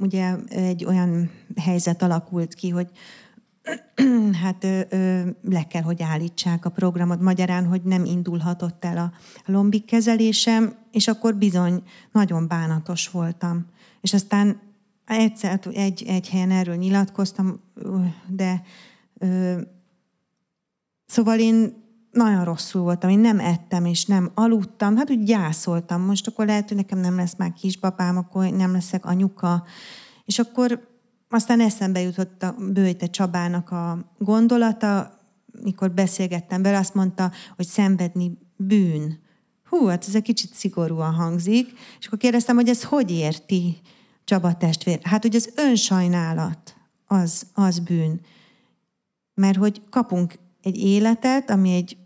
ugye 0.00 0.34
egy 0.48 0.84
olyan 0.84 1.30
helyzet 1.56 2.02
alakult 2.02 2.54
ki, 2.54 2.68
hogy 2.68 2.90
hát 4.42 4.66
le 5.42 5.66
kell, 5.68 5.82
hogy 5.82 6.02
állítsák 6.02 6.64
a 6.64 6.70
programot 6.70 7.20
magyarán, 7.20 7.66
hogy 7.66 7.82
nem 7.82 8.04
indulhatott 8.04 8.84
el 8.84 8.98
a 8.98 9.12
lombik 9.50 9.84
kezelésem, 9.84 10.74
és 10.92 11.08
akkor 11.08 11.34
bizony 11.34 11.82
nagyon 12.12 12.48
bánatos 12.48 13.10
voltam. 13.10 13.66
És 14.00 14.12
aztán 14.12 14.60
egyszer 15.04 15.60
egy, 15.72 16.04
egy 16.06 16.28
helyen 16.28 16.50
erről 16.50 16.76
nyilatkoztam, 16.76 17.60
de 18.26 18.62
szóval 21.06 21.38
én 21.38 21.86
nagyon 22.10 22.44
rosszul 22.44 22.82
voltam, 22.82 23.10
én 23.10 23.18
nem 23.18 23.40
ettem, 23.40 23.84
és 23.84 24.04
nem 24.04 24.30
aludtam, 24.34 24.96
hát 24.96 25.10
úgy 25.10 25.22
gyászoltam. 25.22 26.02
Most 26.02 26.26
akkor 26.26 26.46
lehet, 26.46 26.68
hogy 26.68 26.76
nekem 26.76 26.98
nem 26.98 27.16
lesz 27.16 27.36
már 27.36 27.52
kisbabám, 27.52 28.16
akkor 28.16 28.50
nem 28.50 28.72
leszek 28.72 29.06
anyuka. 29.06 29.64
És 30.24 30.38
akkor 30.38 30.87
aztán 31.28 31.60
eszembe 31.60 32.00
jutott 32.00 32.42
a 32.42 32.54
Bőjte 32.72 33.06
Csabának 33.06 33.70
a 33.70 34.12
gondolata, 34.18 35.18
mikor 35.62 35.90
beszélgettem 35.90 36.62
vele, 36.62 36.78
azt 36.78 36.94
mondta, 36.94 37.32
hogy 37.56 37.66
szenvedni 37.66 38.38
bűn. 38.56 39.18
Hú, 39.64 39.86
hát 39.86 40.04
ez 40.08 40.14
egy 40.14 40.22
kicsit 40.22 40.54
szigorúan 40.54 41.14
hangzik. 41.14 41.72
És 41.98 42.06
akkor 42.06 42.18
kérdeztem, 42.18 42.56
hogy 42.56 42.68
ez 42.68 42.84
hogy 42.84 43.10
érti 43.10 43.80
Csaba 44.24 44.56
testvér? 44.56 44.98
Hát, 45.02 45.22
hogy 45.22 45.36
az 45.36 45.52
önsajnálat 45.56 46.76
az, 47.06 47.46
az 47.54 47.78
bűn. 47.78 48.20
Mert 49.34 49.58
hogy 49.58 49.82
kapunk 49.90 50.38
egy 50.62 50.78
életet, 50.78 51.50
ami 51.50 51.74
egy 51.74 51.96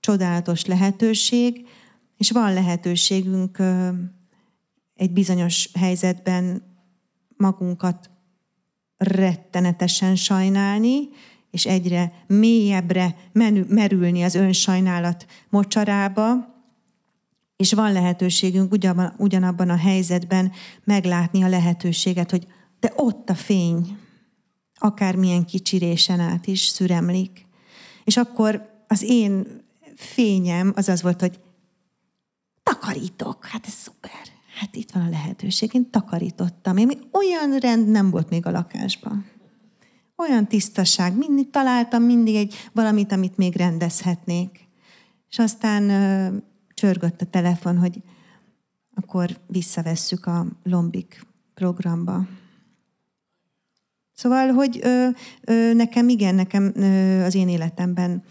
csodálatos 0.00 0.64
lehetőség, 0.64 1.66
és 2.16 2.30
van 2.30 2.52
lehetőségünk 2.52 3.58
egy 4.94 5.12
bizonyos 5.12 5.70
helyzetben 5.74 6.62
magunkat 7.36 8.10
rettenetesen 9.02 10.16
sajnálni, 10.16 11.08
és 11.50 11.66
egyre 11.66 12.12
mélyebbre 12.26 13.16
menü, 13.32 13.64
merülni 13.68 14.22
az 14.22 14.34
önsajnálat 14.34 15.26
mocsarába, 15.48 16.50
és 17.56 17.72
van 17.72 17.92
lehetőségünk 17.92 18.72
ugyanabban, 18.72 19.14
ugyanabban 19.18 19.70
a 19.70 19.76
helyzetben 19.76 20.52
meglátni 20.84 21.42
a 21.42 21.48
lehetőséget, 21.48 22.30
hogy 22.30 22.46
de 22.80 22.92
ott 22.96 23.30
a 23.30 23.34
fény, 23.34 23.96
akármilyen 24.74 25.44
kicsirésen 25.44 26.20
át 26.20 26.46
is 26.46 26.66
szüremlik. 26.66 27.46
És 28.04 28.16
akkor 28.16 28.70
az 28.88 29.02
én 29.02 29.46
fényem 29.94 30.72
az 30.76 30.88
az 30.88 31.02
volt, 31.02 31.20
hogy 31.20 31.40
takarítok. 32.62 33.46
Hát 33.46 33.66
ez 33.66 33.72
szuper. 33.72 34.31
Hát 34.54 34.76
itt 34.76 34.90
van 34.90 35.02
a 35.02 35.08
lehetőség. 35.08 35.74
Én 35.74 35.90
takarítottam. 35.90 36.76
Én 36.76 36.90
olyan 37.12 37.58
rend 37.58 37.88
nem 37.88 38.10
volt 38.10 38.28
még 38.28 38.46
a 38.46 38.50
lakásban. 38.50 39.26
Olyan 40.16 40.46
tisztaság. 40.46 41.16
Mindig 41.16 41.50
találtam 41.50 42.02
mindig 42.02 42.34
egy 42.34 42.54
valamit, 42.72 43.12
amit 43.12 43.36
még 43.36 43.56
rendezhetnék. 43.56 44.68
És 45.28 45.38
aztán 45.38 45.90
ö, 45.90 46.36
csörgött 46.74 47.20
a 47.20 47.26
telefon, 47.26 47.78
hogy 47.78 48.02
akkor 48.94 49.38
visszavesszük 49.46 50.26
a 50.26 50.46
Lombik 50.62 51.26
programba. 51.54 52.26
Szóval, 54.14 54.48
hogy 54.48 54.78
ö, 54.82 55.08
ö, 55.44 55.72
nekem 55.72 56.08
igen, 56.08 56.34
nekem 56.34 56.72
ö, 56.74 57.22
az 57.24 57.34
én 57.34 57.48
életemben 57.48 58.22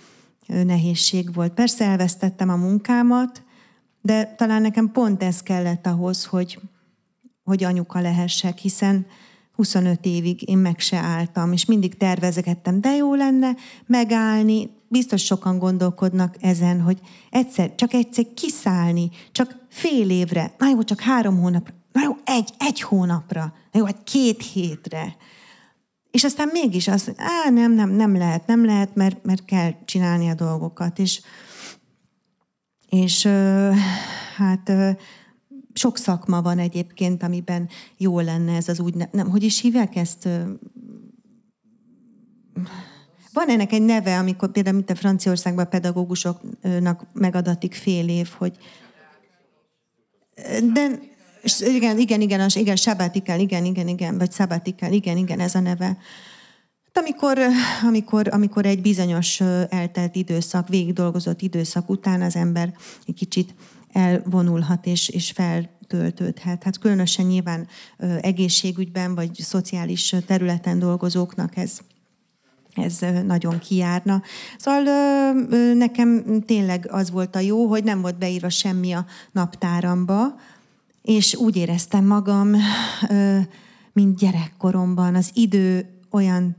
nehézség 0.48 1.34
volt. 1.34 1.54
Persze 1.54 1.86
elvesztettem 1.86 2.50
a 2.50 2.56
munkámat, 2.56 3.44
de 4.02 4.34
talán 4.38 4.62
nekem 4.62 4.92
pont 4.92 5.24
ez 5.24 5.42
kellett 5.44 5.86
ahhoz, 5.86 6.26
hogy, 6.26 6.60
hogy 7.44 7.64
anyuka 7.64 8.00
lehessek, 8.00 8.58
hiszen 8.58 9.06
25 9.62 10.06
évig 10.06 10.50
én 10.50 10.58
meg 10.58 10.80
se 10.80 10.98
álltam, 10.98 11.52
és 11.52 11.66
mindig 11.66 11.98
tervezegettem, 11.98 12.82
de 12.82 12.96
jó 12.96 13.14
lenne 13.16 13.56
megállni. 13.86 14.70
Biztos 14.88 15.24
sokan 15.24 15.60
gondolkodnak 15.60 16.36
ezen, 16.40 16.82
hogy 16.82 17.00
egyszer, 17.30 17.76
csak 17.76 17.94
egyszer 17.94 18.26
kiszállni, 18.36 19.10
csak 19.32 19.56
fél 19.70 20.10
évre, 20.10 20.54
na 20.58 20.70
jó, 20.70 20.84
csak 20.84 21.00
három 21.00 21.40
hónapra, 21.40 21.74
na 21.92 22.02
jó, 22.04 22.12
egy, 22.24 22.50
egy 22.58 22.82
hónapra, 22.82 23.54
na 23.72 23.80
jó, 23.80 23.86
hát 23.86 24.04
két 24.04 24.44
hétre. 24.44 25.16
És 26.12 26.24
aztán 26.24 26.50
mégis 26.52 26.88
azt 26.88 27.14
á, 27.18 27.50
nem, 27.50 27.72
nem, 27.72 27.90
nem 27.90 28.16
lehet, 28.16 28.48
nem 28.48 28.66
lehet, 28.66 28.96
mert, 28.96 29.26
mert 29.26 29.46
kell 29.46 29.72
csinálni 29.86 30.30
a 30.30 30.34
dolgokat. 30.34 31.00
És, 31.00 31.22
és 32.92 33.28
hát 34.36 34.72
sok 35.74 35.98
szakma 35.98 36.42
van 36.42 36.60
egyébként, 36.60 37.24
amiben 37.24 37.70
jó 37.98 38.20
lenne 38.20 38.56
ez 38.56 38.70
az 38.70 38.80
úgy, 38.80 38.96
nem, 39.12 39.30
hogy 39.30 39.44
is 39.44 39.62
hívják 39.62 39.96
ezt? 39.96 40.28
van 43.34 43.50
ennek 43.50 43.72
egy 43.72 43.82
neve, 43.82 44.18
amikor 44.18 44.52
például, 44.52 44.76
mint 44.76 44.90
a 44.90 44.96
Franciaországban 44.96 45.66
a 45.66 45.70
pedagógusoknak 45.70 47.08
megadatik 47.14 47.74
fél 47.74 48.10
év, 48.10 48.30
hogy 48.38 48.58
de 50.74 51.00
igen, 51.60 52.00
igen, 52.00 52.22
igen, 52.22 52.50
igen, 52.54 52.76
sabbatical, 52.76 53.40
igen, 53.40 53.66
igen, 53.66 53.88
igen, 53.88 54.18
vagy 54.18 54.32
sabbatical, 54.32 54.92
igen, 54.92 55.18
igen, 55.18 55.40
ez 55.40 55.56
a 55.56 55.60
neve. 55.60 55.98
Hát 56.94 57.04
amikor, 57.04 57.38
amikor, 57.88 58.28
amikor 58.32 58.66
egy 58.66 58.82
bizonyos 58.82 59.40
eltelt 59.70 60.16
időszak, 60.16 60.68
végig 60.68 61.00
időszak 61.38 61.90
után 61.90 62.22
az 62.22 62.36
ember 62.36 62.74
egy 63.06 63.16
kicsit 63.16 63.56
elvonulhat 63.92 64.86
és, 64.86 65.10
és 65.10 65.32
feltöltődhet. 65.32 66.64
Hát 66.64 66.80
különösen 66.80 67.26
nyilván 67.26 67.68
egészségügyben 68.22 69.16
vagy 69.16 69.36
szociális 69.36 70.16
területen 70.26 70.80
dolgozóknak 70.80 71.58
ez 71.58 71.80
ez 72.74 73.00
nagyon 73.26 73.60
kijárna. 73.60 74.22
Szóval 74.58 74.84
nekem 75.74 76.42
tényleg 76.46 76.88
az 76.92 77.12
volt 77.12 77.36
a 77.36 77.40
jó, 77.40 77.68
hogy 77.68 77.84
nem 77.84 78.02
volt 78.02 78.18
beírva 78.18 78.50
semmi 78.50 78.92
a 78.92 79.06
naptáramba, 79.32 80.40
és 81.02 81.36
úgy 81.36 81.56
éreztem 81.56 82.06
magam, 82.06 82.56
mint 83.94 84.18
gyerekkoromban. 84.18 85.16
Az 85.16 85.32
idő 85.34 85.90
olyan, 86.12 86.56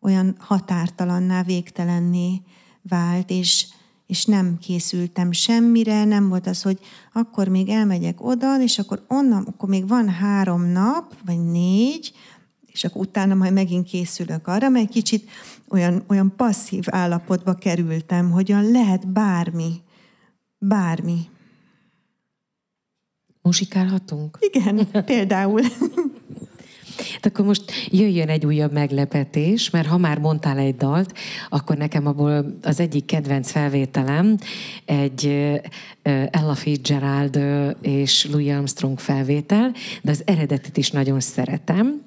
olyan 0.00 0.36
határtalanná, 0.38 1.42
végtelenné 1.42 2.42
vált, 2.82 3.30
és, 3.30 3.66
és 4.06 4.24
nem 4.24 4.58
készültem 4.58 5.32
semmire, 5.32 6.04
nem 6.04 6.28
volt 6.28 6.46
az, 6.46 6.62
hogy 6.62 6.78
akkor 7.12 7.48
még 7.48 7.68
elmegyek 7.68 8.24
oda, 8.24 8.62
és 8.62 8.78
akkor 8.78 9.04
onnan, 9.08 9.44
akkor 9.44 9.68
még 9.68 9.88
van 9.88 10.08
három 10.08 10.62
nap, 10.62 11.14
vagy 11.24 11.44
négy, 11.44 12.12
és 12.66 12.84
akkor 12.84 13.00
utána 13.00 13.34
majd 13.34 13.52
megint 13.52 13.86
készülök 13.86 14.46
arra, 14.46 14.68
mert 14.68 14.84
egy 14.84 14.92
kicsit 14.92 15.30
olyan, 15.68 16.04
olyan 16.08 16.32
passzív 16.36 16.84
állapotba 16.86 17.54
kerültem, 17.54 18.30
hogyan 18.30 18.70
lehet 18.70 19.08
bármi, 19.08 19.82
bármi. 20.58 21.28
Musikálhatunk? 23.42 24.38
Igen, 24.40 24.90
például. 25.04 25.62
Hát 27.12 27.26
akkor 27.26 27.44
most 27.44 27.72
jöjjön 27.90 28.28
egy 28.28 28.46
újabb 28.46 28.72
meglepetés, 28.72 29.70
mert 29.70 29.86
ha 29.86 29.98
már 29.98 30.18
mondtál 30.18 30.58
egy 30.58 30.76
dalt, 30.76 31.12
akkor 31.48 31.76
nekem 31.76 32.06
abból 32.06 32.58
az 32.62 32.80
egyik 32.80 33.04
kedvenc 33.04 33.50
felvételem 33.50 34.36
egy 34.84 35.50
Ella 36.30 36.54
Fitzgerald 36.54 37.40
és 37.82 38.28
Louis 38.32 38.52
Armstrong 38.52 38.98
felvétel, 38.98 39.72
de 40.02 40.10
az 40.10 40.22
eredetit 40.24 40.76
is 40.76 40.90
nagyon 40.90 41.20
szeretem. 41.20 42.02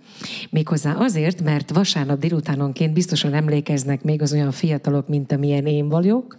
Méghozzá 0.49 0.93
azért, 0.93 1.41
mert 1.41 1.71
vasárnap 1.73 2.19
délutánonként 2.19 2.93
biztosan 2.93 3.33
emlékeznek 3.33 4.03
még 4.03 4.21
az 4.21 4.33
olyan 4.33 4.51
fiatalok, 4.51 5.07
mint 5.07 5.31
amilyen 5.31 5.65
én 5.65 5.89
vagyok, 5.89 6.37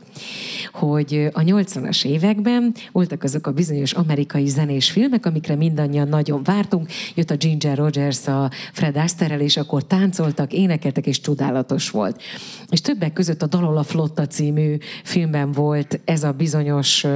hogy 0.73 1.29
a 1.33 1.41
80-as 1.41 2.05
években 2.05 2.75
voltak 2.93 3.23
azok 3.23 3.47
a 3.47 3.53
bizonyos 3.53 3.93
amerikai 3.93 4.47
zenés 4.47 4.91
filmek, 4.91 5.27
amikre 5.27 5.55
mindannyian 5.55 6.09
nagyon 6.09 6.43
vártunk. 6.43 6.89
Jött 7.15 7.31
a 7.31 7.37
Ginger 7.37 7.77
Rogers 7.77 8.27
a 8.27 8.51
Fred 8.73 8.97
Astaire 8.97 9.39
és 9.39 9.57
akkor 9.57 9.87
táncoltak, 9.87 10.53
énekeltek, 10.53 11.07
és 11.07 11.21
csodálatos 11.21 11.91
volt. 11.91 12.23
És 12.69 12.81
többek 12.81 13.13
között 13.13 13.43
a 13.43 13.47
Dalola 13.47 13.83
Flotta 13.83 14.27
című 14.27 14.77
filmben 15.05 15.53
volt 15.53 16.01
ez 16.05 16.23
a 16.23 16.33
bizonyos 16.33 17.07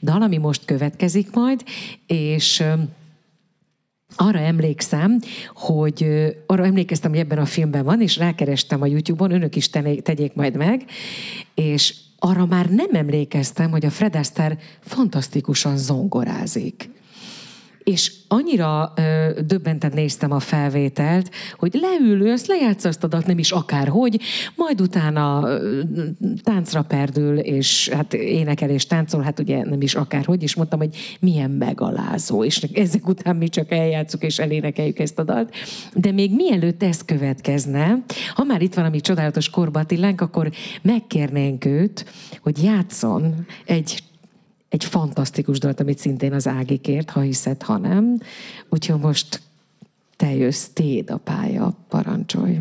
dal, 0.00 0.22
ami 0.22 0.36
most 0.36 0.64
következik 0.64 1.34
majd, 1.34 1.62
és 2.06 2.62
arra 4.16 4.38
emlékszem, 4.38 5.20
hogy 5.54 6.06
arra 6.46 6.64
emlékeztem, 6.64 7.10
hogy 7.10 7.20
ebben 7.20 7.38
a 7.38 7.44
filmben 7.44 7.84
van, 7.84 8.00
és 8.00 8.16
rákerestem 8.16 8.82
a 8.82 8.86
YouTube-on, 8.86 9.30
önök 9.30 9.56
is 9.56 9.70
tegyék 10.02 10.34
majd 10.34 10.56
meg, 10.56 10.84
és 11.54 11.94
arra 12.18 12.46
már 12.46 12.70
nem 12.70 12.88
emlékeztem, 12.92 13.70
hogy 13.70 13.84
a 13.84 13.90
Fred 13.90 14.16
Astaire 14.16 14.58
fantasztikusan 14.80 15.76
zongorázik. 15.76 16.90
És 17.90 18.12
annyira 18.28 18.92
ö, 18.96 19.40
döbbenten 19.46 19.90
néztem 19.94 20.32
a 20.32 20.40
felvételt, 20.40 21.30
hogy 21.56 21.74
leülő, 21.80 22.32
azt 22.32 22.46
lejátszasztadat 22.46 23.26
nem 23.26 23.38
is 23.38 23.50
akárhogy, 23.50 24.20
majd 24.54 24.80
utána 24.80 25.48
ö, 25.48 25.82
táncra 26.42 26.82
perdül, 26.82 27.38
és 27.38 27.88
hát 27.88 28.14
énekel 28.14 28.70
és 28.70 28.86
táncol, 28.86 29.22
hát 29.22 29.38
ugye 29.38 29.64
nem 29.64 29.80
is 29.80 29.94
akárhogy, 29.94 30.42
és 30.42 30.54
mondtam, 30.54 30.78
hogy 30.78 30.96
milyen 31.20 31.50
megalázó, 31.50 32.44
és 32.44 32.62
ezek 32.62 33.08
után 33.08 33.36
mi 33.36 33.48
csak 33.48 33.72
eljátszuk 33.72 34.22
és 34.22 34.38
elénekeljük 34.38 34.98
ezt 34.98 35.18
a 35.18 35.24
dalt. 35.24 35.54
De 35.94 36.12
még 36.12 36.34
mielőtt 36.34 36.82
ez 36.82 37.04
következne, 37.04 38.04
ha 38.34 38.44
már 38.44 38.62
itt 38.62 38.74
valami 38.74 39.00
csodálatos 39.00 39.50
korbatillánk, 39.50 40.20
akkor 40.20 40.50
megkérnénk 40.82 41.64
őt, 41.64 42.04
hogy 42.42 42.62
játszon 42.62 43.46
egy 43.64 44.02
egy 44.68 44.84
fantasztikus 44.84 45.58
dalt, 45.58 45.80
amit 45.80 45.98
szintén 45.98 46.32
az 46.32 46.46
Ági 46.46 46.76
kért, 46.76 47.10
ha 47.10 47.20
hiszed, 47.20 47.62
ha 47.62 47.76
nem. 47.76 48.18
Úgyhogy 48.68 49.00
most 49.00 49.40
te 50.16 50.34
jössz, 50.34 50.66
téd 50.72 51.10
a 51.10 51.16
pálya, 51.16 51.74
parancsolj. 51.88 52.58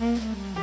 Mm-hmm. 0.00 0.57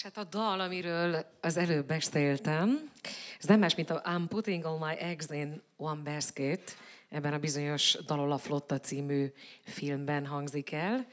És 0.00 0.06
hát 0.06 0.18
a 0.18 0.24
dal, 0.24 0.60
amiről 0.60 1.26
az 1.40 1.56
előbb 1.56 1.86
beszéltem, 1.86 2.90
ez 3.38 3.44
nem 3.44 3.58
más, 3.58 3.74
mint 3.74 3.90
a 3.90 4.02
I'm 4.04 4.24
putting 4.28 4.64
all 4.64 4.78
my 4.78 4.98
eggs 4.98 5.26
in 5.30 5.62
one 5.76 6.02
basket, 6.02 6.76
ebben 7.08 7.32
a 7.32 7.38
bizonyos 7.38 7.98
Dalola 8.06 8.38
Flotta 8.38 8.80
című 8.80 9.32
filmben 9.64 10.26
hangzik 10.26 10.72
el. 10.72 11.06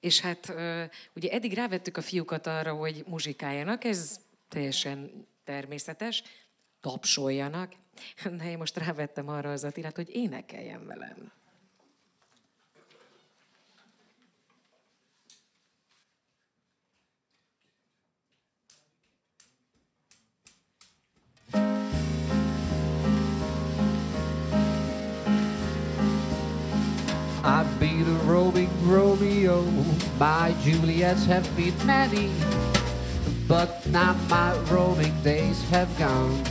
És 0.00 0.20
hát 0.20 0.54
ugye 1.14 1.30
eddig 1.30 1.52
rávettük 1.52 1.96
a 1.96 2.02
fiúkat 2.02 2.46
arra, 2.46 2.72
hogy 2.72 3.04
muzsikáljanak, 3.06 3.84
ez 3.84 4.20
teljesen 4.48 5.26
természetes, 5.44 6.22
tapsoljanak. 6.80 7.72
De 8.38 8.50
én 8.50 8.58
most 8.58 8.76
rávettem 8.76 9.28
arra 9.28 9.52
az 9.52 9.64
Attilát, 9.64 9.96
hogy 9.96 10.16
énekeljen 10.16 10.86
velem. 10.86 11.32
Roaming 28.24 28.70
Romeo, 28.88 29.62
my 30.18 30.54
Juliets 30.62 31.26
have 31.26 31.44
been 31.56 31.74
many, 31.86 32.32
but 33.46 33.86
now 33.86 34.14
my 34.28 34.56
roaming 34.70 35.14
days 35.22 35.62
have 35.70 35.88
gone. 35.98 36.42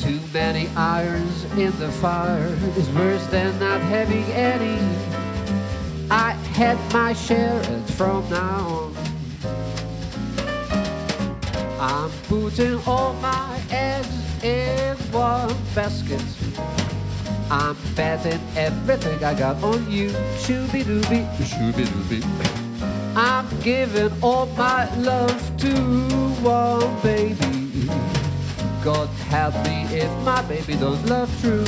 Too 0.00 0.20
many 0.32 0.68
irons 0.76 1.44
in 1.56 1.76
the 1.78 1.90
fire 1.92 2.58
is 2.76 2.88
worse 2.90 3.26
than 3.28 3.58
not 3.58 3.80
having 3.80 4.24
any. 4.32 4.78
I 6.10 6.32
had 6.54 6.78
my 6.92 7.12
share 7.14 7.60
and 7.70 7.88
from 7.94 8.28
now 8.28 8.66
on. 8.68 8.96
I'm 11.80 12.10
putting 12.28 12.78
all 12.86 13.14
my 13.14 13.60
eggs 13.70 14.44
in 14.44 14.96
one 15.10 15.56
basket. 15.74 16.81
I'm 17.52 17.76
betting 17.94 18.40
everything 18.56 19.22
I 19.22 19.34
got 19.34 19.62
on 19.62 19.90
you. 19.92 20.08
Shooby 20.40 20.84
dooby, 20.84 21.28
shooby 21.36 21.84
dooby. 21.84 22.24
I'm 23.14 23.46
giving 23.60 24.10
all 24.22 24.46
my 24.56 24.88
love 24.96 25.56
to 25.58 25.68
one 26.40 27.02
baby. 27.02 27.90
God 28.82 29.10
help 29.28 29.54
me 29.66 29.84
if 29.92 30.10
my 30.24 30.40
baby 30.48 30.76
don't 30.76 31.04
love 31.04 31.28
true. 31.42 31.66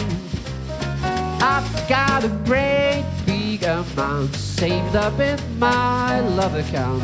I've 1.42 1.68
got 1.86 2.24
a 2.24 2.30
great 2.46 3.04
big 3.26 3.62
amount 3.64 4.34
saved 4.36 4.96
up 4.96 5.20
in 5.20 5.38
my 5.58 6.20
love 6.20 6.54
account. 6.54 7.02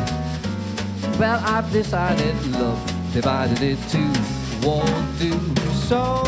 Well, 1.19 1.39
I've 1.45 1.71
decided 1.71 2.33
love 2.47 2.81
divided 3.13 3.61
into 3.61 3.99
won't 4.65 5.19
do. 5.19 5.37
So 5.87 6.23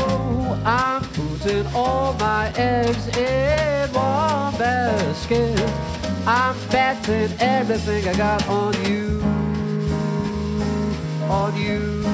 I'm 0.63 1.03
putting 1.43 1.67
all 1.75 2.13
my 2.13 2.53
eggs 2.55 3.07
in 3.17 3.93
one 3.93 4.53
basket. 4.57 5.59
I'm 6.25 6.55
betting 6.69 7.37
everything 7.39 8.07
I 8.07 8.13
got 8.15 8.47
on 8.47 8.73
you, 8.85 9.21
on 11.29 11.55
you, 11.57 12.05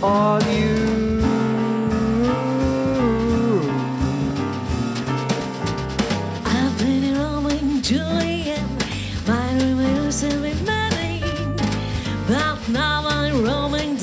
on 0.00 0.42
you. 0.48 1.02
I've 6.44 6.78
been 6.78 7.18
roaming 7.18 7.82
Juliet, 7.82 8.62
my 9.26 9.52
Romeo's 13.44 14.02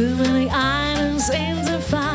too 0.00 0.14
many 0.14 0.48
islands 0.48 1.28
in 1.28 1.62
the 1.66 1.78
fire. 1.78 2.09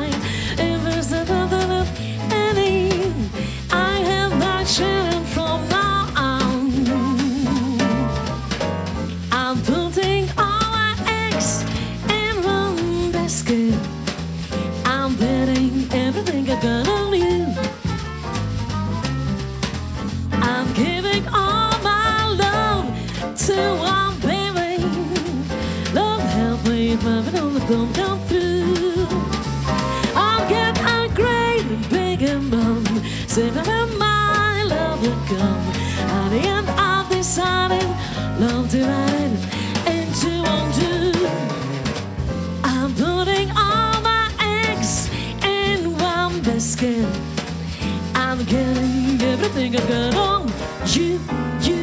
Don't 27.67 27.93
come 27.95 28.19
through. 28.27 29.07
I'll 30.15 30.47
get 30.47 30.77
a 30.77 31.09
great 31.13 31.65
big 31.89 32.19
bum, 32.51 32.85
saving 33.27 33.65
when 33.65 33.97
my 33.97 34.63
love 34.63 35.01
will 35.01 35.21
come. 35.25 35.61
At 36.17 36.29
the 36.29 36.41
end, 36.55 36.69
I've 36.69 37.09
decided 37.09 37.87
love 38.39 38.69
divided 38.69 39.39
into 39.87 40.31
two. 40.77 41.11
I'm 42.63 42.93
putting 42.93 43.49
all 43.51 43.99
my 44.01 44.29
eggs 44.41 45.09
in 45.43 45.97
one 45.97 46.41
basket. 46.43 47.07
I'm 48.13 48.43
getting 48.45 49.21
everything 49.21 49.75
I 49.75 49.87
got 49.87 50.15
on 50.15 50.51
you, 50.93 51.19
you, 51.61 51.74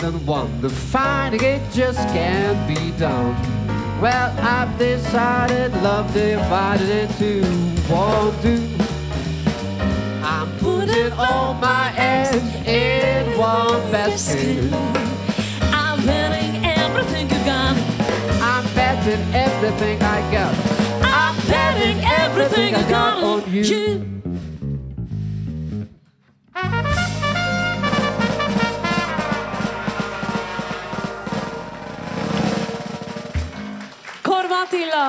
than 0.00 0.24
one. 0.24 0.60
The 0.62 0.70
finding 0.70 1.42
it 1.42 1.62
just 1.72 1.98
can't 2.08 2.66
be 2.66 2.90
done. 2.98 3.34
Well, 4.00 4.34
I've 4.40 4.78
decided 4.78 5.72
love 5.82 6.12
divided 6.14 6.88
into 6.88 7.44
one, 7.86 8.32
two. 8.40 8.66
I'm 10.24 10.50
putting 10.58 11.12
all 11.12 11.52
my 11.54 11.92
eggs 11.96 12.36
in 12.66 13.38
one 13.38 13.80
basket. 13.92 14.72
I'm 15.72 16.04
betting 16.06 16.64
everything 16.64 17.28
you 17.28 17.44
got. 17.44 17.76
I'm 18.40 18.64
betting 18.74 19.34
everything 19.34 20.02
I 20.02 20.20
got. 20.32 20.54
I'm 21.04 21.36
betting 21.46 22.02
everything 22.04 22.74
I 22.74 22.88
got 22.88 23.22
on 23.22 23.52
you. 23.52 24.09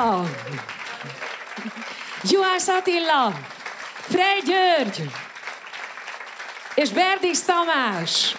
Attila! 0.01 0.25
Juhász 2.23 2.67
Attila! 2.67 3.33
Frey 4.09 4.41
György! 4.45 5.11
És 6.75 6.89
Berdis 6.89 7.41
Tamás! 7.41 8.35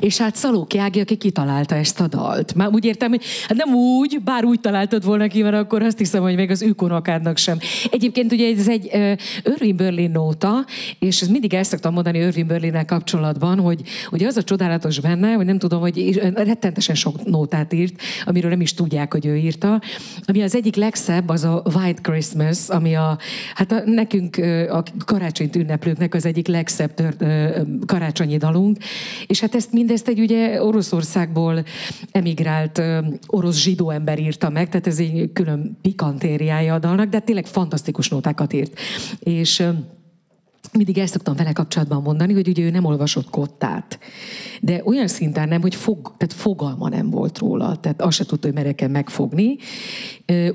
És 0.00 0.18
hát 0.18 0.36
Szalóki 0.36 0.78
Ági, 0.78 1.00
aki 1.00 1.16
kitalálta 1.16 1.74
ezt 1.74 2.00
a 2.00 2.06
dalt. 2.06 2.54
Már 2.54 2.68
úgy 2.68 2.84
értem, 2.84 3.08
hogy 3.08 3.24
hát 3.48 3.56
nem 3.64 3.74
úgy, 3.74 4.20
bár 4.24 4.44
úgy 4.44 4.60
találtad 4.60 5.04
volna 5.04 5.26
ki, 5.26 5.42
mert 5.42 5.54
akkor 5.54 5.82
azt 5.82 5.98
hiszem, 5.98 6.22
hogy 6.22 6.34
még 6.34 6.50
az 6.50 6.62
ükunokádnak 6.62 7.36
sem. 7.36 7.58
Egyébként 7.90 8.32
ugye 8.32 8.54
ez 8.56 8.68
egy 8.68 8.90
Irving 9.44 9.74
Berlin 9.74 10.10
nóta, 10.10 10.64
és 10.98 11.20
ez 11.20 11.28
mindig 11.28 11.54
el 11.54 11.62
szoktam 11.62 11.92
mondani 11.92 12.18
Irving 12.18 12.46
Berlinnel 12.46 12.84
kapcsolatban, 12.84 13.58
hogy 13.58 13.80
ugye 14.10 14.26
az 14.26 14.36
a 14.36 14.42
csodálatos 14.42 15.00
benne, 15.00 15.32
hogy 15.32 15.46
nem 15.46 15.58
tudom, 15.58 15.80
hogy 15.80 16.20
rettentesen 16.34 16.94
sok 16.94 17.24
nótát 17.24 17.72
írt, 17.72 18.00
amiről 18.24 18.50
nem 18.50 18.60
is 18.60 18.74
tudják, 18.74 19.12
hogy 19.12 19.26
ő 19.26 19.36
írta. 19.36 19.80
Ami 20.24 20.42
az 20.42 20.54
egyik 20.54 20.74
legszebb, 20.74 21.28
az 21.28 21.44
a 21.44 21.62
White 21.74 22.00
Christmas, 22.00 22.68
ami 22.68 22.94
a, 22.94 23.18
hát 23.54 23.72
a, 23.72 23.82
nekünk 23.84 24.36
a 24.70 24.82
karácsonyt 25.04 25.56
ünneplőknek 25.56 26.14
az 26.14 26.26
egyik 26.26 26.46
legszebb 26.46 26.94
tör, 26.94 27.14
ö, 27.18 27.60
karácsonyi 27.86 28.36
dalunk, 28.36 28.76
és 29.26 29.40
hát 29.40 29.54
ezt 29.54 29.72
mindezt 29.90 30.18
egy 30.18 30.20
ugye 30.20 30.62
Oroszországból 30.62 31.64
emigrált 32.12 32.82
orosz 33.26 33.56
zsidó 33.56 33.90
ember 33.90 34.18
írta 34.18 34.50
meg, 34.50 34.68
tehát 34.68 34.86
ez 34.86 34.98
egy 34.98 35.30
külön 35.32 35.78
pikantériája 35.82 36.74
a 36.74 36.78
dalnak, 36.78 37.08
de 37.08 37.20
tényleg 37.20 37.46
fantasztikus 37.46 38.08
nótákat 38.08 38.52
írt. 38.52 38.80
És 39.18 39.62
mindig 40.72 40.98
ezt 40.98 41.12
szoktam 41.12 41.36
vele 41.36 41.52
kapcsolatban 41.52 42.02
mondani, 42.02 42.32
hogy 42.32 42.48
ugye 42.48 42.62
ő 42.62 42.70
nem 42.70 42.84
olvasott 42.84 43.30
kottát. 43.30 43.98
De 44.60 44.82
olyan 44.84 45.08
szinten 45.08 45.48
nem, 45.48 45.60
hogy 45.60 45.74
fog, 45.74 46.14
tehát 46.16 46.32
fogalma 46.32 46.88
nem 46.88 47.10
volt 47.10 47.38
róla, 47.38 47.76
tehát 47.76 48.02
azt 48.02 48.16
se 48.16 48.24
tudta, 48.24 48.46
hogy 48.46 48.56
mereke 48.56 48.88
megfogni. 48.88 49.56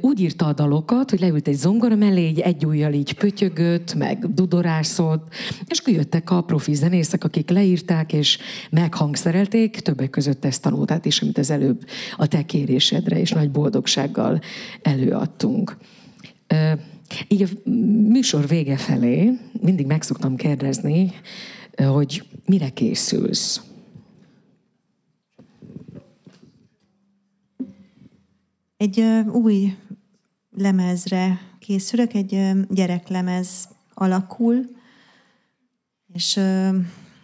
Úgy 0.01 0.19
írta 0.19 0.45
a 0.45 0.53
dalokat, 0.53 1.09
hogy 1.09 1.19
leült 1.19 1.47
egy 1.47 1.55
zongora 1.55 1.95
mellé, 1.95 2.27
így 2.27 2.39
egy 2.39 2.65
ujjal 2.65 2.93
így 2.93 3.13
pötyögött, 3.13 3.93
meg 3.93 4.33
dudorászott, 4.33 5.33
és 5.67 5.79
akkor 5.79 5.93
jöttek 5.93 6.29
a 6.29 6.41
profi 6.41 6.73
zenészek, 6.73 7.23
akik 7.23 7.49
leírták 7.49 8.13
és 8.13 8.37
meghangszerelték, 8.69 9.79
többek 9.79 10.09
között 10.09 10.45
ezt 10.45 10.65
a 10.65 10.69
nótát 10.69 11.05
is, 11.05 11.21
amit 11.21 11.37
az 11.37 11.49
előbb 11.49 11.85
a 12.17 12.27
te 12.27 12.45
kérésedre 12.45 13.19
és 13.19 13.31
nagy 13.31 13.51
boldogsággal 13.51 14.41
előadtunk. 14.81 15.77
Így 17.27 17.41
a 17.41 17.69
műsor 18.09 18.47
vége 18.47 18.77
felé 18.77 19.39
mindig 19.61 19.85
meg 19.85 20.01
szoktam 20.01 20.35
kérdezni, 20.35 21.11
hogy 21.75 22.27
mire 22.45 22.69
készülsz. 22.69 23.61
Egy 28.77 28.99
új 29.31 29.77
lemezre 30.57 31.39
készülök, 31.59 32.13
egy 32.13 32.51
gyereklemez 32.69 33.69
alakul, 33.93 34.69
és 36.13 36.35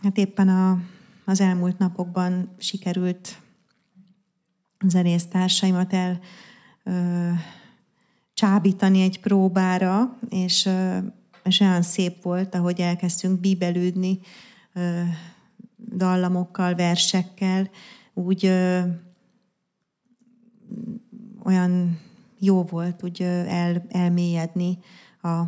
hát 0.01 0.17
éppen 0.17 0.47
a 0.47 0.79
az 1.25 1.41
elmúlt 1.41 1.77
napokban 1.77 2.55
sikerült 2.57 3.37
zenésztársaimat 4.85 5.93
el 5.93 6.19
csábítani 8.41 9.01
egy 9.01 9.19
próbára, 9.19 10.17
és, 10.29 10.69
és 11.43 11.59
olyan 11.59 11.81
szép 11.81 12.23
volt, 12.23 12.55
ahogy 12.55 12.79
elkezdtünk 12.79 13.39
bíbelődni 13.39 14.19
dallamokkal, 15.95 16.75
versekkel, 16.75 17.69
úgy 18.13 18.45
ö, 18.45 18.79
olyan 21.43 21.99
jó 22.39 22.63
volt 22.63 23.03
úgy 23.03 23.21
el, 23.47 23.85
elmélyedni 23.89 24.77
a 25.21 25.41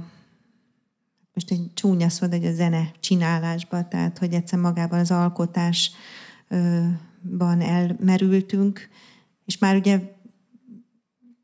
most 1.34 1.52
egy 1.52 1.72
csúnya 1.74 2.10
szó, 2.10 2.28
de 2.28 2.48
a 2.48 2.54
zene 2.54 2.92
csinálásba, 3.00 3.88
tehát 3.88 4.18
hogy 4.18 4.34
egyszer 4.34 4.60
magában 4.60 5.00
az 5.00 5.12
alkotásban 5.12 5.92
elmerültünk, 7.62 8.90
és 9.46 9.58
már 9.58 9.76
ugye 9.76 10.13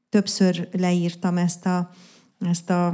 többször 0.10 0.68
leírtam 0.72 1.38
ezt, 1.38 1.66
a, 1.66 1.90
ezt 2.40 2.70
a, 2.70 2.88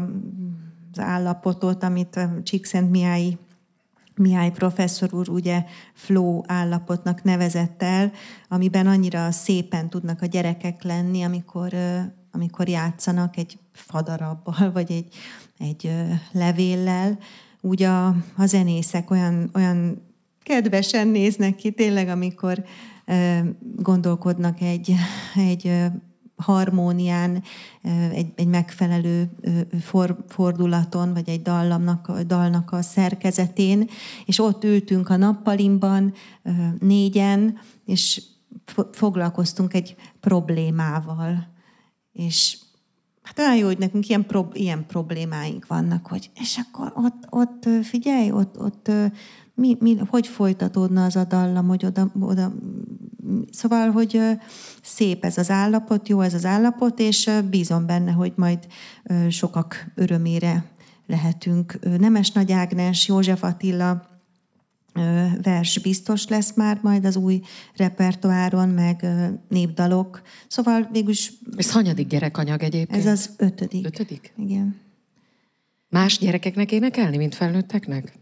az 0.91 0.99
állapotot, 0.99 1.83
amit 1.83 2.15
a 2.15 2.29
Csíkszent 2.43 2.89
Mihály, 2.89 3.37
Mihály 4.15 4.51
professzor 4.51 5.13
úr 5.13 5.29
ugye 5.29 5.63
flow 5.93 6.41
állapotnak 6.45 7.23
nevezett 7.23 7.83
el, 7.83 8.11
amiben 8.49 8.87
annyira 8.87 9.31
szépen 9.31 9.89
tudnak 9.89 10.21
a 10.21 10.25
gyerekek 10.25 10.83
lenni, 10.83 11.23
amikor, 11.23 11.73
amikor 12.31 12.67
játszanak 12.67 13.37
egy 13.37 13.59
fadarabbal, 13.71 14.71
vagy 14.73 14.91
egy, 14.91 15.15
egy 15.57 15.91
levéllel. 16.31 17.17
Úgy 17.61 17.83
a, 17.83 18.07
a 18.35 18.45
zenészek 18.45 19.11
olyan, 19.11 19.49
olyan 19.53 20.01
kedvesen 20.43 21.07
néznek 21.07 21.55
ki, 21.55 21.71
tényleg, 21.71 22.07
amikor 22.07 22.63
gondolkodnak 23.75 24.61
egy, 24.61 24.93
egy 25.35 25.71
harmónián, 26.35 27.43
egy, 28.11 28.31
egy 28.35 28.47
megfelelő 28.47 29.29
for, 29.81 30.17
fordulaton, 30.27 31.13
vagy 31.13 31.29
egy 31.29 31.41
dallamnak, 31.41 32.21
dalnak 32.21 32.71
a 32.71 32.81
szerkezetén, 32.81 33.89
és 34.25 34.39
ott 34.39 34.63
ültünk 34.63 35.09
a 35.09 35.15
nappalimban 35.15 36.13
négyen, 36.79 37.59
és 37.85 38.21
foglalkoztunk 38.91 39.73
egy 39.73 39.95
problémával. 40.19 41.47
És 42.11 42.57
hát 43.21 43.39
olyan 43.39 43.55
jó, 43.55 43.65
hogy 43.65 43.77
nekünk 43.77 44.09
ilyen, 44.09 44.25
prob- 44.25 44.55
ilyen 44.55 44.85
problémáink 44.85 45.67
vannak, 45.67 46.07
hogy 46.07 46.29
és 46.33 46.57
akkor 46.57 46.93
ott, 46.95 47.27
ott 47.29 47.83
figyelj, 47.83 48.31
ott, 48.31 48.59
ott 48.59 48.91
mi, 49.53 49.77
mi, 49.79 49.97
hogy 50.09 50.27
folytatódna 50.27 51.05
az 51.05 51.15
a 51.15 51.23
dallam, 51.23 51.67
hogy 51.67 51.85
oda, 51.85 52.11
oda 52.19 52.53
Szóval, 53.51 53.91
hogy 53.91 54.21
szép 54.85 55.25
ez 55.25 55.37
az 55.37 55.49
állapot, 55.49 56.07
jó 56.07 56.21
ez 56.21 56.33
az 56.33 56.45
állapot, 56.45 56.99
és 56.99 57.29
bízom 57.49 57.85
benne, 57.85 58.11
hogy 58.11 58.33
majd 58.35 58.67
sokak 59.29 59.91
örömére 59.95 60.65
lehetünk. 61.07 61.79
Nemes 61.99 62.31
Nagy 62.31 62.51
Ágnes, 62.51 63.07
József 63.07 63.43
Attila 63.43 64.13
vers 65.41 65.79
biztos 65.79 66.27
lesz 66.27 66.53
már 66.53 66.79
majd 66.81 67.05
az 67.05 67.15
új 67.15 67.41
repertoáron, 67.75 68.69
meg 68.69 69.05
népdalok. 69.49 70.21
Szóval 70.47 70.89
végülis... 70.91 71.33
Ez 71.57 71.71
hanyadik 71.71 72.07
gyerekanyag 72.07 72.63
egyébként? 72.63 73.05
Ez 73.05 73.11
az 73.11 73.29
ötödik. 73.37 73.85
Ötödik? 73.85 74.33
Igen. 74.37 74.75
Más 75.89 76.17
gyerekeknek 76.17 76.71
énekelni, 76.71 77.17
mint 77.17 77.35
felnőtteknek? 77.35 78.13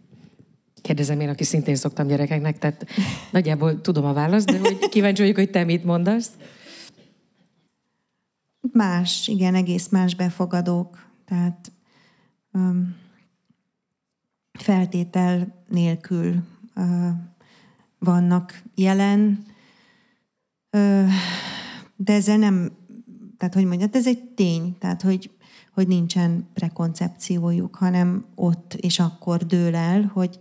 Kérdezem 0.84 1.20
én, 1.20 1.30
aki 1.30 1.44
szintén 1.44 1.76
szoktam 1.76 2.08
gyerekeknek, 2.08 2.58
tehát 2.58 2.86
nagyjából 3.32 3.82
tudom 3.82 4.06
a 4.06 4.14
választ, 4.14 4.52
de 4.52 4.60
hogy 4.60 4.90
kíváncsi 4.90 5.22
vagyok, 5.22 5.36
hogy 5.38 5.50
te 5.50 5.64
mit 5.64 5.84
mondasz. 5.84 6.30
Más, 8.72 9.28
igen, 9.28 9.56
egész 9.56 9.88
más 9.88 10.16
befogadók. 10.16 11.08
Tehát 11.26 11.72
um, 12.54 12.96
feltétel 14.52 15.64
nélkül 15.70 16.36
uh, 16.76 17.10
vannak 18.00 18.64
jelen, 18.76 19.46
uh, 20.72 21.10
de 21.96 22.14
ezzel 22.14 22.38
nem, 22.38 22.72
tehát 23.38 23.54
hogy 23.54 23.66
mondjam, 23.66 23.90
ez 23.94 24.08
egy 24.08 24.24
tény, 24.24 24.78
tehát 24.80 25.02
hogy, 25.02 25.32
hogy 25.74 25.88
nincsen 25.88 26.48
prekoncepciójuk, 26.54 27.76
hanem 27.76 28.26
ott 28.36 28.74
és 28.74 29.00
akkor 29.00 29.46
dől 29.46 29.76
el, 29.76 30.12
hogy, 30.14 30.40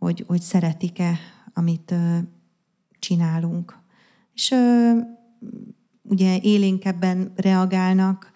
hogy, 0.00 0.24
hogy 0.26 0.40
szeretik-e, 0.40 1.18
amit 1.54 1.94
csinálunk. 2.98 3.78
És 4.34 4.54
ugye 6.02 6.38
élénkebben 6.40 7.32
reagálnak, 7.36 8.32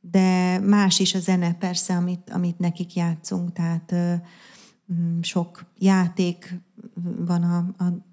de 0.00 0.58
más 0.58 0.98
is 0.98 1.14
a 1.14 1.18
zene 1.18 1.54
persze, 1.54 1.96
amit, 1.96 2.30
amit 2.30 2.58
nekik 2.58 2.94
játszunk, 2.94 3.52
tehát 3.52 3.94
sok 5.20 5.64
játék 5.78 6.54
van 7.18 7.42
a, 7.42 7.84
a 7.84 8.04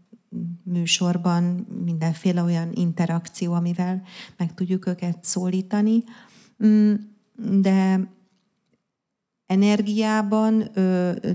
műsorban, 0.64 1.44
mindenféle 1.84 2.44
olyan 2.44 2.70
interakció, 2.74 3.54
amivel 3.54 4.02
meg 4.38 4.54
tudjuk 4.54 4.88
őket 4.88 5.24
szólítani, 5.24 6.04
de 7.36 8.08
energiában, 9.54 10.72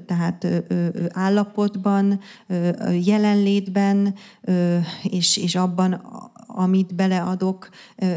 tehát 0.07 0.47
állapotban, 1.09 2.21
jelenlétben, 3.05 4.15
és, 5.03 5.37
és 5.37 5.55
abban, 5.55 5.93
amit 6.47 6.95
beleadok 6.95 7.69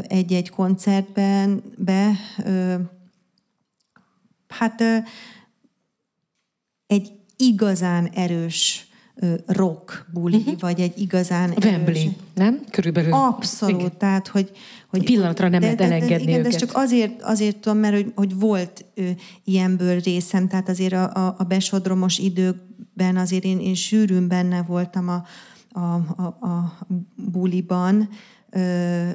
egy-egy 0.02 0.50
koncertben, 0.50 1.62
be, 1.76 2.12
hát 4.48 4.82
egy 6.86 7.12
igazán 7.36 8.06
erős 8.06 8.86
rock 9.46 10.06
buli, 10.12 10.36
uh-huh. 10.36 10.60
vagy 10.60 10.80
egy 10.80 10.98
igazán 11.00 11.50
Wembley, 11.64 12.00
erős... 12.00 12.08
nem? 12.34 12.64
Körülbelül. 12.70 13.12
Abszolút, 13.12 13.80
igen. 13.80 13.98
tehát, 13.98 14.28
hogy... 14.28 14.50
hogy 14.92 15.04
Pillanatra 15.04 15.48
nem 15.48 15.60
lehet 15.60 15.80
elengedni 15.80 16.24
de, 16.24 16.30
igen, 16.30 16.40
őket. 16.40 16.52
De 16.52 16.58
csak 16.58 16.70
azért, 16.74 17.22
azért 17.22 17.56
tudom, 17.56 17.78
mert 17.78 17.94
hogy, 17.94 18.12
hogy 18.14 18.38
volt 18.38 18.84
ö, 18.94 19.10
ilyenből 19.44 20.00
részem, 20.00 20.48
tehát 20.48 20.68
azért 20.68 20.92
a, 20.92 21.14
a, 21.14 21.34
a 21.38 21.44
besodromos 21.44 22.18
időkben 22.18 23.16
azért 23.16 23.44
én, 23.44 23.60
én 23.60 23.74
sűrűn 23.74 24.28
benne 24.28 24.62
voltam 24.62 25.08
a, 25.08 25.24
a, 25.80 25.94
a, 26.16 26.22
a 26.22 26.78
buliban, 27.14 28.08
ö, 28.50 29.08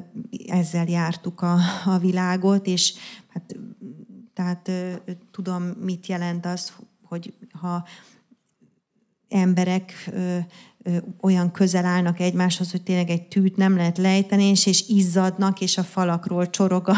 ezzel 0.46 0.86
jártuk 0.88 1.40
a, 1.40 1.56
a 1.84 1.98
világot, 1.98 2.66
és 2.66 2.94
hát 3.28 3.56
tehát 4.34 4.68
ö, 4.68 4.92
tudom, 5.30 5.62
mit 5.62 6.06
jelent 6.06 6.46
az, 6.46 6.72
hogy 7.02 7.34
ha 7.52 7.84
emberek 9.28 9.92
ö, 10.12 10.38
olyan 11.20 11.50
közel 11.50 11.84
állnak 11.84 12.20
egymáshoz, 12.20 12.70
hogy 12.70 12.82
tényleg 12.82 13.10
egy 13.10 13.22
tűt 13.22 13.56
nem 13.56 13.76
lehet 13.76 13.98
lejteni, 13.98 14.44
és, 14.44 14.66
és 14.66 14.88
izzadnak, 14.88 15.60
és 15.60 15.78
a 15.78 15.82
falakról 15.82 16.50
csorog 16.50 16.88
a, 16.88 16.96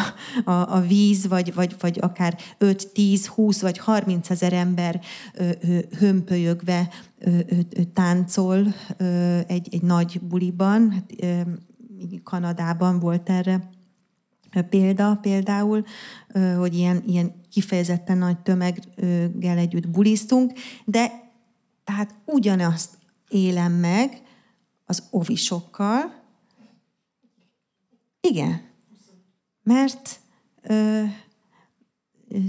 a, 0.50 0.76
a 0.76 0.80
víz, 0.80 1.26
vagy, 1.26 1.54
vagy, 1.54 1.74
vagy 1.78 1.98
akár 2.00 2.38
5, 2.58 2.88
10, 2.92 3.26
20 3.26 3.60
vagy 3.60 3.78
30 3.78 4.30
ezer 4.30 4.52
ember 4.52 5.00
ö, 5.34 5.50
ö, 5.60 5.78
hömpölyögve 5.98 6.88
ö, 7.18 7.30
ö, 7.30 7.56
ö, 7.70 7.82
táncol 7.94 8.66
ö, 8.96 9.38
egy, 9.46 9.68
egy 9.70 9.82
nagy 9.82 10.20
buliban. 10.20 10.90
Hát, 10.90 11.12
ö, 11.18 11.40
Kanadában 12.22 12.98
volt 12.98 13.28
erre 13.28 13.70
példa 14.68 15.18
például, 15.22 15.84
hogy 16.58 16.74
ilyen, 16.74 17.02
ilyen 17.06 17.32
kifejezetten 17.50 18.18
nagy 18.18 18.38
tömeggel 18.38 19.58
együtt 19.58 19.88
bulisztunk, 19.88 20.52
de 20.84 21.10
tehát 21.84 22.14
ugyanazt 22.24 22.99
élem 23.30 23.72
meg 23.72 24.22
az 24.84 25.02
ovisokkal. 25.10 26.22
Igen. 28.20 28.68
Mert 29.62 30.20
ö, 30.62 31.04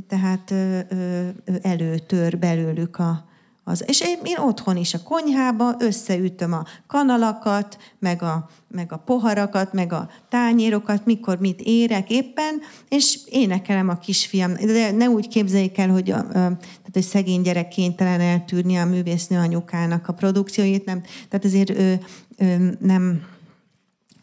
tehát 0.07 0.51
ö, 0.51 0.79
ö, 0.89 1.29
előtör 1.61 2.39
belőlük 2.39 2.97
a, 2.97 3.29
az, 3.63 3.83
és 3.87 4.01
én, 4.01 4.17
én 4.23 4.37
otthon 4.37 4.77
is 4.77 4.93
a 4.93 5.03
konyhába 5.03 5.75
összeütöm 5.79 6.53
a 6.53 6.63
kanalakat, 6.87 7.77
meg 7.99 8.21
a, 8.21 8.49
meg 8.67 8.91
a 8.91 8.97
poharakat, 8.97 9.73
meg 9.73 9.93
a 9.93 10.09
tányérokat, 10.29 11.05
mikor 11.05 11.39
mit 11.39 11.61
érek 11.63 12.09
éppen, 12.09 12.59
és 12.89 13.19
énekelem 13.25 13.89
a 13.89 13.97
kisfiam. 13.97 14.53
De 14.53 14.91
ne 14.91 15.09
úgy 15.09 15.27
képzeljék 15.27 15.77
el, 15.77 15.89
hogy, 15.89 16.11
a, 16.11 16.27
tehát, 16.27 16.93
hogy 16.93 17.01
szegény 17.01 17.41
gyerek 17.41 17.67
kénytelen 17.67 18.19
eltűrni 18.19 18.77
a 18.77 18.85
művésznő 18.85 19.37
anyukának 19.37 20.07
a 20.07 20.13
produkcióit, 20.13 20.85
nem. 20.85 21.01
Tehát 21.29 21.45
azért 21.45 21.69
ő, 21.69 21.99
ő, 22.37 22.77
nem 22.79 23.21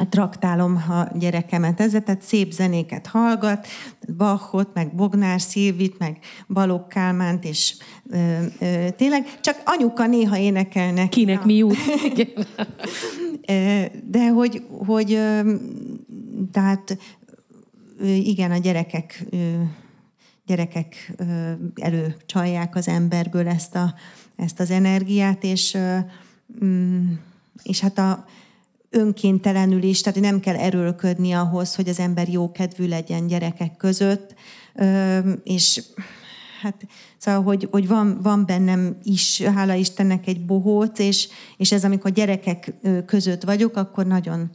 traktálom 0.04 0.76
a 0.88 1.18
gyerekemet 1.18 1.80
ezzel, 1.80 2.02
tehát 2.02 2.22
szép 2.22 2.52
zenéket 2.52 3.06
hallgat, 3.06 3.66
Bachot, 4.16 4.74
meg 4.74 4.94
Bognár 4.94 5.40
Szilvit, 5.40 5.98
meg 5.98 6.18
Balogh 6.48 6.88
Kálmánt, 6.88 7.44
és 7.44 7.76
ö, 8.10 8.44
ö, 8.58 8.90
tényleg 8.96 9.40
csak 9.40 9.62
anyuka 9.64 10.06
néha 10.06 10.38
énekelnek. 10.38 11.08
Kinek 11.08 11.44
mi 11.44 11.54
jut? 11.54 11.76
De 14.04 14.28
hogy, 14.28 14.62
hogy 14.86 15.20
tehát 16.52 16.98
igen, 18.02 18.50
a 18.50 18.58
gyerekek 18.58 19.24
gyerekek 20.46 21.12
ö, 21.16 21.52
előcsalják 21.74 22.74
az 22.74 22.88
emberből 22.88 23.48
ezt, 23.48 23.74
a, 23.74 23.94
ezt 24.36 24.60
az 24.60 24.70
energiát, 24.70 25.44
és, 25.44 25.76
mm, 26.64 27.12
és 27.62 27.80
hát 27.80 27.98
a 27.98 28.24
önkéntelenül 28.90 29.82
is, 29.82 30.01
tehát 30.01 30.20
nem 30.20 30.40
kell 30.40 30.56
erőlködni 30.56 31.32
ahhoz, 31.32 31.74
hogy 31.74 31.89
az 31.89 31.98
ember 31.98 32.28
jókedvű 32.28 32.89
legyen 32.89 33.27
gyerekek 33.27 33.77
között, 33.77 34.35
és 35.44 35.82
hát 36.62 36.86
szóval, 37.19 37.43
hogy, 37.43 37.69
hogy 37.70 37.89
van, 37.89 38.19
van 38.23 38.47
bennem 38.47 38.97
is, 39.02 39.43
hála 39.43 39.74
Istennek 39.74 40.27
egy 40.27 40.44
bohóc, 40.44 40.98
és, 40.98 41.28
és 41.56 41.73
ez 41.73 41.85
amikor 41.85 42.10
gyerekek 42.10 42.73
között 43.06 43.43
vagyok, 43.43 43.77
akkor 43.77 44.06
nagyon 44.06 44.51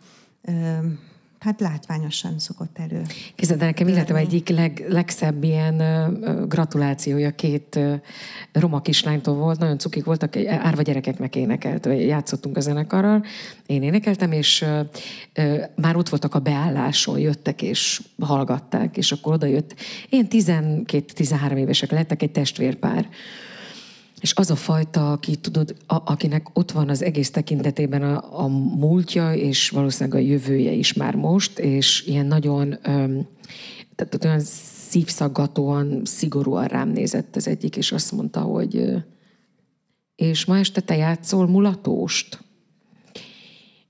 hát 1.43 1.59
látványosan 1.59 2.39
szokott 2.39 2.77
elő. 2.77 3.01
Képzeld, 3.35 3.61
el, 3.61 3.67
nekem 3.67 3.87
életem 3.87 4.15
egyik 4.15 4.49
leg, 4.49 4.85
legszebb 4.89 5.43
ilyen 5.43 5.79
ö, 5.79 6.45
gratulációja 6.47 7.31
két 7.31 7.75
ö, 7.75 7.93
roma 8.51 8.81
kislánytól 8.81 9.35
volt, 9.35 9.59
nagyon 9.59 9.77
cukik 9.77 10.03
voltak, 10.03 10.35
árva 10.47 10.81
gyerekeknek 10.81 11.35
énekelt, 11.35 11.85
játszottunk 11.85 12.57
a 12.57 12.59
zenekarral, 12.59 13.23
én 13.65 13.83
énekeltem, 13.83 14.31
és 14.31 14.65
már 15.75 15.95
ott 15.95 16.09
voltak 16.09 16.35
a 16.35 16.39
beálláson, 16.39 17.19
jöttek 17.19 17.61
és 17.61 18.01
hallgatták, 18.19 18.97
és 18.97 19.11
akkor 19.11 19.33
oda 19.33 19.45
jött, 19.45 19.75
én 20.09 20.27
12-13 20.29 21.55
évesek 21.57 21.91
lettek, 21.91 22.21
egy 22.21 22.31
testvérpár, 22.31 23.09
és 24.23 24.33
az 24.33 24.51
a 24.51 24.55
fajta, 24.55 25.11
aki 25.11 25.35
tudod, 25.35 25.75
a, 25.87 25.95
akinek 25.95 26.47
ott 26.53 26.71
van 26.71 26.89
az 26.89 27.01
egész 27.01 27.31
tekintetében 27.31 28.01
a, 28.01 28.43
a 28.43 28.47
múltja, 28.47 29.33
és 29.33 29.69
valószínűleg 29.69 30.19
a 30.19 30.25
jövője 30.27 30.71
is 30.71 30.93
már 30.93 31.15
most, 31.15 31.59
és 31.59 32.05
ilyen 32.07 32.25
nagyon, 32.25 32.77
öm, 32.83 33.27
tehát 33.95 34.25
olyan 34.25 34.39
szívszaggatóan, 34.89 36.01
szigorúan 36.05 36.67
rám 36.67 36.89
nézett 36.89 37.35
az 37.35 37.47
egyik, 37.47 37.75
és 37.75 37.91
azt 37.91 38.11
mondta, 38.11 38.39
hogy 38.39 39.03
és 40.15 40.45
ma 40.45 40.57
este 40.57 40.81
te 40.81 40.95
játszol 40.95 41.47
mulatóst? 41.47 42.43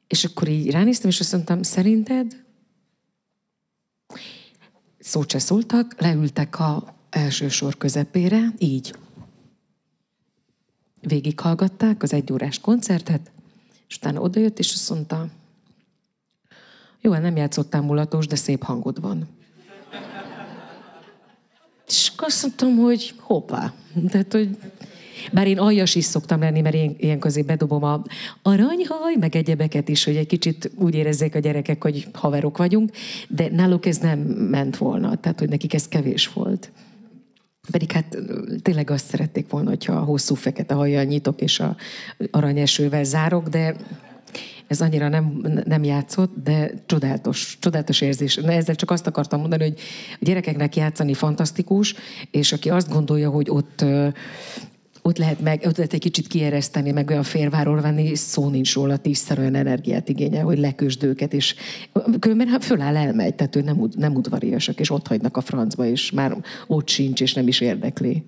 És 0.08 0.24
akkor 0.24 0.48
így 0.48 0.72
ránéztem, 0.72 1.10
és 1.10 1.20
azt 1.20 1.32
mondtam, 1.32 1.64
szerinted? 1.64 2.44
Szót 5.00 5.30
se 5.30 5.40
szóltak, 5.40 6.02
leültek 6.02 6.60
a 6.60 6.96
első 7.10 7.50
sor 7.50 7.78
közepére, 7.78 8.54
így 8.58 8.94
végighallgatták 11.08 12.04
az 12.04 12.14
egyórás 12.14 12.60
koncertet, 12.60 13.32
és 13.88 13.96
utána 13.96 14.22
odajött, 14.22 14.60
és 14.60 14.74
azt 14.74 14.90
mondta, 14.90 15.28
jó, 17.02 17.14
nem 17.14 17.36
játszottál 17.36 17.82
mulatos, 17.82 18.28
de 18.28 18.36
szép 18.36 18.64
hangod 18.64 19.02
van. 19.02 19.28
És 21.88 22.12
azt 22.18 22.42
mondtam, 22.42 22.78
hogy 22.78 23.14
hoppá. 23.20 23.74
Tehát, 24.10 24.34
hogy 24.34 24.58
bár 25.32 25.48
én 25.48 25.60
aljas 25.60 25.96
is 25.96 26.06
szoktam 26.06 26.40
lenni, 26.40 26.62
mert 26.62 26.76
én 26.76 26.96
ilyen 26.98 27.20
közé 27.20 27.42
bedobom 27.42 27.84
a 27.84 28.04
aranyhaj, 28.42 29.16
meg 29.20 29.36
egyebeket 29.36 29.90
is, 29.90 30.04
hogy 30.04 30.16
egy 30.16 30.28
kicsit 30.28 30.72
úgy 30.76 30.96
érezzék 30.96 31.36
a 31.36 31.40
gyerekek, 31.40 31.84
hogy 31.84 32.08
haverok 32.14 32.58
vagyunk, 32.58 32.92
de 33.28 33.50
náluk 33.52 33.86
ez 33.86 33.98
nem 33.98 34.20
ment 34.20 34.78
volna, 34.78 35.16
tehát 35.16 35.40
hogy 35.40 35.50
nekik 35.50 35.74
ez 35.74 35.88
kevés 35.88 36.28
volt. 36.28 36.72
Pedig 37.72 37.92
hát 37.92 38.18
tényleg 38.62 38.90
azt 38.90 39.06
szerették 39.06 39.50
volna, 39.50 39.70
hogyha 39.70 39.94
a 39.94 40.04
hosszú 40.04 40.36
fekete 40.36 40.74
hajjal 40.74 41.04
nyitok 41.04 41.42
és 41.42 41.60
a 41.60 41.76
aranyesővel 42.32 43.04
zárok, 43.04 43.48
de 43.48 43.76
ez 44.68 44.82
annyira 44.82 45.08
nem, 45.08 45.42
nem 45.66 45.84
játszott, 45.84 46.34
de 46.44 46.72
csodálatos, 46.86 47.58
csodálatos 47.60 48.02
érzés. 48.02 48.36
De 48.36 48.52
ezzel 48.52 48.76
csak 48.76 48.92
azt 48.92 49.08
akartam 49.08 49.40
mondani, 49.40 49.64
hogy 49.64 49.80
a 50.14 50.18
gyerekeknek 50.20 50.76
játszani 50.76 51.14
fantasztikus, 51.14 51.96
és 52.32 52.52
aki 52.52 52.70
azt 52.70 52.90
gondolja, 52.90 53.30
hogy 53.30 53.50
ott 53.50 53.86
ott 55.06 55.18
lehet, 55.18 55.42
meg, 55.42 55.62
ott 55.66 55.78
lehet 55.78 55.94
egy 55.94 56.00
kicsit 56.00 56.28
kiereszteni, 56.28 56.92
meg 56.92 57.10
olyan 57.10 57.24
férváról 57.24 57.82
venni, 57.82 58.16
szó 58.16 58.50
nincs 58.50 58.74
róla, 58.74 58.98
tízszer 58.98 59.40
olyan 59.40 59.56
energiát 59.56 60.10
igényel, 60.10 60.44
hogy 60.44 60.58
lekösd 60.58 61.04
őket, 61.04 61.34
és 61.34 61.56
különben 62.20 62.48
hát 62.48 62.64
föláll, 62.64 62.96
elmegy, 62.96 63.36
tehát 63.36 63.56
ő 63.56 63.62
nem, 63.62 63.90
nem 63.98 64.16
udvariasak, 64.16 64.80
és 64.80 64.90
ott 64.90 65.08
hagynak 65.08 65.38
a 65.38 65.42
francba, 65.42 65.86
és 65.86 66.12
már 66.12 66.38
ott 66.68 66.88
sincs, 66.88 67.22
és 67.22 67.34
nem 67.34 67.48
is 67.48 67.62
érdekli. 67.62 68.24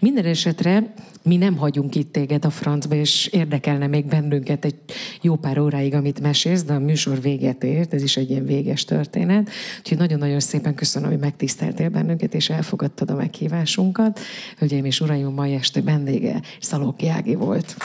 Minden 0.00 0.24
esetre 0.24 0.92
mi 1.22 1.36
nem 1.36 1.56
hagyunk 1.56 1.94
itt 1.94 2.12
téged 2.12 2.44
a 2.44 2.50
francba, 2.50 2.94
és 2.94 3.26
érdekelne 3.26 3.86
még 3.86 4.04
bennünket 4.04 4.64
egy 4.64 4.74
jó 5.20 5.36
pár 5.36 5.58
óráig, 5.58 5.94
amit 5.94 6.20
mesélsz, 6.20 6.62
de 6.62 6.72
a 6.72 6.78
műsor 6.78 7.20
véget 7.20 7.64
ért, 7.64 7.94
ez 7.94 8.02
is 8.02 8.16
egy 8.16 8.30
ilyen 8.30 8.46
véges 8.46 8.84
történet. 8.84 9.50
Úgyhogy 9.78 9.98
nagyon-nagyon 9.98 10.40
szépen 10.40 10.74
köszönöm, 10.74 11.10
hogy 11.10 11.18
megtiszteltél 11.18 11.88
bennünket, 11.88 12.34
és 12.34 12.50
elfogadtad 12.50 13.10
a 13.10 13.14
meghívásunkat. 13.14 14.20
Hölgyeim 14.58 14.84
és 14.84 15.00
uraim, 15.00 15.26
a 15.26 15.30
mai 15.30 15.54
este 15.54 15.82
vendége 15.82 16.40
Szalóki 16.60 17.08
Ági 17.08 17.34
volt. 17.34 17.76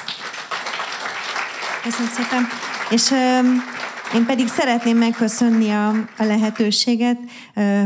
Köszönöm 1.84 2.12
szépen. 2.12 2.44
És 2.90 3.12
ö, 3.12 4.18
én 4.18 4.26
pedig 4.26 4.48
szeretném 4.48 4.98
megköszönni 4.98 5.70
a, 5.70 5.88
a 6.18 6.24
lehetőséget. 6.24 7.18
Ö, 7.56 7.84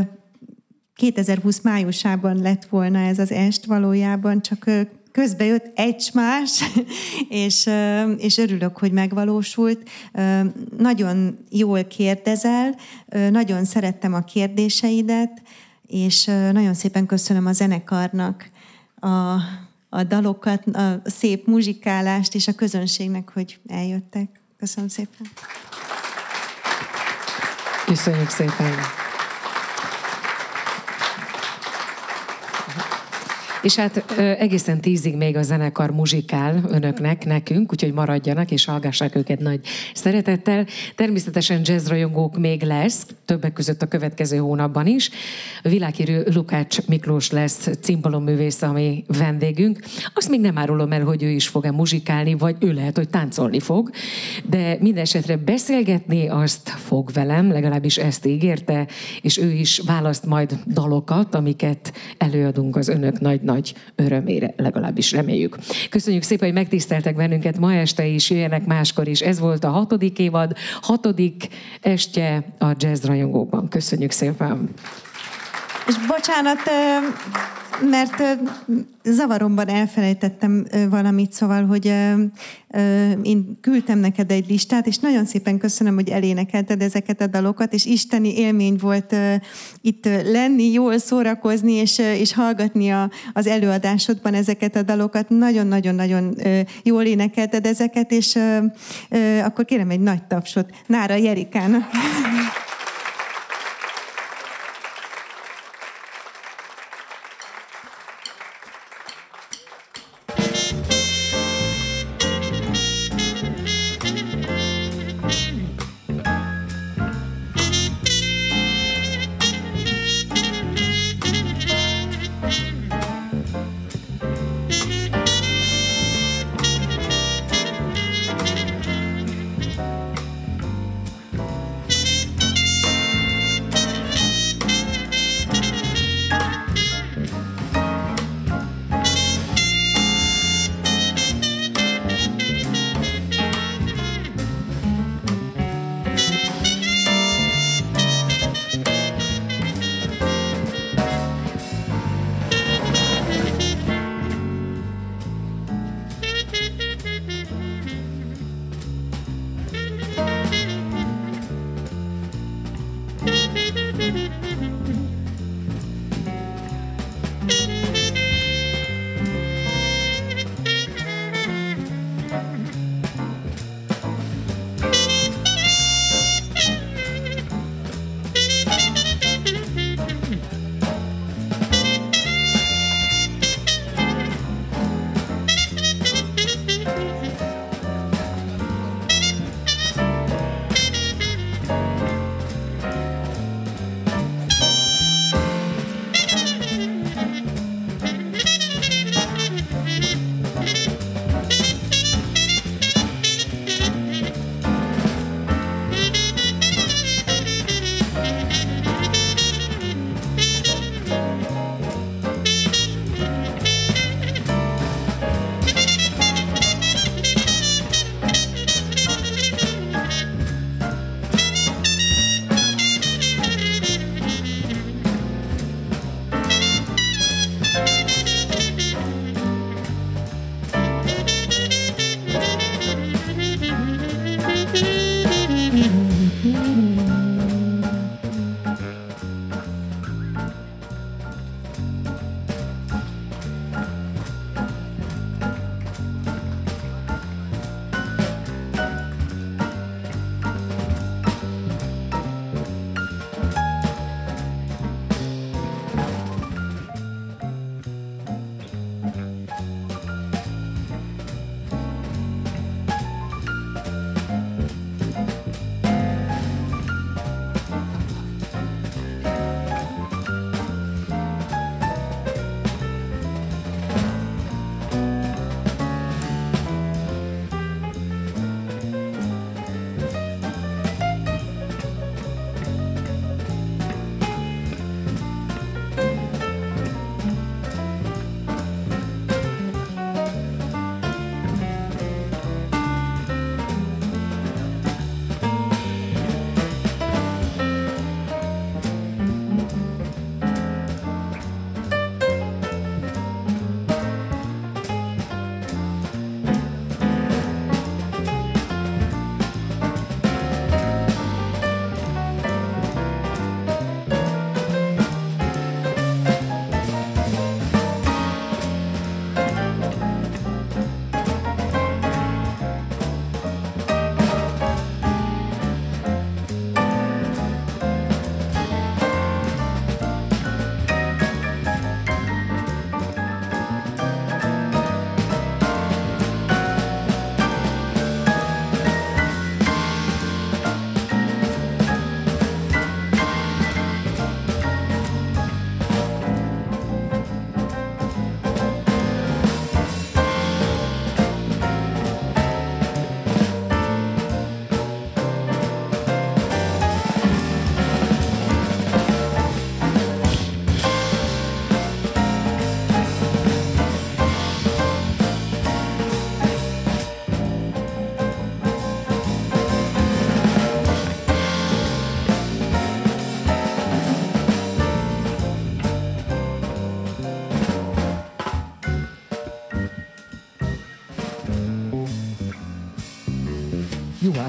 2020 1.00 1.60
májusában 1.60 2.36
lett 2.36 2.64
volna 2.64 2.98
ez 2.98 3.18
az 3.18 3.30
est 3.30 3.64
valójában, 3.64 4.42
csak 4.42 4.70
közbe 5.12 5.44
jött 5.44 5.70
egy 5.74 6.10
más, 6.14 6.64
és, 7.44 7.70
és 8.16 8.38
örülök, 8.38 8.78
hogy 8.78 8.92
megvalósult. 8.92 9.88
Nagyon 10.78 11.38
jól 11.50 11.84
kérdezel, 11.84 12.74
nagyon 13.30 13.64
szerettem 13.64 14.14
a 14.14 14.20
kérdéseidet, 14.20 15.42
és 15.86 16.24
nagyon 16.24 16.74
szépen 16.74 17.06
köszönöm 17.06 17.46
a 17.46 17.52
zenekarnak 17.52 18.50
a, 19.00 19.08
a 19.88 20.04
dalokat, 20.08 20.66
a 20.66 21.00
szép 21.04 21.46
muzsikálást, 21.46 22.34
és 22.34 22.48
a 22.48 22.52
közönségnek, 22.52 23.30
hogy 23.32 23.58
eljöttek. 23.68 24.40
Köszönöm 24.58 24.88
szépen. 24.88 25.26
Köszönjük 27.86 28.28
szépen! 28.28 29.08
És 33.62 33.76
hát 33.76 34.04
egészen 34.38 34.80
tízig 34.80 35.16
még 35.16 35.36
a 35.36 35.42
zenekar 35.42 35.90
muzsikál 35.90 36.64
önöknek, 36.68 37.24
nekünk, 37.24 37.72
úgyhogy 37.72 37.92
maradjanak 37.92 38.50
és 38.50 38.64
hallgassák 38.64 39.16
őket 39.16 39.38
nagy 39.38 39.60
szeretettel. 39.94 40.66
Természetesen 40.96 41.60
jazzrajongók 41.64 42.38
még 42.38 42.62
lesz, 42.62 43.06
többek 43.24 43.52
között 43.52 43.82
a 43.82 43.86
következő 43.86 44.36
hónapban 44.36 44.86
is. 44.86 45.10
A 45.62 45.68
világhírű 45.68 46.20
Lukács 46.34 46.86
Miklós 46.86 47.30
lesz 47.30 47.68
cimbalomművész, 47.80 48.62
ami 48.62 49.04
vendégünk. 49.06 49.78
Azt 50.14 50.28
még 50.28 50.40
nem 50.40 50.58
árulom 50.58 50.92
el, 50.92 51.04
hogy 51.04 51.22
ő 51.22 51.28
is 51.28 51.48
fog-e 51.48 51.70
muzsikálni, 51.70 52.34
vagy 52.34 52.56
ő 52.60 52.72
lehet, 52.72 52.96
hogy 52.96 53.08
táncolni 53.08 53.60
fog. 53.60 53.90
De 54.44 54.76
minden 54.80 55.02
esetre 55.02 55.36
beszélgetni 55.36 56.28
azt 56.28 56.68
fog 56.68 57.10
velem, 57.12 57.50
legalábbis 57.50 57.96
ezt 57.96 58.26
ígérte, 58.26 58.86
és 59.22 59.38
ő 59.38 59.50
is 59.50 59.78
választ 59.86 60.26
majd 60.26 60.58
dalokat, 60.66 61.34
amiket 61.34 61.92
előadunk 62.18 62.76
az 62.76 62.88
önök 62.88 63.20
nagy-nagy 63.50 63.74
örömére, 63.94 64.54
legalábbis 64.56 65.12
reméljük. 65.12 65.58
Köszönjük 65.90 66.22
szépen, 66.22 66.46
hogy 66.46 66.56
megtiszteltek 66.56 67.16
bennünket 67.16 67.58
ma 67.58 67.74
este 67.74 68.06
is, 68.06 68.30
jöjjenek 68.30 68.66
máskor 68.66 69.08
is. 69.08 69.20
Ez 69.20 69.38
volt 69.38 69.64
a 69.64 69.68
hatodik 69.68 70.18
évad, 70.18 70.56
hatodik 70.80 71.48
estje 71.80 72.44
a 72.58 72.74
jazz 72.78 73.04
rajongókban. 73.04 73.68
Köszönjük 73.68 74.10
szépen! 74.10 74.68
És 75.90 75.96
bocsánat, 76.06 76.58
mert 77.90 78.38
zavaromban 79.04 79.68
elfelejtettem 79.68 80.66
valamit, 80.90 81.32
szóval, 81.32 81.66
hogy 81.66 81.86
én 83.22 83.58
küldtem 83.60 83.98
neked 83.98 84.30
egy 84.30 84.48
listát, 84.48 84.86
és 84.86 84.98
nagyon 84.98 85.24
szépen 85.24 85.58
köszönöm, 85.58 85.94
hogy 85.94 86.08
elénekelted 86.08 86.82
ezeket 86.82 87.20
a 87.20 87.26
dalokat, 87.26 87.72
és 87.72 87.84
isteni 87.84 88.38
élmény 88.38 88.76
volt 88.80 89.16
itt 89.80 90.04
lenni, 90.24 90.72
jól 90.72 90.98
szórakozni, 90.98 91.72
és, 91.72 91.98
és 91.98 92.34
hallgatni 92.34 92.90
a, 92.90 93.10
az 93.32 93.46
előadásodban 93.46 94.34
ezeket 94.34 94.76
a 94.76 94.82
dalokat. 94.82 95.28
Nagyon-nagyon-nagyon 95.28 96.34
jól 96.82 97.02
énekelted 97.02 97.66
ezeket, 97.66 98.12
és 98.12 98.38
akkor 99.44 99.64
kérem 99.64 99.90
egy 99.90 100.00
nagy 100.00 100.22
tapsot 100.22 100.70
Nára 100.86 101.14
Jerikának. 101.14 101.84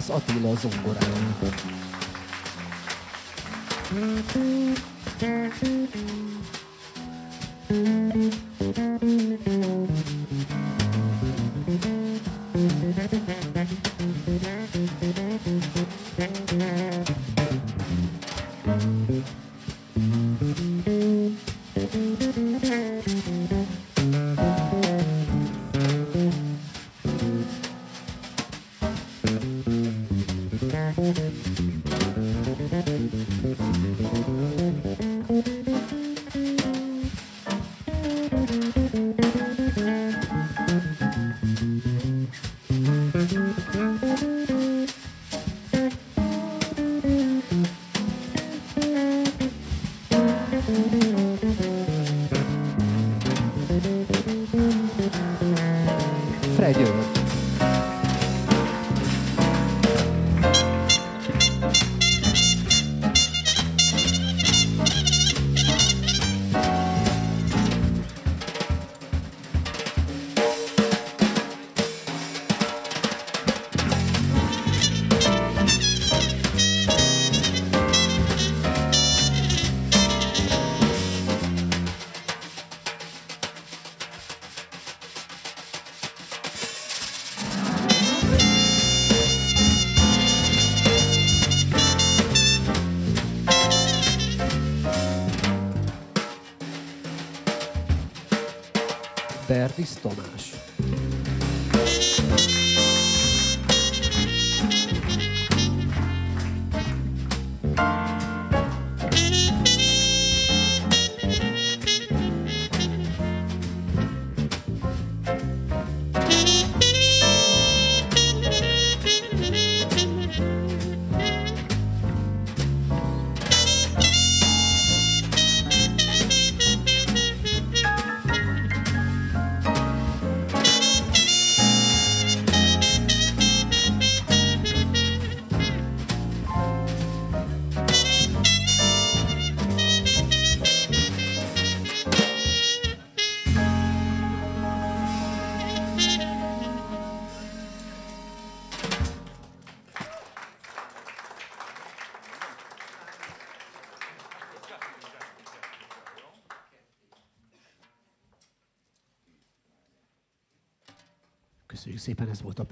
Juhász 0.02 0.10
Attila 0.10 0.56
zongorán. 0.56 1.20
Fred 56.56 57.20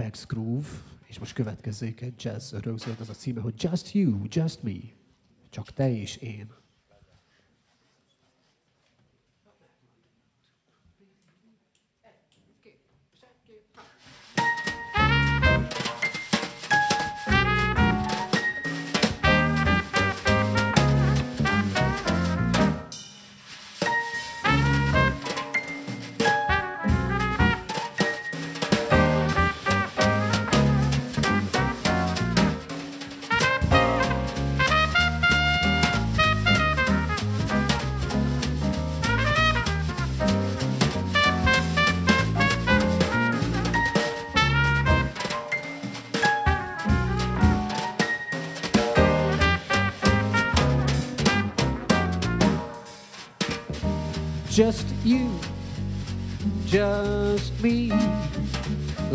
Bex 0.10 0.26
Groove, 0.26 0.68
és 1.06 1.20
most 1.20 1.34
következzék 1.34 2.02
egy 2.02 2.24
jazz 2.24 2.54
rögzített, 2.54 3.00
az 3.00 3.10
a 3.10 3.14
címe, 3.14 3.42
hogy 3.42 3.54
Just 3.58 3.94
You, 3.94 4.22
Just 4.30 4.64
Me. 4.64 4.72
Csak 5.50 5.72
te 5.72 5.92
és 5.92 6.16
én. 6.16 6.54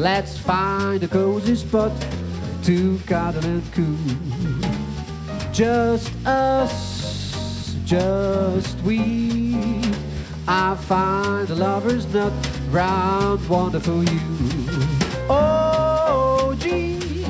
Let's 0.05 0.36
find 0.36 1.02
a 1.02 1.09
cozy 1.09 1.55
spot 1.55 1.90
to 2.64 2.98
cuddle 3.06 3.43
and 3.47 3.62
cool. 3.72 3.97
Just 5.51 6.12
us, 6.26 7.74
just 7.86 8.78
we. 8.82 9.81
I 10.47 10.74
find 10.74 11.48
a 11.48 11.55
lover's 11.55 12.06
nut 12.12 12.35
round 12.68 13.48
wonderful 13.48 14.05
you. 14.05 14.20
Oh, 15.31 16.55
gee, 16.59 17.24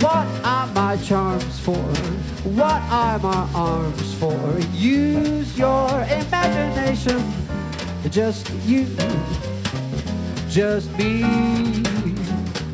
what 0.00 0.26
are 0.42 0.66
my 0.74 0.96
charms 0.96 1.60
for? 1.60 1.86
What 2.58 2.82
are 2.90 3.20
my 3.20 3.48
arms 3.54 4.12
for? 4.14 4.58
Use 4.72 5.56
your 5.56 6.02
imagination. 6.02 7.22
Just 8.10 8.50
you, 8.64 8.86
just 10.56 10.90
me. 10.96 11.22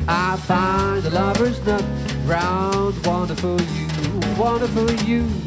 I 0.07 0.37
find 0.47 1.05
a 1.05 1.09
lover's 1.09 1.59
nut 1.65 1.83
round 2.25 3.05
wonderful 3.05 3.59
you, 3.59 3.87
wonderful 4.37 4.89
you. 5.05 5.42